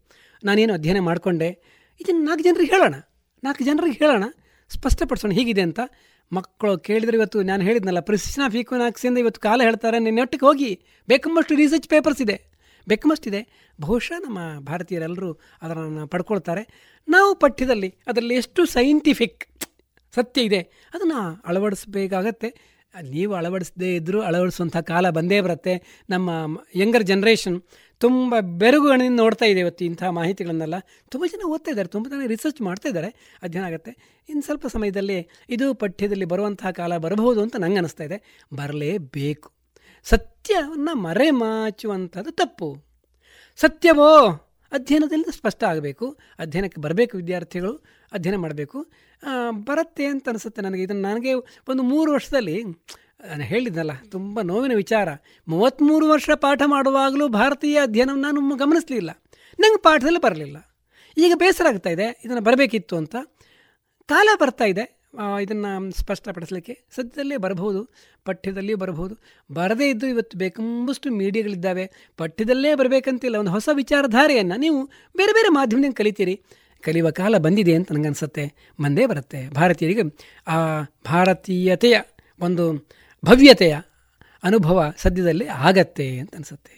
ನಾನೇನು 0.43 0.73
ಅಧ್ಯಯನ 0.75 1.01
ಮಾಡಿಕೊಂಡೆ? 1.09 1.49
ಇದನ್ನು 2.01 2.23
ನಾಲ್ಕು 2.29 2.45
ಜನರಿಗೆ 2.45 2.73
ಹೇಳೋಣ. 2.75 2.97
ನಾಲ್ಕು 3.43 3.65
ಜನರಿಗೆ 3.65 3.99
ಹೇಳೋಣ. 4.05 4.25
ಸ್ಪಷ್ಟಪಡಿಸೋಣ. 4.71 5.33
ಹೀಗಿದೆ 5.39 5.63
ಅಂತ 5.69 5.81
ಮಕ್ಕಳು 6.33 6.73
ಕೇಳಿದರೆ 6.79 7.17
ಇವತ್ತು 7.17 7.39
ನಾನು 7.43 7.63
ಹೇಳಿದ್ನಲ್ಲ, 7.63 8.01
ಪ್ರಿಸಿಷನ್ 8.01 8.45
ಆಫ್ 8.45 8.55
ಈಕ್ವನಾಕ್ಸಿಂದ 8.57 9.19
ಇವತ್ತು 9.19 9.41
ಕಾಲ 9.41 9.59
ಹೇಳ್ತಾರೆ. 9.63 9.99
ನಿನ್ನೊಟ್ಟಿಗೆ 9.99 10.45
ಹೋಗಿ 10.49 10.71
ಬೇಕಂಬಷ್ಟು 11.09 11.55
ರಿಸರ್ಚ್ 11.55 11.89
ಪೇಪರ್ಸ್ 11.89 12.23
ಇದೆ. 12.27 12.37
ಬೇಕಂಬಷ್ಟಿದೆ 12.87 13.41
ಬಹುಶಃ 13.79 14.19
ನಮ್ಮ 14.25 14.39
ಭಾರತೀಯರೆಲ್ಲರೂ 14.61 15.31
ಅದನ್ನು 15.63 16.05
ಪಡ್ಕೊಳ್ತಾರೆ. 16.15 16.63
ನಾವು 17.09 17.29
ಪಠ್ಯದಲ್ಲಿ 17.35 17.91
ಅದರಲ್ಲಿ 18.09 18.35
ಎಷ್ಟು 18.35 18.63
ಸೈಂಟಿಫಿಕ್ 18.67 19.43
ಸತ್ಯ 20.15 20.49
ಇದೆ, 20.49 20.61
ಅದನ್ನು 20.95 21.19
ಅಳವಡಿಸ್ಬೇಕಾಗತ್ತೆ. 21.49 22.49
ನೀವು 23.01 23.35
ಅಳವಡಿಸದೇ 23.35 23.95
ಇದ್ದರೂ 23.95 24.23
ಅಳವಡಿಸುವಂಥ 24.23 24.77
ಕಾಲ 24.77 25.11
ಬಂದೇ 25.11 25.41
ಬರುತ್ತೆ. 25.41 26.05
ನಮ್ಮ 26.11 26.31
ಯಂಗರ್ 26.75 27.03
ಜನ್ರೇಷನ್ 27.03 27.63
ತುಂಬ 27.99 28.35
ಬೆರಗುಗಳಿಂದ 28.41 29.17
ನೋಡ್ತಾ 29.17 29.45
ಇದೆ 29.45 29.61
ಇವತ್ತು 29.61 29.85
ಇಂಥ 29.85 30.03
ಮಾಹಿತಿಗಳನ್ನೆಲ್ಲ. 30.03 30.75
ತುಂಬ 31.09 31.25
ಜನ 31.27 31.43
ಓದ್ತಾ 31.47 31.71
ಇದ್ದಾರೆ, 31.71 31.89
ತುಂಬ 31.89 32.09
ಜನ 32.09 32.27
ರಿಸರ್ಚ್ 32.27 32.63
ಮಾಡ್ತಾ 32.63 32.89
ಇದ್ದಾರೆ. 32.89 33.39
ಅಧ್ಯಯನ 33.43 33.65
ಆಗುತ್ತೆ? 33.65 33.91
ಇನ್ನು 34.29 34.43
ಸ್ವಲ್ಪ 34.43 34.67
ಸಮಯದಲ್ಲಿ 34.67 35.29
ಇದು 35.51 35.75
ಪಠ್ಯದಲ್ಲಿ 35.75 36.25
ಬರುವಂತಹ 36.25 36.71
ಕಾಲ 36.71 36.97
ಬರಬಹುದು 36.97 37.43
ಅಂತ 37.43 37.57
ನಂಗೆ 37.57 37.77
ಅನಿಸ್ತಾ 37.77 38.05
ಇದೆ. 38.05 38.39
ಬರಲೇಬೇಕು. 38.55 39.53
ಸತ್ಯವನ್ನು 40.05 40.95
ಮರೆಮಾಚುವಂಥದ್ದು 40.95 42.31
ತಪ್ಪು. 42.31 42.85
ಸತ್ಯವೋ 43.57 44.29
ಅಧ್ಯಯನದಲ್ಲಿ 44.73 45.37
ಸ್ಪಷ್ಟ 45.37 45.65
ಆಗಬೇಕು. 45.65 46.19
ಅಧ್ಯಯನಕ್ಕೆ 46.39 46.81
ಬರಬೇಕು 46.81 47.17
ವಿದ್ಯಾರ್ಥಿಗಳು. 47.17 47.81
ಅಧ್ಯಯನ 48.13 48.37
ಮಾಡಬೇಕು. 48.37 48.79
ಬರುತ್ತೆ 49.65 50.05
ಅಂತ 50.05 50.29
ಅನಿಸುತ್ತೆ 50.29 50.63
ನನಗೆ. 50.63 50.83
ಇದನ್ನು 50.83 51.05
ನನಗೆ 51.09 51.33
ಒಂದು 51.69 51.83
ಮೂರು 51.83 52.11
ವರ್ಷದಲ್ಲಿ 52.13 52.57
ನಾನು 52.63 53.45
ಹೇಳಿದ್ನಲ್ಲ, 53.45 53.93
ತುಂಬ 54.11 54.41
ನೋವಿನ 54.43 54.75
ವಿಚಾರ. 54.75 55.09
ಮೂವತ್ತ್ಮೂರು 55.49 56.07
ವರ್ಷ 56.09 56.31
ಪಾಠ 56.41 56.63
ಮಾಡುವಾಗಲೂ 56.67 57.27
ಭಾರತೀಯ 57.29 57.77
ಅಧ್ಯಯನವನ್ನು 57.79 58.25
ನಾನು 58.29 58.57
ಗಮನಿಸಲಿಲ್ಲ. 58.57 59.11
ನಂಗೆ 59.59 59.81
ಪಾಠದಲ್ಲಿ 59.83 60.21
ಬರಲಿಲ್ಲ. 60.21 60.57
ಈಗ 61.17 61.33
ಬೇಸರ 61.35 61.67
ಆಗ್ತಾ 61.67 61.91
ಇದೆ, 61.91 62.07
ಇದನ್ನು 62.25 62.43
ಬರಬೇಕಿತ್ತು 62.43 62.97
ಅಂತ. 62.97 63.15
ಕಾಲ 64.09 64.29
ಬರ್ತಾ 64.41 64.65
ಇದೆ 64.65 64.85
ಇದನ್ನು 65.43 65.71
ಸ್ಪಷ್ಟಪಡಿಸಲಿಕ್ಕೆ. 65.93 66.75
ಸದ್ಯದಲ್ಲೇ 66.97 67.37
ಬರಬಹುದು, 67.37 67.81
ಪಠ್ಯದಲ್ಲಿಯೂ 68.25 68.79
ಬರಬಹುದು. 68.79 69.15
ಬರದೇ 69.51 69.87
ಇದ್ದು 69.91 70.07
ಇವತ್ತು 70.07 70.35
ಬೇಕಂಬಷ್ಟು 70.39 71.11
ಮೀಡಿಯಾಗಳಿದ್ದಾವೆ. 71.13 71.85
ಪಠ್ಯದಲ್ಲೇ 72.19 72.71
ಬರಬೇಕಂತಿಲ್ಲ, 72.75 73.37
ಒಂದು 73.37 73.51
ಹೊಸ 73.51 73.69
ವಿಚಾರಧಾರೆಯನ್ನು 73.73 74.57
ನೀವು 74.57 74.81
ಬೇರೆ 75.17 75.33
ಬೇರೆ 75.33 75.51
ಮಾಧ್ಯಮದಿಂದ 75.51 75.97
ಕಲಿತೀರಿ. 75.97 76.37
ಕಲಿಯುವ 76.85 77.11
ಕಾಲ 77.11 77.39
ಬಂದಿದೆ 77.39 77.75
ಅಂತ 77.75 77.93
ನನಗನ್ಸುತ್ತೆ 77.93 78.45
ಮಂದೇ 78.79 79.07
ಬರುತ್ತೆ. 79.07 79.41
ಭಾರತೀಯರಿಗೆ 79.51 80.05
ಆ 80.47 80.59
ಭಾರತೀಯತೆಯ 81.07 81.97
ಒಂದು 82.41 82.67
ಭವ್ಯತೆಯ 83.23 83.75
ಅನುಭವ 84.43 84.79
ಸದ್ಯದಲ್ಲಿ 84.97 85.47
ಆಗತ್ತೆ 85.69 86.07
ಅಂತ 86.19 86.33
ಅನಿಸುತ್ತೆ. 86.35 86.75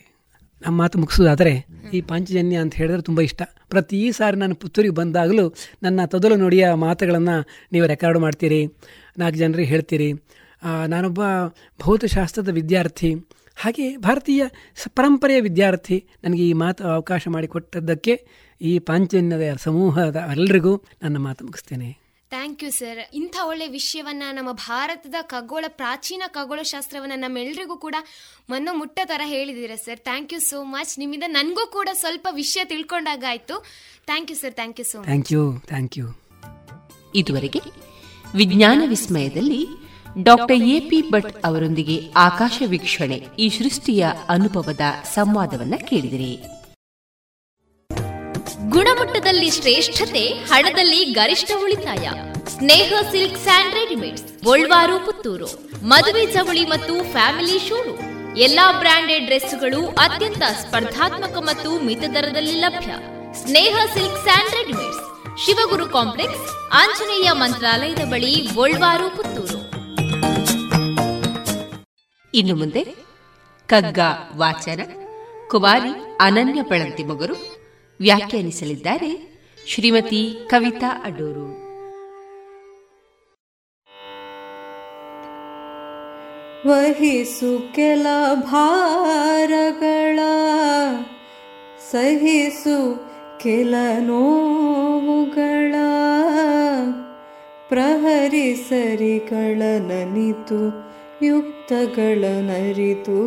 ನಮ್ಮ 0.62 0.76
ಮಾತು 0.78 0.98
ಮುಗಿಸೋದಾದರೆ 0.98 1.52
ಈ 1.92 1.98
ಪಾಂಚಜನ್ಯ 2.00 2.56
ಅಂತ 2.56 2.74
ಹೇಳಿದ್ರೆ 2.74 3.02
ತುಂಬ 3.02 3.20
ಇಷ್ಟ. 3.20 3.42
ಪ್ರತಿ 3.68 3.98
ಸಾರಿ 4.12 4.36
ನಾನು 4.36 4.54
ಪುತ್ತೂರಿಗೆ 4.54 4.94
ಬಂದಾಗಲೂ 4.94 5.44
ನನ್ನ 5.82 6.04
ತೊದಲು 6.04 6.36
ನುಡಿಯ 6.36 6.66
ಮಾತುಗಳನ್ನು 6.84 7.36
ನೀವು 7.72 7.86
ರೆಕಾರ್ಡ್ 7.86 8.18
ಮಾಡ್ತೀರಿ, 8.18 8.60
ನಾಲ್ಕು 9.18 9.38
ಜನರಿಗೆ 9.38 9.68
ಹೇಳ್ತೀರಿ. 9.68 10.08
ನಾನೊಬ್ಬ 10.88 11.22
ಭೌತಶಾಸ್ತ್ರದ 11.80 12.50
ವಿದ್ಯಾರ್ಥಿ 12.52 13.10
ಹಾಗೆ 13.56 13.86
ಭಾರತೀಯ 13.96 14.42
ಪರಂಪರೆಯ 14.88 15.40
ವಿದ್ಯಾರ್ಥಿ. 15.40 15.98
ನನಗೆ 16.24 16.42
ಈ 16.42 16.52
ಮಾತು 16.52 16.82
ಅವಕಾಶ 16.88 17.22
ಮಾಡಿಕೊಟ್ಟದ್ದಕ್ಕೆ 17.28 18.14
ಈ 18.64 18.78
ಪಾಂಚನ್ಯದ 18.78 19.56
ಸಮೂಹದ 19.56 20.16
ಎಲ್ಲರಿಗೂ 20.30 20.82
ನನ್ನ 21.02 21.16
ಮಾತು 21.16 21.44
ಮುಗಿಸ್ತೇನೆ. 21.44 22.04
ಥ್ಯಾಂಕ್ 22.30 22.64
ಯು 22.64 22.70
ಸರ್ 22.70 22.98
ಇಂಥ 23.14 23.36
ಒಳ್ಳೆ 23.44 23.68
ವಿಷಯವನ್ನ 23.68 24.22
ನಮ್ಮ 24.32 24.52
ಭಾರತದ 24.52 25.14
ಖಗೋಳ 25.22 25.64
ಪ್ರಾಚೀನ 25.68 26.22
ಖಗೋಳ 26.26 26.62
ಶಾಸ್ತ್ರವನ್ನ 26.62 27.12
ನಮ್ಮೆಲ್ಲರಿಗೂ 27.16 27.76
ಕೂಡ 27.76 27.94
ಮನೋ 28.50 28.74
ಮುಟ್ಟ 28.74 29.00
ತರ 29.04 29.20
ಹೇಳಿದ್ದೀರಾ 29.24 29.76
sir 29.76 30.00
thank 30.00 30.32
you 30.32 30.40
so 30.40 30.64
much 30.64 30.98
ನಿಮ್ಮಿಂದ 30.98 31.22
ನನಗೂ 31.26 31.70
ಕೂಡ 31.72 31.88
ಸ್ವಲ್ಪ 31.92 32.28
ವಿಷಯ 32.30 32.64
ತಿಳ್ಕೊಂಡಾಗ 32.64 33.24
ಆಯ್ತು 33.28 33.64
thank 34.06 34.30
you 34.30 34.36
sir 34.36 34.54
thank 34.54 34.80
you 34.80 34.86
so 34.92 35.02
thank 35.02 35.32
you 35.32 35.60
thank 35.66 35.98
you 35.98 36.06
ಇದುವರೆಗೆ 37.14 37.60
ವಿಜ್ಞಾನ 38.34 38.82
ವಿಸ್ಮಯದಲ್ಲಿ 38.86 39.66
ಡಾಕ್ಟರ್ 40.22 40.56
ಎ 40.56 40.80
ಪಿ 40.80 41.10
ಭಟ್ 41.10 41.44
ಅವರೊಂದಿಗೆ 41.44 42.10
ಆಕಾಶ 42.16 42.62
ವೀಕ್ಷಣೆ 42.66 43.28
ಈ 43.38 43.48
ಸೃಷ್ಟಿಯ 43.48 44.06
ಅನುಭವದ 44.28 44.80
ಸಂವಾದವನ್ನ 45.14 45.74
ಕೇಳಿದಿರಿ. 45.76 46.32
ಗುಣಮಟ್ಟದಲ್ಲಿ 48.68 49.50
ಶ್ರೇಷ್ಠತೆ, 49.50 50.28
ಹಣದಲ್ಲಿ 50.28 51.04
ಗರಿಷ್ಠ 51.04 51.50
ಉಳಿತಾಯ. 51.62 52.10
Sneha 52.48 52.92
silk 53.10 53.38
and 53.38 53.74
readymades, 53.74 54.44
Golwaru, 54.44 55.06
Puttur. 55.06 55.68
ಮದುವೆ 55.84 56.32
ಚವಳಿ 56.32 56.64
ಮತ್ತು 56.64 57.12
ಫ್ಯಾಮಿಲಿ 57.12 57.58
ಶೋರೂಮ್ 57.68 58.36
ಎಲ್ಲಾ 58.36 58.72
ಬ್ರಾಂಡೆಡ್ 58.72 59.24
ಡ್ರೆಸ್ಗಳು 59.24 59.86
ಅತ್ಯಂತ 59.86 60.42
ಸ್ಪರ್ಧಾತ್ಮಕ 60.42 61.36
ಮತ್ತು 61.36 61.84
ಮಿತ 61.84 62.00
ದರದಲ್ಲಿ 62.00 62.52
ಲಭ್ಯ. 62.52 62.92
Sneha 63.44 63.76
silks 63.94 64.22
and 64.22 64.54
readymades. 64.54 65.02
Shivaguru 65.46 65.88
complex, 65.88 66.70
Anjaneya 66.72 67.30
ಮಂತ್ರಾಲಯದ 67.32 67.98
ಬಳಿ 67.98 68.34
ಗೋಲ್ವಾರು, 68.54 69.16
ಪುತ್ತೂರು. 69.16 69.60
ಇನ್ನು 72.34 72.54
ಮುಂದೆ 72.56 72.84
ಕಗ್ಗ, 73.66 73.98
ವಾಚನ 74.36 74.80
ಕುಮಾರಿ 75.48 75.90
ಅನನ್ಯ 76.20 76.62
ಬಳಂತಿ 76.62 77.04
ಮಗರು 77.04 77.53
ವ್ಯಾಖ್ಯಾನಿಸಲಿದ್ದಾರೆ 78.00 79.10
ಶ್ರೀಮತಿ 79.66 80.36
ಕವಿತಾ 80.46 81.02
ಅಡೂರು. 81.04 81.64
ವಹಿಸು 86.68 87.74
ಕೆಲ 87.74 88.06
ಭಾರಗಳ, 88.34 90.18
ಸಹಿಸು 91.90 92.78
ಕೆಲ 93.38 93.74
ನೋವುಗಳ 94.00 95.74
ಪ್ರಹರಿಸರಿಗಳ 97.68 99.62
ನನಿತು 99.62 100.60
ಯುಕ್ತಗಳ 101.26 102.24
ನರಿತು 102.24 103.18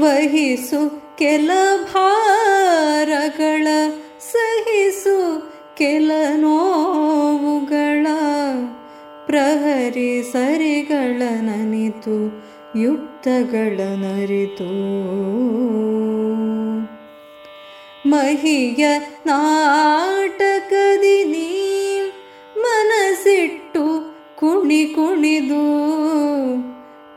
ವಹಿಸು 0.00 1.09
ಕೆಲ 1.20 1.50
ಭಾರಗಳ 1.86 3.66
ಸಹಿಸು 4.26 5.42
ಕೆಲ 5.78 6.10
ನೋವುಗಳ 6.36 8.06
ಪ್ರಹರಿ 9.26 10.30
ಸರಿಗಳ 10.30 11.22
ನನಿತು 11.40 12.40
ಯುಕ್ತಗಳ 12.78 13.80
ನರಿತು 14.02 14.70
ಮಹಿಯ 18.06 18.84
ನಾಟಕದಿ 19.26 21.32
ನೀ 21.32 21.48
ಮನಸ್ಸಿಟ್ಟು 22.56 23.84
ಕುಣಿ 24.38 24.94
ಕುಣಿದು 24.94 25.64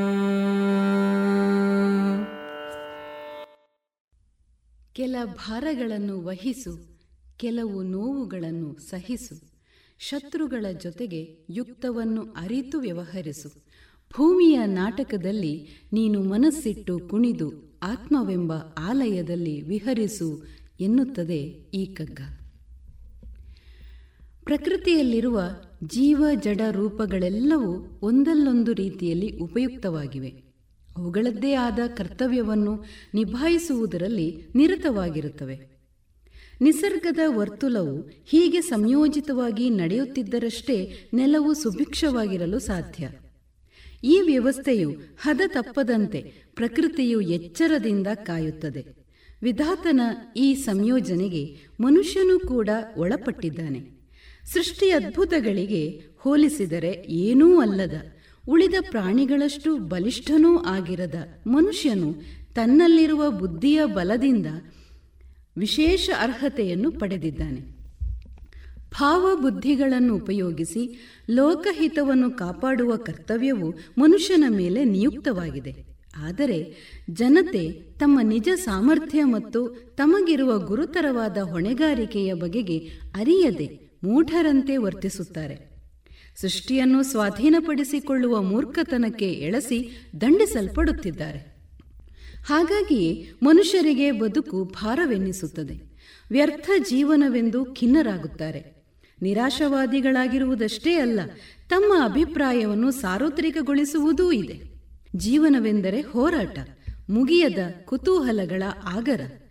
ಕೆಲ 4.92 5.16
ಭಾರಗಳನ್ನು 5.24 6.24
ವಹಿಸು, 6.24 6.98
ಕೆಲವು 7.36 7.82
ನೋವುಗಳನ್ನು 7.82 8.78
ಸಹಿಸು, 8.78 9.52
ಶತ್ರುಗಳ 9.98 10.66
ಜೊತೆಗೆ 10.72 11.46
ಯುಕ್ತವನ್ನು 11.50 12.22
ಅರಿತು 12.22 12.80
ವ್ಯವಹರಿಸು. 12.80 13.64
ಭೂಮಿಯ 14.16 14.66
ನಾಟಕದಲ್ಲಿ 14.66 15.68
ನೀನು 15.92 16.22
ಮನಸ್ಸಿಟ್ಟು 16.22 16.98
ಕುಣಿದು 16.98 17.80
ಆತ್ಮವೆಂಬ 17.82 18.52
ಆಲಯದಲ್ಲಿ 18.78 19.60
ವಿಹರಿಸು 19.60 20.42
ಎನ್ನುತ್ತದೆ 20.80 21.70
ಈ 21.74 21.94
ಕಗ್ಗ. 21.94 22.20
ಪ್ರಕೃತಿಯಲ್ಲಿರುವ 24.44 25.40
ಜೀವ 25.84 26.24
ಜಡ 26.34 26.60
ರೂಪಗಳೆಲ್ಲವೂ 26.70 27.98
ಒಂದಲ್ಲೊಂದು 28.02 28.72
ರೀತಿಯಲ್ಲಿ 28.72 29.36
ಉಪಯುಕ್ತವಾಗಿವೆ. 29.36 30.42
ಅವುಗಳದ್ದೇ 30.96 31.54
ಆದ 31.54 31.78
ಕರ್ತವ್ಯವನ್ನು 31.96 32.84
ನಿಭಾಯಿಸುವುದರಲ್ಲಿ 33.14 34.46
ನಿರತವಾಗಿರುತ್ತವೆ. 34.54 35.60
ನಿಸರ್ಗದ 36.60 37.18
ವರ್ತುಲವು 37.26 38.10
ಹೀಗೆ 38.24 38.60
ಸಂಯೋಜಿತವಾಗಿ 38.60 39.70
ನಡೆಯುತ್ತಿದ್ದರಷ್ಟೇ 39.70 41.08
ನೆಲವು 41.14 41.54
ಸುಭಿಕ್ಷವಾಗಿರಲು 41.54 42.58
ಸಾಧ್ಯ. 42.58 43.08
ಈ 44.04 44.20
ವ್ಯವಸ್ಥೆಯು 44.24 44.92
ಹದ 45.20 45.40
ತಪ್ಪದಂತೆ 45.46 46.32
ಪ್ರಕೃತಿಯು 46.54 47.20
ಎಚ್ಚರದಿಂದ 47.20 48.06
ಕಾಯುತ್ತದೆ. 48.14 48.86
ವಿಧಾತನ 49.42 50.00
ಈ 50.36 50.54
ಸಂಯೋಜನೆಗೆ 50.54 51.56
ಮನುಷ್ಯನೂ 51.80 52.38
ಕೂಡ 52.38 52.68
ಒಳಪಟ್ಟಿದ್ದಾನೆ. 52.96 53.91
ಸೃಷ್ಟಿ 54.46 54.90
ಅದ್ಭುತಗಳಿಗೆ 54.90 56.02
ಹೋಲಿಸಿದರೆ 56.18 57.06
ಏನೂ 57.08 57.60
ಅಲ್ಲದ. 57.60 57.94
ಉಳಿದ 58.48 58.74
ಪ್ರಾಣಿಗಳಷ್ಟು 58.90 59.76
ಬಲಿಷ್ಠನೂ 59.76 60.58
ಆಗಿರದ 60.58 61.14
ಮನುಷ್ಯನು 61.46 62.14
ತನ್ನಲ್ಲಿರುವ 62.54 63.30
ಬುದ್ಧಿಯ 63.30 63.84
ಬಲದಿಂದ 63.84 64.46
ವಿಶೇಷ 65.56 66.10
ಅರ್ಹತೆಯನ್ನು 66.18 66.90
ಪಡೆದಿದ್ದಾನೆ. 66.90 67.60
ಭಾವಬುದ್ಧಿಗಳನ್ನು 68.92 70.16
ಉಪಯೋಗಿಸಿ 70.16 70.98
ಲೋಕಹಿತವನ್ನು 71.30 72.30
ಕಾಪಾಡುವ 72.30 72.96
ಕರ್ತವ್ಯವು 72.96 73.74
ಮನುಷ್ಯನ 73.98 74.44
ಮೇಲೆ 74.48 74.84
ನಿಯುಕ್ತವಾಗಿದೆ. 74.84 75.92
ಆದರೆ 76.16 76.74
ಜನತೆ 77.10 77.68
ತಮ್ಮ 77.72 78.20
ನಿಜ 78.22 78.48
ಸಾಮರ್ಥ್ಯ 78.54 79.24
ಮತ್ತು 79.24 79.92
ತಮಗಿರುವ 79.96 80.58
ಗುರುತರವಾದ 80.58 81.38
ಹೊಣೆಗಾರಿಕೆಯ 81.38 82.34
ಬಗೆಗೆ 82.34 82.78
ಅರಿಯದೆ 83.14 83.81
ಮೂಢರಂತೆ 84.04 84.76
ವರ್ತಿಸುತ್ತಾರೆ. 84.76 85.72
ಸೃಷ್ಟಿಯನ್ನು 86.36 87.02
ಸ್ವಾಧೀನಪಡಿಸಿಕೊಳ್ಳುವ 87.02 88.42
ಮೂರ್ಖತನಕ್ಕೆ 88.42 89.32
ಎಳಸಿ 89.32 90.08
ದಂಡಿಸಲ್ಪಡುತ್ತಿದ್ದಾರೆ. 90.20 91.52
ಹಾಗಾಗಿಯೇ 92.46 93.30
ಮನುಷ್ಯರಿಗೆ 93.42 94.10
ಬದುಕು 94.10 94.64
ಭಾರವೆನ್ನಿಸುತ್ತದೆ. 94.64 95.98
ವ್ಯರ್ಥ 96.30 96.70
ಜೀವನವೆಂದು 96.90 97.64
ಖಿನ್ನರಾಗುತ್ತಾರೆ. 97.64 98.86
ನಿರಾಶವಾದಿಗಳಾಗಿರುವುದಷ್ಟೇ 99.22 100.94
ಅಲ್ಲ, 100.94 101.20
ತಮ್ಮ 101.68 102.04
ಅಭಿಪ್ರಾಯವನ್ನು 102.04 102.90
ಸಾರ್ವತ್ರಿಕಗೊಳಿಸುವುದೂ 102.90 104.32
ಇದೆ. 104.32 104.60
ಜೀವನವೆಂದರೆ 105.16 106.00
ಹೋರಾಟ, 106.00 106.58
ಮುಗಿಯದ 107.10 107.58
ಕುತೂಹಲಗಳ 107.84 108.62
ಆಗರ. 108.84 109.41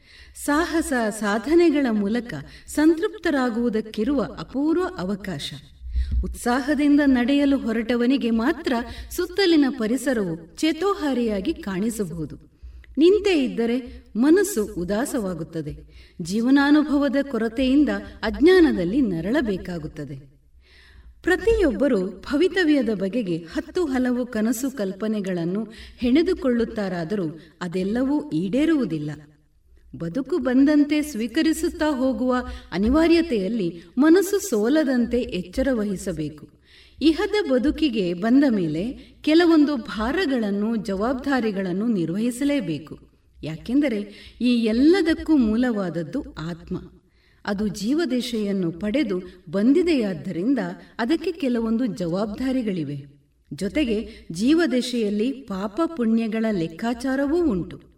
ಸಾಹಸ 0.45 0.93
ಸಾಧನೆಗಳ 1.09 1.85
ಮೂಲಕ 1.91 2.33
ಸಂತೃಪ್ತರಾಗುವುದಕ್ಕಿರುವ 2.67 4.21
ಅಪೂರ್ವ 4.21 4.83
ಅವಕಾಶ. 4.97 5.53
ಉತ್ಸಾಹದಿಂದ 6.23 6.99
ನಡೆಯಲು 7.05 7.57
ಹೊರಟವನಿಗೆ 7.57 8.29
ಮಾತ್ರ 8.29 8.73
ಸುತ್ತಲಿನ 9.11 9.65
ಪರಿಸರವು 9.69 10.55
ಚೇತೋಹಾರಿಯಾಗಿ 10.55 11.53
ಕಾಣಿಸಬಹುದು. 11.53 12.35
ನಿಂತೆ 12.97 13.43
ಇದ್ದರೆ 13.43 14.03
ಮನಸ್ಸು 14.15 14.73
ಉದಾಸವಾಗುತ್ತದೆ. 14.77 15.77
ಜೀವನಾನುಭವದ 16.21 17.15
ಕೊರತೆಯಿಂದ 17.21 17.89
ಅಜ್ಞಾನದಲ್ಲಿ 18.23 19.01
ನರಳಬೇಕಾಗುತ್ತದೆ. 19.01 20.31
ಪ್ರತಿಯೊಬ್ಬರೂ 21.23 22.07
ಭವಿತವ್ಯದ 22.07 22.89
ಬಗೆಗೆ 22.89 23.37
ಹತ್ತು 23.37 23.85
ಹಲವು 23.85 24.25
ಕನಸು 24.25 24.77
ಕಲ್ಪನೆಗಳನ್ನು 24.77 25.67
ಹೆಣೆದುಕೊಳ್ಳುತ್ತಾರಾದರೂ 25.97 27.39
ಅದೆಲ್ಲವೂ 27.61 28.29
ಈಡೇರುವುದಿಲ್ಲ. 28.29 29.11
ಬದುಕು 29.95 30.37
ಬಂದಂತೆ 30.37 31.01
ಸ್ವೀಕರಿಸುತ್ತಾ 31.01 31.97
ಹೋಗುವ 31.97 32.35
ಅನಿವಾರ್ಯತೆಯಲ್ಲಿ 32.71 33.83
ಮನಸ್ಸು 33.97 34.49
ಸೋಲದಂತೆ 34.49 35.21
ಎಚ್ಚರ 35.21 35.67
ವಹಿಸಬೇಕು. 35.71 36.49
ಇಹದ 37.01 37.51
ಬದುಕಿಗೆ 37.51 38.13
ಬಂದ 38.13 38.43
ಮೇಲೆ 38.49 39.15
ಕೆಲವೊಂದು 39.21 39.75
ಭಾರಗಳನ್ನು, 39.75 40.75
ಜವಾಬ್ದಾರಿಗಳನ್ನು 40.75 41.87
ನಿರ್ವಹಿಸಲೇಬೇಕು. 41.87 42.99
ಯಾಕೆಂದರೆ 43.43 44.31
ಈ 44.41 44.63
ಎಲ್ಲದಕ್ಕೂ 44.63 45.35
ಮೂಲವಾದದ್ದು 45.35 46.21
ಆತ್ಮ. 46.33 46.77
ಅದು 47.45 47.67
ಜೀವದಿಶೆಯನ್ನು 47.67 48.71
ಪಡೆದು 48.71 49.21
ಬಂದಿದೆಯಾದ್ದರಿಂದ 49.49 50.59
ಅದಕ್ಕೆ 50.99 51.31
ಕೆಲವೊಂದು 51.31 51.85
ಜವಾಬ್ದಾರಿಗಳಿವೆ. 51.85 53.05
ಜೊತೆಗೆ 53.53 54.09
ಜೀವದಶೆಯಲ್ಲಿ 54.31 55.31
ಪಾಪ 55.31 55.81
ಪುಣ್ಯಗಳ 55.85 56.45
ಲೆಕ್ಕಾಚಾರವೂ 56.51 57.51
ಉಂಟು. 57.51 57.90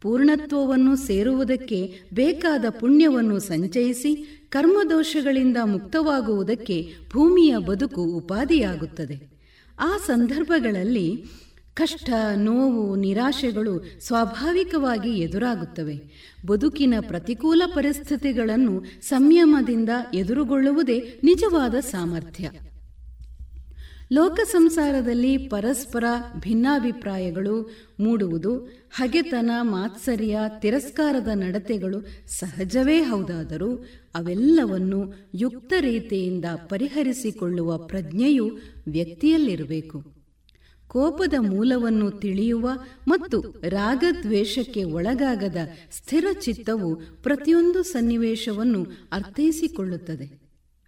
ಪೂರ್ಣತ್ವವನ್ನು 0.00 0.96
ಸೇರುವುದಕ್ಕೆ 0.96 2.00
ಬೇಕಾದ 2.14 2.64
ಪುಣ್ಯವನ್ನು 2.80 3.38
ಸಂಚಯಿಸಿ 3.38 4.40
ಕರ್ಮದೋಷಗಳಿಂದ 4.50 5.56
ಮುಕ್ತವಾಗುವುದಕ್ಕೆ 5.64 6.94
ಭೂಮಿಯ 7.12 7.56
ಬದುಕು 7.56 8.02
ಉಪಾಧಿಯಾಗುತ್ತದೆ. 8.02 9.38
ಆ 9.80 9.96
ಸಂದರ್ಭಗಳಲ್ಲಿ 9.96 11.24
ಕಷ್ಟ, 11.74 12.10
ನೋವು, 12.36 12.96
ನಿರಾಶೆಗಳು 12.96 13.84
ಸ್ವಾಭಾವಿಕವಾಗಿ 14.00 15.10
ಎದುರಾಗುತ್ತವೆ. 15.10 16.00
ಬದುಕಿನ 16.46 16.94
ಪ್ರತಿಕೂಲ 17.00 17.62
ಪರಿಸ್ಥಿತಿಗಳನ್ನು 17.66 18.82
ಸಂಯಮದಿಂದ 19.02 19.88
ಎದುರುಗೊಳ್ಳುವುದೇ 20.14 21.20
ನಿಜವಾದ 21.24 21.74
ಸಾಮರ್ಥ್ಯ. 21.74 22.50
ಲೋಕ 24.12 24.40
ಸಂಸಾರದಲ್ಲಿ 24.44 25.38
ಪರಸ್ಪರ 25.38 26.04
ಭಿನ್ನಾಭಿಪ್ರಾಯಗಳು 26.40 27.70
ಮೂಡುವುದು, 28.00 28.58
ಹಗೆತನ, 28.90 29.50
ಮಾತ್ಸರ್ಯ, 29.60 30.38
ತಿರಸ್ಕಾರದ 30.58 31.28
ನಡತೆಗಳು 31.34 32.00
ಸಹಜವೇ 32.26 33.00
ಹೌದಾದರೂ 33.00 33.74
ಅವೆಲ್ಲವನ್ನು 34.14 35.14
ಯುಕ್ತ 35.34 35.72
ರೀತಿಯಿಂದ 35.80 36.44
ಪರಿಹರಿಸಿಕೊಳ್ಳುವ 36.68 37.78
ಪ್ರಜ್ಞೆಯು 37.78 38.58
ವ್ಯಕ್ತಿಯಲ್ಲಿರಬೇಕು. 38.88 40.04
ಕೋಪದ 40.88 41.34
ಮೂಲವನ್ನು 41.38 42.10
ತಿಳಿಯುವ 42.10 42.70
ಮತ್ತು 43.08 43.40
ರಾಗದ್ವೇಷಕ್ಕೆ 43.62 44.84
ಒಳಗಾಗದ 44.84 45.56
ಸ್ಥಿರ 45.92 46.26
ಚಿತ್ತವು 46.40 46.96
ಪ್ರತಿಯೊಂದು 47.22 47.82
ಸನ್ನಿವೇಶವನ್ನು 47.82 48.86
ಅರ್ಥೈಸಿಕೊಳ್ಳುತ್ತದೆ. 49.12 50.40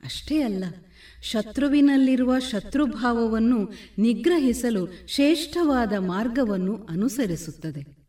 ಅಷ್ಟೇ 0.04 0.42
ಅಲ್ಲ 0.42 0.64
ಶತ್ರುವಿನಲ್ಲಿರುವ 1.22 2.38
ಶತ್ರುಭಾವವನ್ನು 2.38 3.72
ನಿಗ್ರಹಿಸಲು 3.98 4.88
ಶ್ರೇಷ್ಠವಾದ 5.08 5.92
ಮಾರ್ಗವನ್ನು 5.98 6.86
ಅನುಸರಿಸುತ್ತದೆ. 6.90 8.00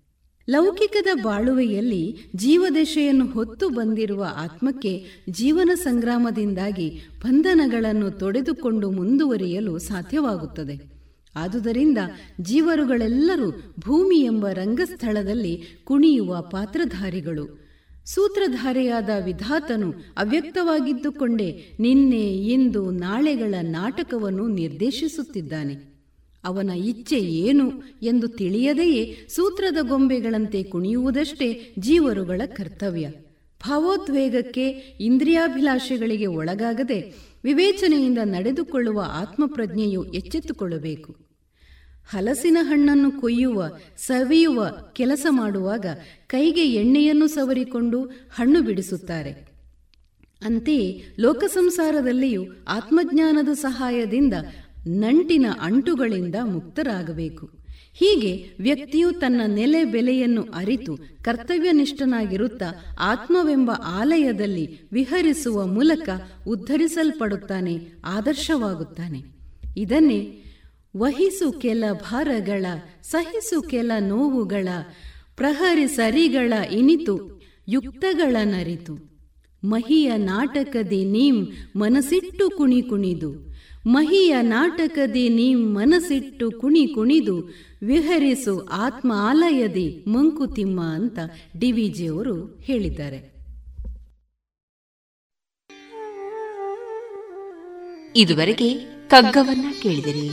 ಲೌಕಿಕದ 0.50 1.08
ಬಾಳುವೆಯಲ್ಲಿ 1.24 2.18
ಜೀವದಶೆಯನ್ನು 2.36 3.26
ಹೊತ್ತು 3.26 3.70
ಬಂದಿರುವ 3.70 4.28
ಆತ್ಮಕ್ಕೆ 4.38 5.06
ಜೀವನ 5.30 5.70
ಸಂಗ್ರಾಮದಿಂದಾಗಿ 5.74 7.02
ಬಂಧನಗಳನ್ನು 7.24 8.12
ತೊಡೆದುಕೊಂಡು 8.12 8.92
ಮುಂದುವರಿಯಲು 8.92 9.78
ಸಾಧ್ಯವಾಗುತ್ತದೆ. 9.78 10.92
ಆದುದರಿಂದ 11.36 11.98
ಜೀವರುಗಳೆಲ್ಲರೂ 12.42 13.74
ಭೂಮಿ 13.80 14.20
ಎಂಬ 14.20 14.48
ರಂಗಸ್ಥಳದಲ್ಲಿ 14.48 15.64
ಕುಣಿಯುವ 15.84 16.42
ಪಾತ್ರಧಾರಿಗಳು. 16.42 17.61
ಸೂತ್ರಧಾರೆಯಾದ 18.14 19.10
ವಿಧಾತನು 19.26 19.94
ಅವ್ಯಕ್ತವಾಗಿದ್ದುಕೊಂಡೇ 20.18 21.72
ನಿನ್ನೆ 21.80 22.38
ಇಂದು 22.38 22.92
ನಾಳೆಗಳ 22.92 23.56
ನಾಟಕವನ್ನು 23.62 24.48
ನಿರ್ದೇಶಿಸುತ್ತಿದ್ದಾನೆ. 24.48 25.92
ಅವನ 26.44 26.70
ಇಚ್ಛೆ 26.70 27.20
ಏನು 27.20 27.72
ಎಂದು 28.02 28.28
ತಿಳಿಯದೆಯೇ 28.28 29.18
ಸೂತ್ರದ 29.30 29.78
ಗೊಂಬೆಗಳಂತೆ 29.82 30.64
ಕುಣಿಯುವುದಷ್ಟೇ 30.64 31.74
ಜೀವರುಗಳ 31.80 32.42
ಕರ್ತವ್ಯ. 32.46 33.10
ಭಾವೋದ್ವೇಗಕ್ಕೆ 33.68 34.70
ಇಂದ್ರಿಯಾಭಿಲಾಷೆಗಳಿಗೆ 35.00 36.26
ಒಳಗಾಗದೆ 36.26 37.14
ವಿವೇಚನೆಯಿಂದ 37.44 38.18
ನಡೆದುಕೊಳ್ಳುವ 38.24 39.04
ಆತ್ಮಪ್ರಜ್ಞೆಯು 39.08 40.04
ಎಚ್ಚೆತ್ತುಕೊಳ್ಳಬೇಕು. 40.04 41.31
ಹಲಸಿನ 42.12 42.58
ಹಣ್ಣನ್ನು 42.62 43.12
ಕೊಯ್ಯುವ, 43.12 43.72
ಸವಿಯುವ 43.98 44.68
ಕೆಲಸ 44.94 45.26
ಮಾಡುವಾಗ 45.30 45.86
ಕೈಗೆ 46.28 46.74
ಎಣ್ಣೆಯನ್ನು 46.74 47.28
ಸವರಿಕೊಂಡು 47.28 48.04
ಹಣ್ಣು 48.34 48.62
ಬಿಡಿಸುತ್ತಾರೆ. 48.62 49.32
ಅಂತೆಯೇ 50.42 51.04
ಲೋಕಸಂಸಾರದಲ್ಲಿಯೂ 51.20 52.46
ಆತ್ಮಜ್ಞಾನದ 52.68 53.50
ಸಹಾಯದಿಂದ 53.54 54.34
ನಂಟಿನ 54.88 55.46
ಅಂಟುಗಳಿಂದ 55.62 56.36
ಮುಕ್ತರಾಗಬೇಕು. 56.44 57.50
ಹೀಗೆ 57.94 58.64
ವ್ಯಕ್ತಿಯು 58.64 59.12
ತನ್ನ 59.12 59.42
ನೆಲೆ 59.48 59.84
ಬೆಲೆಯನ್ನು 59.84 60.44
ಅರಿತು 60.54 60.98
ಕರ್ತವ್ಯನಿಷ್ಠನಾಗಿರುತ್ತಾ 61.24 62.96
ಆತ್ಮವೆಂಬ 63.00 63.72
ಆಲಯದಲ್ಲಿ 63.72 64.80
ವಿಹರಿಸುವ 64.92 65.66
ಮೂಲಕ 65.66 66.10
ಉದ್ಧರಿಸಲ್ಪಡುತ್ತಾನೆ, 66.48 67.80
ಆದರ್ಶವಾಗುತ್ತಾನೆ. 68.06 69.24
ಇದನ್ನೇ 69.78 70.41
ವಹಿಸು 70.98 71.52
ಕೆಲ 71.52 71.84
ಭಾರಗಳ, 71.94 72.66
ಸಹಿಸು 73.04 73.62
ಕೆಲ 73.62 73.92
ನೋವುಗಳ, 74.00 74.68
ಪ್ರಹರಿ 75.36 75.88
ಸರಿಗಳ 75.88 76.54
ಇನಿತು, 76.54 77.42
ಯುಕ್ತಗಳ 77.68 78.36
ನರಿತು. 78.44 79.12
ಮಹಿಯ 79.64 80.12
ನಾಟಕದಿ 80.18 81.06
ನೀಂ 81.06 81.48
ಮನಸಿಟ್ಟು 81.76 82.50
ಕುಣಿ 82.50 82.82
ಕುಣಿದು. 82.82 83.52
ಮಹಿಯ 83.88 84.36
ನಾಟಕದಿ 84.42 85.30
ನೀಂ 85.30 85.76
ಮನಸಿಟ್ಟು 85.76 86.52
ಕುಣಿ 86.52 86.88
ಕುಣಿದು. 86.88 87.50
ವಿಹರಿಸು 87.84 88.66
ಆತ್ಮ 88.66 89.12
ಆಲಯದಿ 89.16 90.06
ಮಂಕುತಿಮ್ಮ 90.08 90.82
ಅಂತ 90.82 91.20
ಡಿವಿಜಿಯವರು 91.60 92.60
ಹೇಳಿದ್ದಾರೆ. 92.62 93.32
ಇದುವರೆಗೆ 98.16 98.74
ಕಗ್ಗವನ್ನ 99.08 99.66
ಕೇಳಿದಿರಿ. 99.82 100.30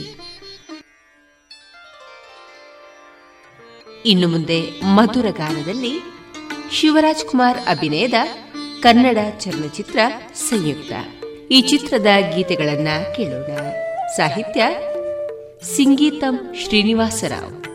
ಇನ್ನು 4.09 4.29
ಮುಂದೆ 4.29 4.81
ಮಧುರ 4.85 5.27
ಗಾನದಲ್ಲಿ 5.31 6.03
ಶಿವರಾಜ್ 6.73 7.25
ಕುಮಾರ್ 7.25 7.59
ಅಭಿನಯದ 7.69 8.15
ಕನ್ನಡ 8.81 9.19
ಚಲನಚಿತ್ರ 9.39 9.99
ಸಂಯುಕ್ತ. 10.35 10.93
ಈ 11.51 11.61
ಚಿತ್ರದ 11.61 12.07
ಗೀತೆಗಳನ್ನ 12.37 12.89
ಕೇಳೋಣ. 13.17 13.57
ಸಾಹಿತ್ಯ, 14.17 14.65
ಸಿಂಗೀತಂ 15.77 16.55
ಶ್ರೀನಿವಾಸರಾವ್. 16.65 17.68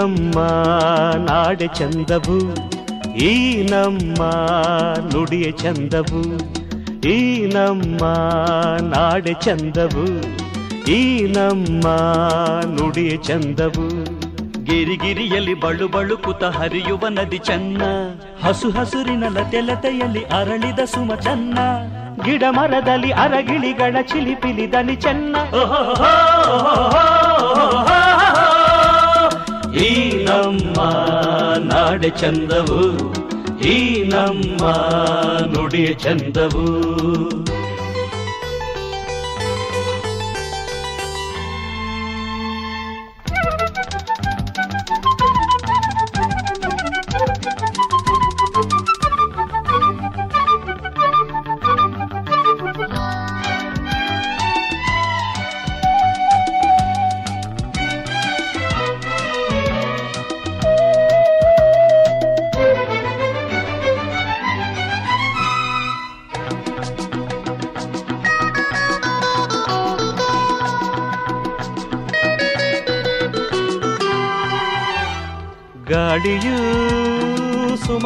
ನಮ್ಮ 0.00 0.38
ನಾಡೆ 1.24 1.66
ಚಂದವು 1.68 2.36
ಈ 3.20 3.32
ನಮ್ಮ 3.62 4.20
ನುಡಿಯ 5.12 5.50
ಚಂದವು 5.52 6.20
ಈ 7.08 7.16
ನಮ್ಮ 7.46 8.02
ನಾಡೆ 8.94 9.32
ಚಂದವು 9.40 10.04
ಈ 10.88 11.00
ನಮ್ಮ 11.26 11.86
ನುಡಿಯ 12.76 13.16
ಚಂದವು. 13.16 13.86
ಗಿರಿಗಿರಿಯಲ್ಲಿ 14.64 15.54
ಬಳು 15.54 15.88
ಬಳುಕುತ 15.88 16.44
ಹರಿಯುವ 16.44 17.04
ನದಿ 17.08 17.38
ಚನ್ನ 17.38 17.82
ಹಸು 18.42 18.70
ಹಸುರಿನ 18.70 19.24
ಲತೆ 19.28 19.60
ಲತೆಯಲ್ಲಿ 19.60 20.24
ಅರಳಿದ 20.38 20.78
ಸುಮ 20.84 21.14
ಚನ್ನ 21.14 21.58
ಗಿಡ 22.24 22.44
ಮರದಲ್ಲಿ 22.50 23.12
ಅರಗಿಳಿಗಳ 23.12 23.96
ಚಿಲಿಪಿಲಿ 24.02 24.72
ದನಿ 24.72 24.96
ಚೆನ್ನ. 24.96 25.36
ಈ 29.78 29.90
ನಮ್ಮ 30.24 30.78
ನಾಡೆ 31.64 32.10
ಚಂದವು 32.10 32.80
ಈ 33.64 33.76
ನಮ್ಮ 34.04 34.62
ನುಡಿಯ 35.52 35.94
ಚಂದವು 35.94 36.66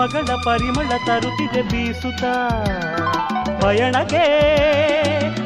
ಸುಮಗಳ 0.05 0.35
ಪರಿಮಳ 0.45 0.89
ತರುತ್ತಿದೆ 1.07 1.63
ಬೀಸುತ್ತ. 1.63 2.25
ಪಯಣಕ್ಕೆ 3.65 4.25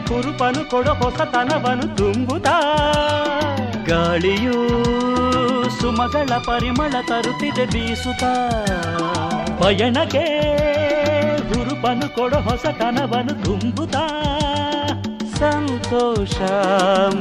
ಕುರುಪನು 0.09 0.71
ಕೊಡೋ 0.71 0.93
ಹೊಸತನವನು 0.95 1.97
ತುಂಬುತ್ತಾ. 1.97 2.61
ಗಾಳಿಯು 3.89 4.69
ಸುಮಗಳ 5.81 6.33
ಪರಿಮಳ 6.47 6.91
ತರುತ್ತಿದೆ 7.09 7.67
ಬೀಸುತ್ತ. 7.67 8.25
ಪಯಣಕ್ಕೆ 9.63 10.27
ಗುರುಪನು 11.49 12.15
ಕೊಡೋ 12.15 12.37
ಹೊಸತನವನು 12.37 13.45
ತುಂಬುತ್ತಾ. 13.45 14.07
ಸಂತೋಷ 15.39 16.41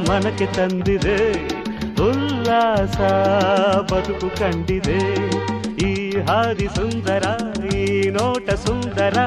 ಮನಕ್ಕೆ 0.10 0.46
ತಂದಿದೆ, 0.46 1.34
ಉಲ್ಲಾಸ 2.10 2.98
ಬದುಕು 3.94 4.40
ಕಂಡಿದೆ. 4.40 5.28
ಈ 6.18 6.22
ಹಾದಿ 6.28 6.68
ಸುಂದರ 6.76 7.24
ಈ 7.72 7.82
ನೋಟ 8.10 8.50
ಸುಂದರ 8.64 9.18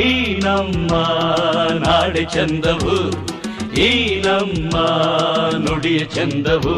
ಈ 0.00 0.08
ನಮ್ಮ 0.44 0.92
ನಾಡೆ 1.82 2.24
ಚಂದವು 2.34 2.96
ಈ 3.80 3.90
ನಮ್ಮ 4.20 4.74
ನುಡಿಯ 5.64 6.00
ಚಂದವು 6.16 6.76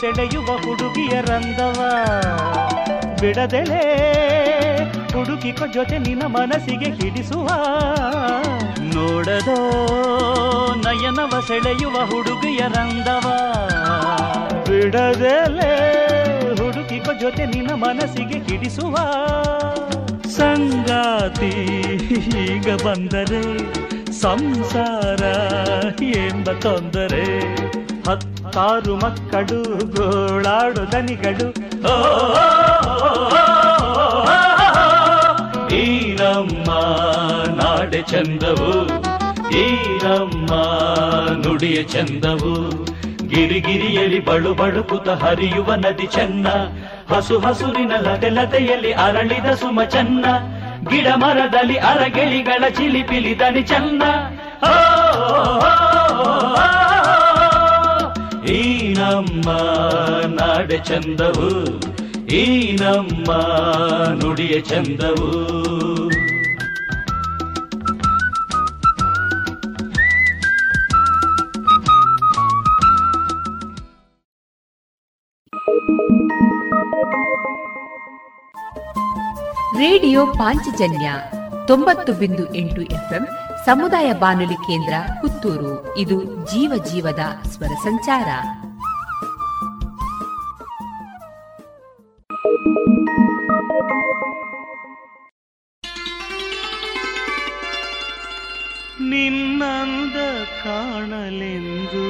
ಸೆಳೆಯುವ 0.00 0.44
ಹುಡುಗಿಯ 0.44 1.20
ರಂದವ. 1.20 1.80
ಬಿಡದೆಳೆ 3.20 4.06
ಹುಡುಗಿಕ 5.12 5.62
ಜೊತೆ 5.74 5.98
ನಿನ್ನ 5.98 6.22
ಮನಸ್ಸಿಗೆ 6.22 6.90
ಹಿಡಿಸುವ. 6.90 7.46
ನೋಡದೋ, 8.80 9.58
ನಯನವ 10.74 11.40
ಸೆಳೆಯುವ 11.40 11.92
ಹುಡುಗಿಯ 11.92 12.58
ರಂದವ. 12.58 13.32
ಬಿಡದೆಲೆ 14.64 15.72
ಹುಡುಗಿಕ 16.56 17.10
ಜೊತೆ 17.20 17.46
ನಿನ್ನ 17.46 17.70
ಮನಸ್ಸಿಗೆ 17.70 18.38
ಹಿಡಿಸುವ. 18.38 18.96
ಸಂಗಾತಿ 20.28 21.50
ಈಗ 22.38 22.74
ಬಂದರೆ 22.74 23.72
ಸಂಸಾರ 24.12 25.22
ಎಂಬ 26.02 26.50
ತೊಂದರೆ. 26.50 27.56
ಹತ್ತಾರು 28.08 28.96
ಮಕ್ಕಳು 28.96 29.25
ಗೋಳಾಡು 29.96 30.82
ದನಿಗಳು 30.92 31.48
ಕಡು 31.48 31.48
ನಮ್ಮ 36.18 36.70
ನಾಡೆ 37.54 38.00
ಚಂದವು 38.02 38.72
ಈರಮ್ಮ 39.58 40.52
ನುಡಿಯ 41.42 41.82
ಚಂದವು 41.82 42.54
ಗಿರಿಗಿರಿಯಲ್ಲಿ 43.28 44.20
ಬಳು 44.20 44.54
ಬಳುಕುತ 44.54 45.08
ಹರಿಯುವ 45.08 45.74
ನದಿ 45.74 46.06
ಚೆನ್ನ 46.06 46.46
ಹಸು 47.10 47.38
ಹಸುರಿನ 47.38 47.92
ಲತೆ 47.96 48.30
ಲತೆಯಲ್ಲಿ 48.30 48.92
ಅರಳಿದ 48.92 49.50
ಸುಮ 49.54 49.82
ಚೆನ್ನ 49.84 50.26
ಗಿಡ 50.88 51.08
ಮರದಲ್ಲಿ 51.14 51.76
ಅರಗಿಳಿಗಳ 51.76 52.64
ಚಿಲಿಪಿಲಿ 52.68 53.34
ದನಿ 53.38 53.62
ಚೆನ್ನ 53.62 54.02
ನಮ್ಮ 59.06 59.50
ನಾಡೆ 60.34 60.78
ಚಂದವು, 60.84 61.48
ಈ 62.26 62.44
ನಮ್ಮ 62.80 63.30
ನುಡಿಯ 64.12 64.60
ಚಂದವು. 64.60 65.30
ರೇಡಿಯೋ 79.78 80.26
ಪಾಂಚಜನ್ಯ 80.26 81.12
ತೊಂಬತ್ತು 81.66 82.12
ಬಿಂದು 82.12 82.54
ಎಂಟು 82.54 82.82
ಎಫ್ಎಂ 82.82 83.26
ಸಮುದಾಯ 83.66 84.12
ಬಾನುಲಿ 84.12 84.54
ಕೇಂದ್ರ 84.54 84.94
ಪುತ್ತೂರು. 85.20 85.98
ಇದು 85.98 86.24
ಜೀವ 86.24 86.72
ಜೀವದ 86.92 87.22
ಸ್ವರ 87.48 87.74
ಸಂಚಾರ. 87.82 88.28
ಕಾಣಲೆಂದು. 101.16 102.04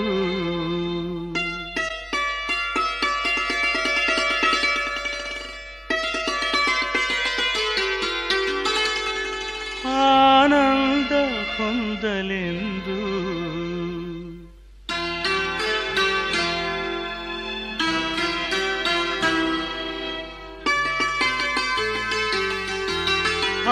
ಆನಂದ 9.98 11.12
ಹೊಂದಲೆಂದು 11.56 12.98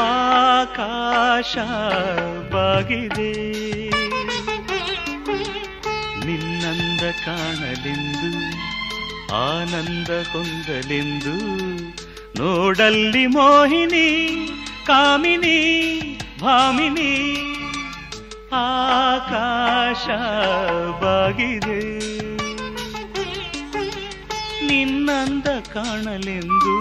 ಆಕಾಶ 0.05 1.57
ಬಾಗಿದೆ. 2.53 3.64
ನಿನ್ನಂದ 6.95 7.13
ಕಾಣಲೆಂದು 7.25 8.29
ಆನಂದ 9.37 10.11
ಹೊಂದಲೆಂದು 10.33 11.33
ನೋಡಲ್ಲಿ 12.39 13.23
ಮೋಹಿನಿ 13.35 14.09
ಕಾಮಿನಿ 14.89 15.57
ಭಾಮಿನಿ 16.43 17.15
ಆಕಾಶ 18.59 20.07
ಬಾಗಿದೆ 21.03 21.81
ನಿನ್ನಂದ 24.69 25.49
ಕಾಣಲೆಂದು 25.75 26.77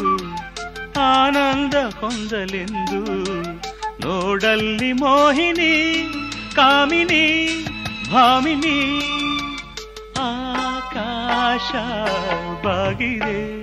ಆನಂದ 1.08 1.76
ಹೊಂದಲೆಂದು 2.00 3.02
ನೋಡಲ್ಲಿ 4.06 4.92
ಮೋಹಿನಿ 5.02 5.74
ಕಾಮಿನಿ 6.56 7.26
ಭಾಮಿನಿ 8.12 8.78
ಆಕಾಶ 11.34 11.72
ಬಾಗಿದೆ. 12.66 13.63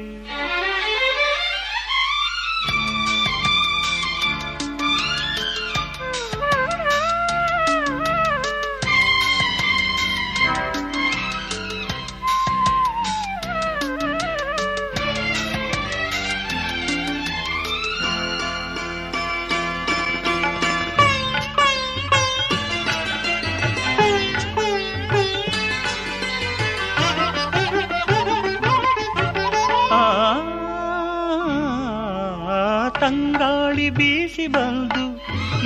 ಬೀಸಿ 34.41 34.47
ಬಂದು 34.47 35.05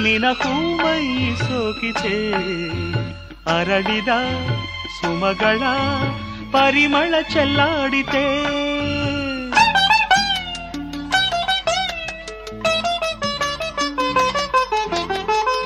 ನಿನ 0.03 0.25
ಮೈ 0.77 1.35
ಸೋಕಿತೆ 1.35 2.17
ಅರಳಿದ 3.59 4.09
ಸುಮಗಳ 5.01 5.59
ಪರಿಮಳ 6.53 7.15
ಚೆಲ್ಲಾಡಿತೆ. 7.33 8.25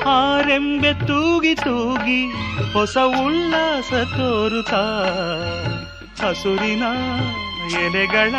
ಆರೆಂಬೆ 0.09 0.93
ತೂಗಿ 0.93 1.55
ತೂಗಿ 1.55 2.31
ಹೊಸ 2.73 2.97
ಉಲ್ಲಾಸ 2.97 3.93
ತೋರುತ್ತ. 3.93 4.73
ಹಸುರಿನ 6.21 6.83
ಎಲೆಗಳ 7.79 8.31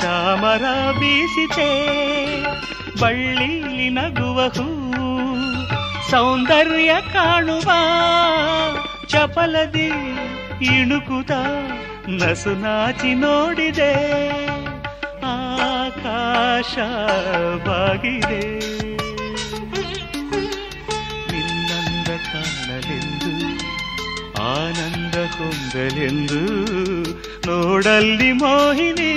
ಚಾಮರ 0.00 0.62
ಬೀಸಿತೆ. 0.98 1.70
ಬಳ್ಳಿಲಿ 3.00 3.88
ನಗುವ 3.90 4.40
ಹೂ 4.48 4.66
ಸೌಂದರ್ಯ 6.10 6.92
ಕಾಣುವ, 7.12 7.68
ಚಪಲದಿ 9.06 9.90
ಇಣುಕುತ 10.64 11.30
ನಸು 12.08 12.52
ನಾಚಿ 12.60 13.14
ನೋಡಿದೆ. 13.14 13.92
ಆಕಾಶವಾಗಿದೆ. 15.24 16.12
ನಿನ್ನಂದ 21.32 22.08
ಕಾಣಲೆಂದು, 22.08 23.32
ಆನಂದ 24.42 25.14
ಹೊಂದಲೆಂದು 25.14 26.42
ನೋಡಲ್ಲಿ 27.46 28.32
ಮೋಹಿನಿ, 28.32 29.12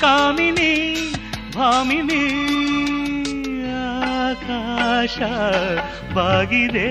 ಕಾಮಿನಿ 0.00 0.74
ಭಾಮಿನಿ 1.58 2.24
ಆಕಾಶ 4.24 5.18
ಬಾಗಿದೆ 6.14 6.88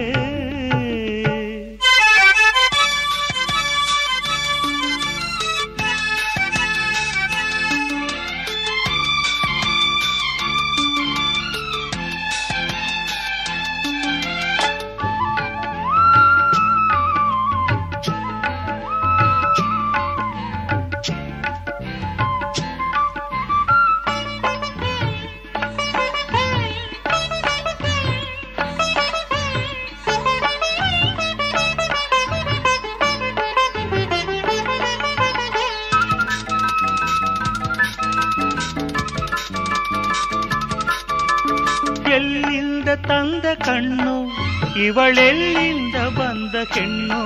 ಇವಳೆಲ್ಲಿಂದ 44.98 45.95
ಬಂದ 45.95 46.74
ಹೆಣ್ಣು 46.74 47.19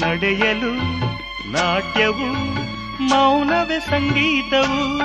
ನಡೆಯಲು 0.00 0.74
ನಾಟ್ಯವು, 1.52 2.28
ಮೌನವೇ 3.02 3.80
ಸಂಗೀತವು. 3.80 4.98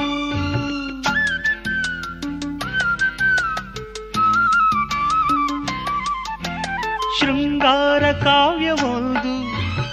ಶೃಂಗಾರ 7.19 8.11
ಕಾವ್ಯವೊಂದು 8.11 9.33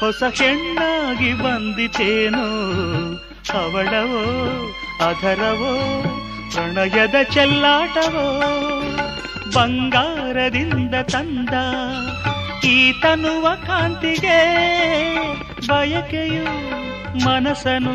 ಹೊಸ 0.00 0.22
ಹೆಣ್ಣಾಗಿ 0.42 1.32
ಬಂದಿತೇನೋ? 1.32 2.46
ಅವಳವೋ 3.58 4.24
ಅಧರವೋ 5.08 6.02
ಪ್ರಣಯದ 6.52 7.14
ಚೆಲ್ಲಾಟವೋ? 7.22 8.48
ಬಂಗಾರದಿಂದ 9.54 10.94
ತಂದ 11.52 12.34
ಈ 12.64 12.92
ತನುವ 12.92 13.54
ಕಾಂತಿಗೆ 13.66 14.38
ಬಯಕೆಯು 15.68 16.44
ಮನಸನು 17.24 17.94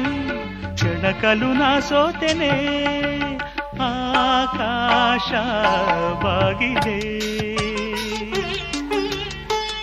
ಕೆಣಕಲು 0.75 1.53
ನಾ 1.53 1.79
ಸೋತೆನೆ 1.79 2.51
ಆಕಾಶ 3.87 5.31
ಬಾಗಿದೆ 6.23 6.99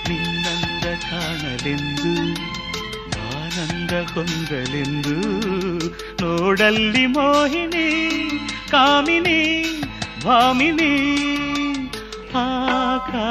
ನಿನ್ನಂದ 0.08 0.84
ಕಾಣಲೆಂದು, 1.10 2.14
ಆನಂದ 3.32 3.92
ಹೊಂದಲೆಂದು, 4.14 5.16
ನೋಡಲ್ಲಿ 6.22 7.06
ಮೋಹಿನಿ, 7.06 7.88
ಕಾಮಿನಿ, 8.70 9.40
ಭಾಮಿನಿ 10.24 10.92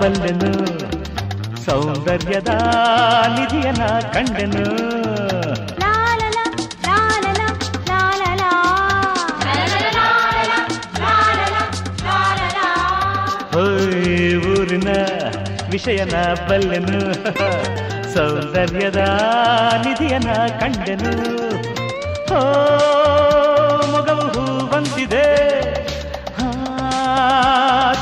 ಬಲ್ಲೆನು 0.00 0.52
ಸೌಂದರ್ಯದ 1.64 2.52
ನಿಧಿಯನ 3.36 3.82
ಕಂಡೆನು. 4.14 4.66
ಊರಿನ 14.50 14.90
ವಿಷಯನ 15.70 16.16
ಬಲ್ಲೆನು. 16.48 17.00
ಸೌಂದರ್ಯದ 18.14 19.00
ನಿಧಿಯನ 19.84 20.30
ಕಂಡೆನು. 20.60 21.12
ಓ 22.34 22.40
ಮೊಗವು 23.92 24.26
ಹೂ 24.34 24.66
ಬಂದಿದೆ. 24.66 25.26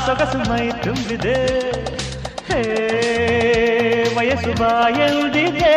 ಸೊಗಸು 0.05 0.37
ಮೈ 0.49 0.69
ತುಂಬಿದೆ. 0.83 1.68
ವಯಸ್ಸು 4.19 4.53
ಬಾಯಲ್ದಿದೆ 4.59 5.75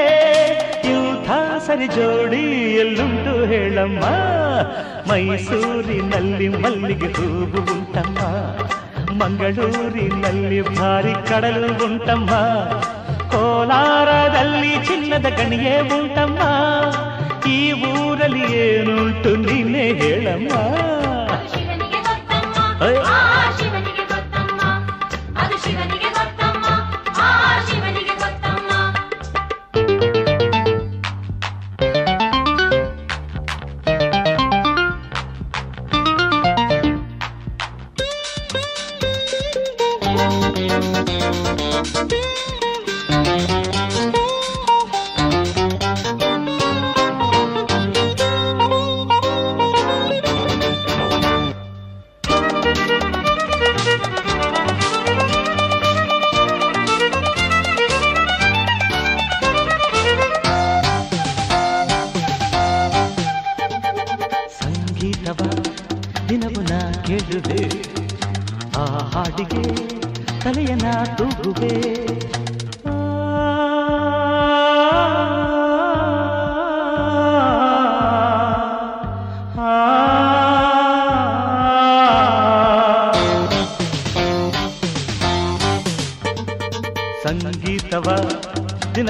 ಇಂಥ 0.85 1.31
ಸರಿ 1.67 1.87
ಜೋಡಿ 1.87 2.75
ಎಲ್ಲುಂಟು 2.75 3.45
ಹೇಳಮ್ಮ. 3.45 4.05
ಮೈಸೂರಿನಲ್ಲಿ 5.11 6.49
ಮಲ್ಲಿಗೆ 6.49 7.07
ಹೂವು 7.07 7.61
ಉಂಟಮ್ಮ. 7.73 8.19
ಮಂಗಳೂರಿನಲ್ಲಿ 9.25 10.63
ಭಾರಿ 10.63 11.29
ಕಡಲು 11.29 11.85
ಉಂಟಮ್ಮ. 11.85 12.31
ಕೋಲಾರದಲ್ಲಿ 13.31 14.87
ಚಿನ್ನದ 14.87 15.27
ಗಣಿಯೇ 15.27 15.81
ಉಂಟಮ್ಮ. 15.81 16.39
ಈ 17.49 17.73
ಊರಲ್ಲಿ 17.73 18.53
ಏನುಂಟು 18.53 19.37
ನೀನೇ 19.37 19.93
ಹೇಳಮ್ಮ. 19.93 20.53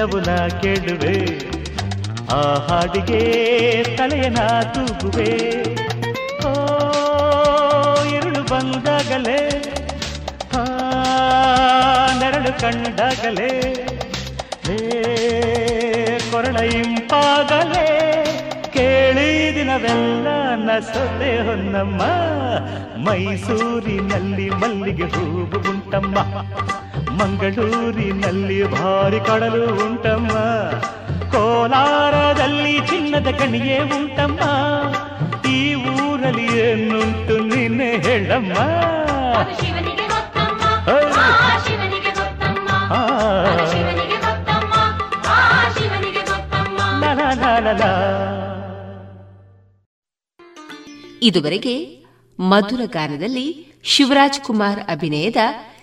ದಿನವು 0.03 0.19
ನಾ 0.19 0.47
ಕೇಳುವೆ. 0.61 1.17
ಆ 2.31 2.39
ಹಾಡಿಗೆ 2.67 3.21
ತಲೆಯನ 3.97 4.37
ತೂಗುವೆ. 4.73 5.29
ಓ, 6.45 6.51
ಇರುಳು 8.03 8.41
ಬಂದಾಗಲೇ, 8.43 9.39
ಆ 10.53 10.65
ನೆರಳು 12.19 12.51
ಕಂಡಾಗಲೇ 12.61 13.51
ಕೊರಳ 16.31 16.57
ಇಂಪಾಗಲೇ, 16.57 17.87
ಕೇಳಿ 18.73 19.55
ದಿನವೆಲ್ಲ 19.55 20.27
ನಸದೆ 20.55 21.31
ಹೊನ್ನಮ್ಮ. 21.47 22.01
ಮೈಸೂರಿನಲ್ಲಿ 23.07 24.49
ಮಲ್ಲಿಗೆ 24.49 25.03
ಹೂವು 25.03 25.59
ಉಂಟಮ್ಮ. 25.69 26.17
ಮಂಗಳೂರಿನಲ್ಲಿ 27.23 28.71
ಭಾರಿ 28.71 29.19
ಕಡಲು 29.19 29.85
ಉಂಟಮ್ಮ. 29.85 30.31
ಕೋಲಾರದಲ್ಲಿ 31.31 32.79
ಚಿನ್ನದ 32.79 33.27
ಕಣಿಯೇ 33.31 33.79
ಉಂಟಮ್ಮ. 33.79 34.39
ಈ 35.47 35.73
ಊರಲ್ಲಿ 35.73 36.59
ಏನುಂಟು 36.59 37.39
ನಿನ್ನೆ 37.39 37.97
ಹೇಳಮ್ಮ. 37.97 38.53
ಇದುವರೆಗೆ 51.21 52.05
ಮಧುರ 52.39 52.79
ಗಾನದಲ್ಲಿ 52.85 53.73
ಶಿವರಾಜ್ 53.83 54.39
ಕುಮಾರ್ 54.39 54.79
ಅಭಿನಯದ 54.89 55.35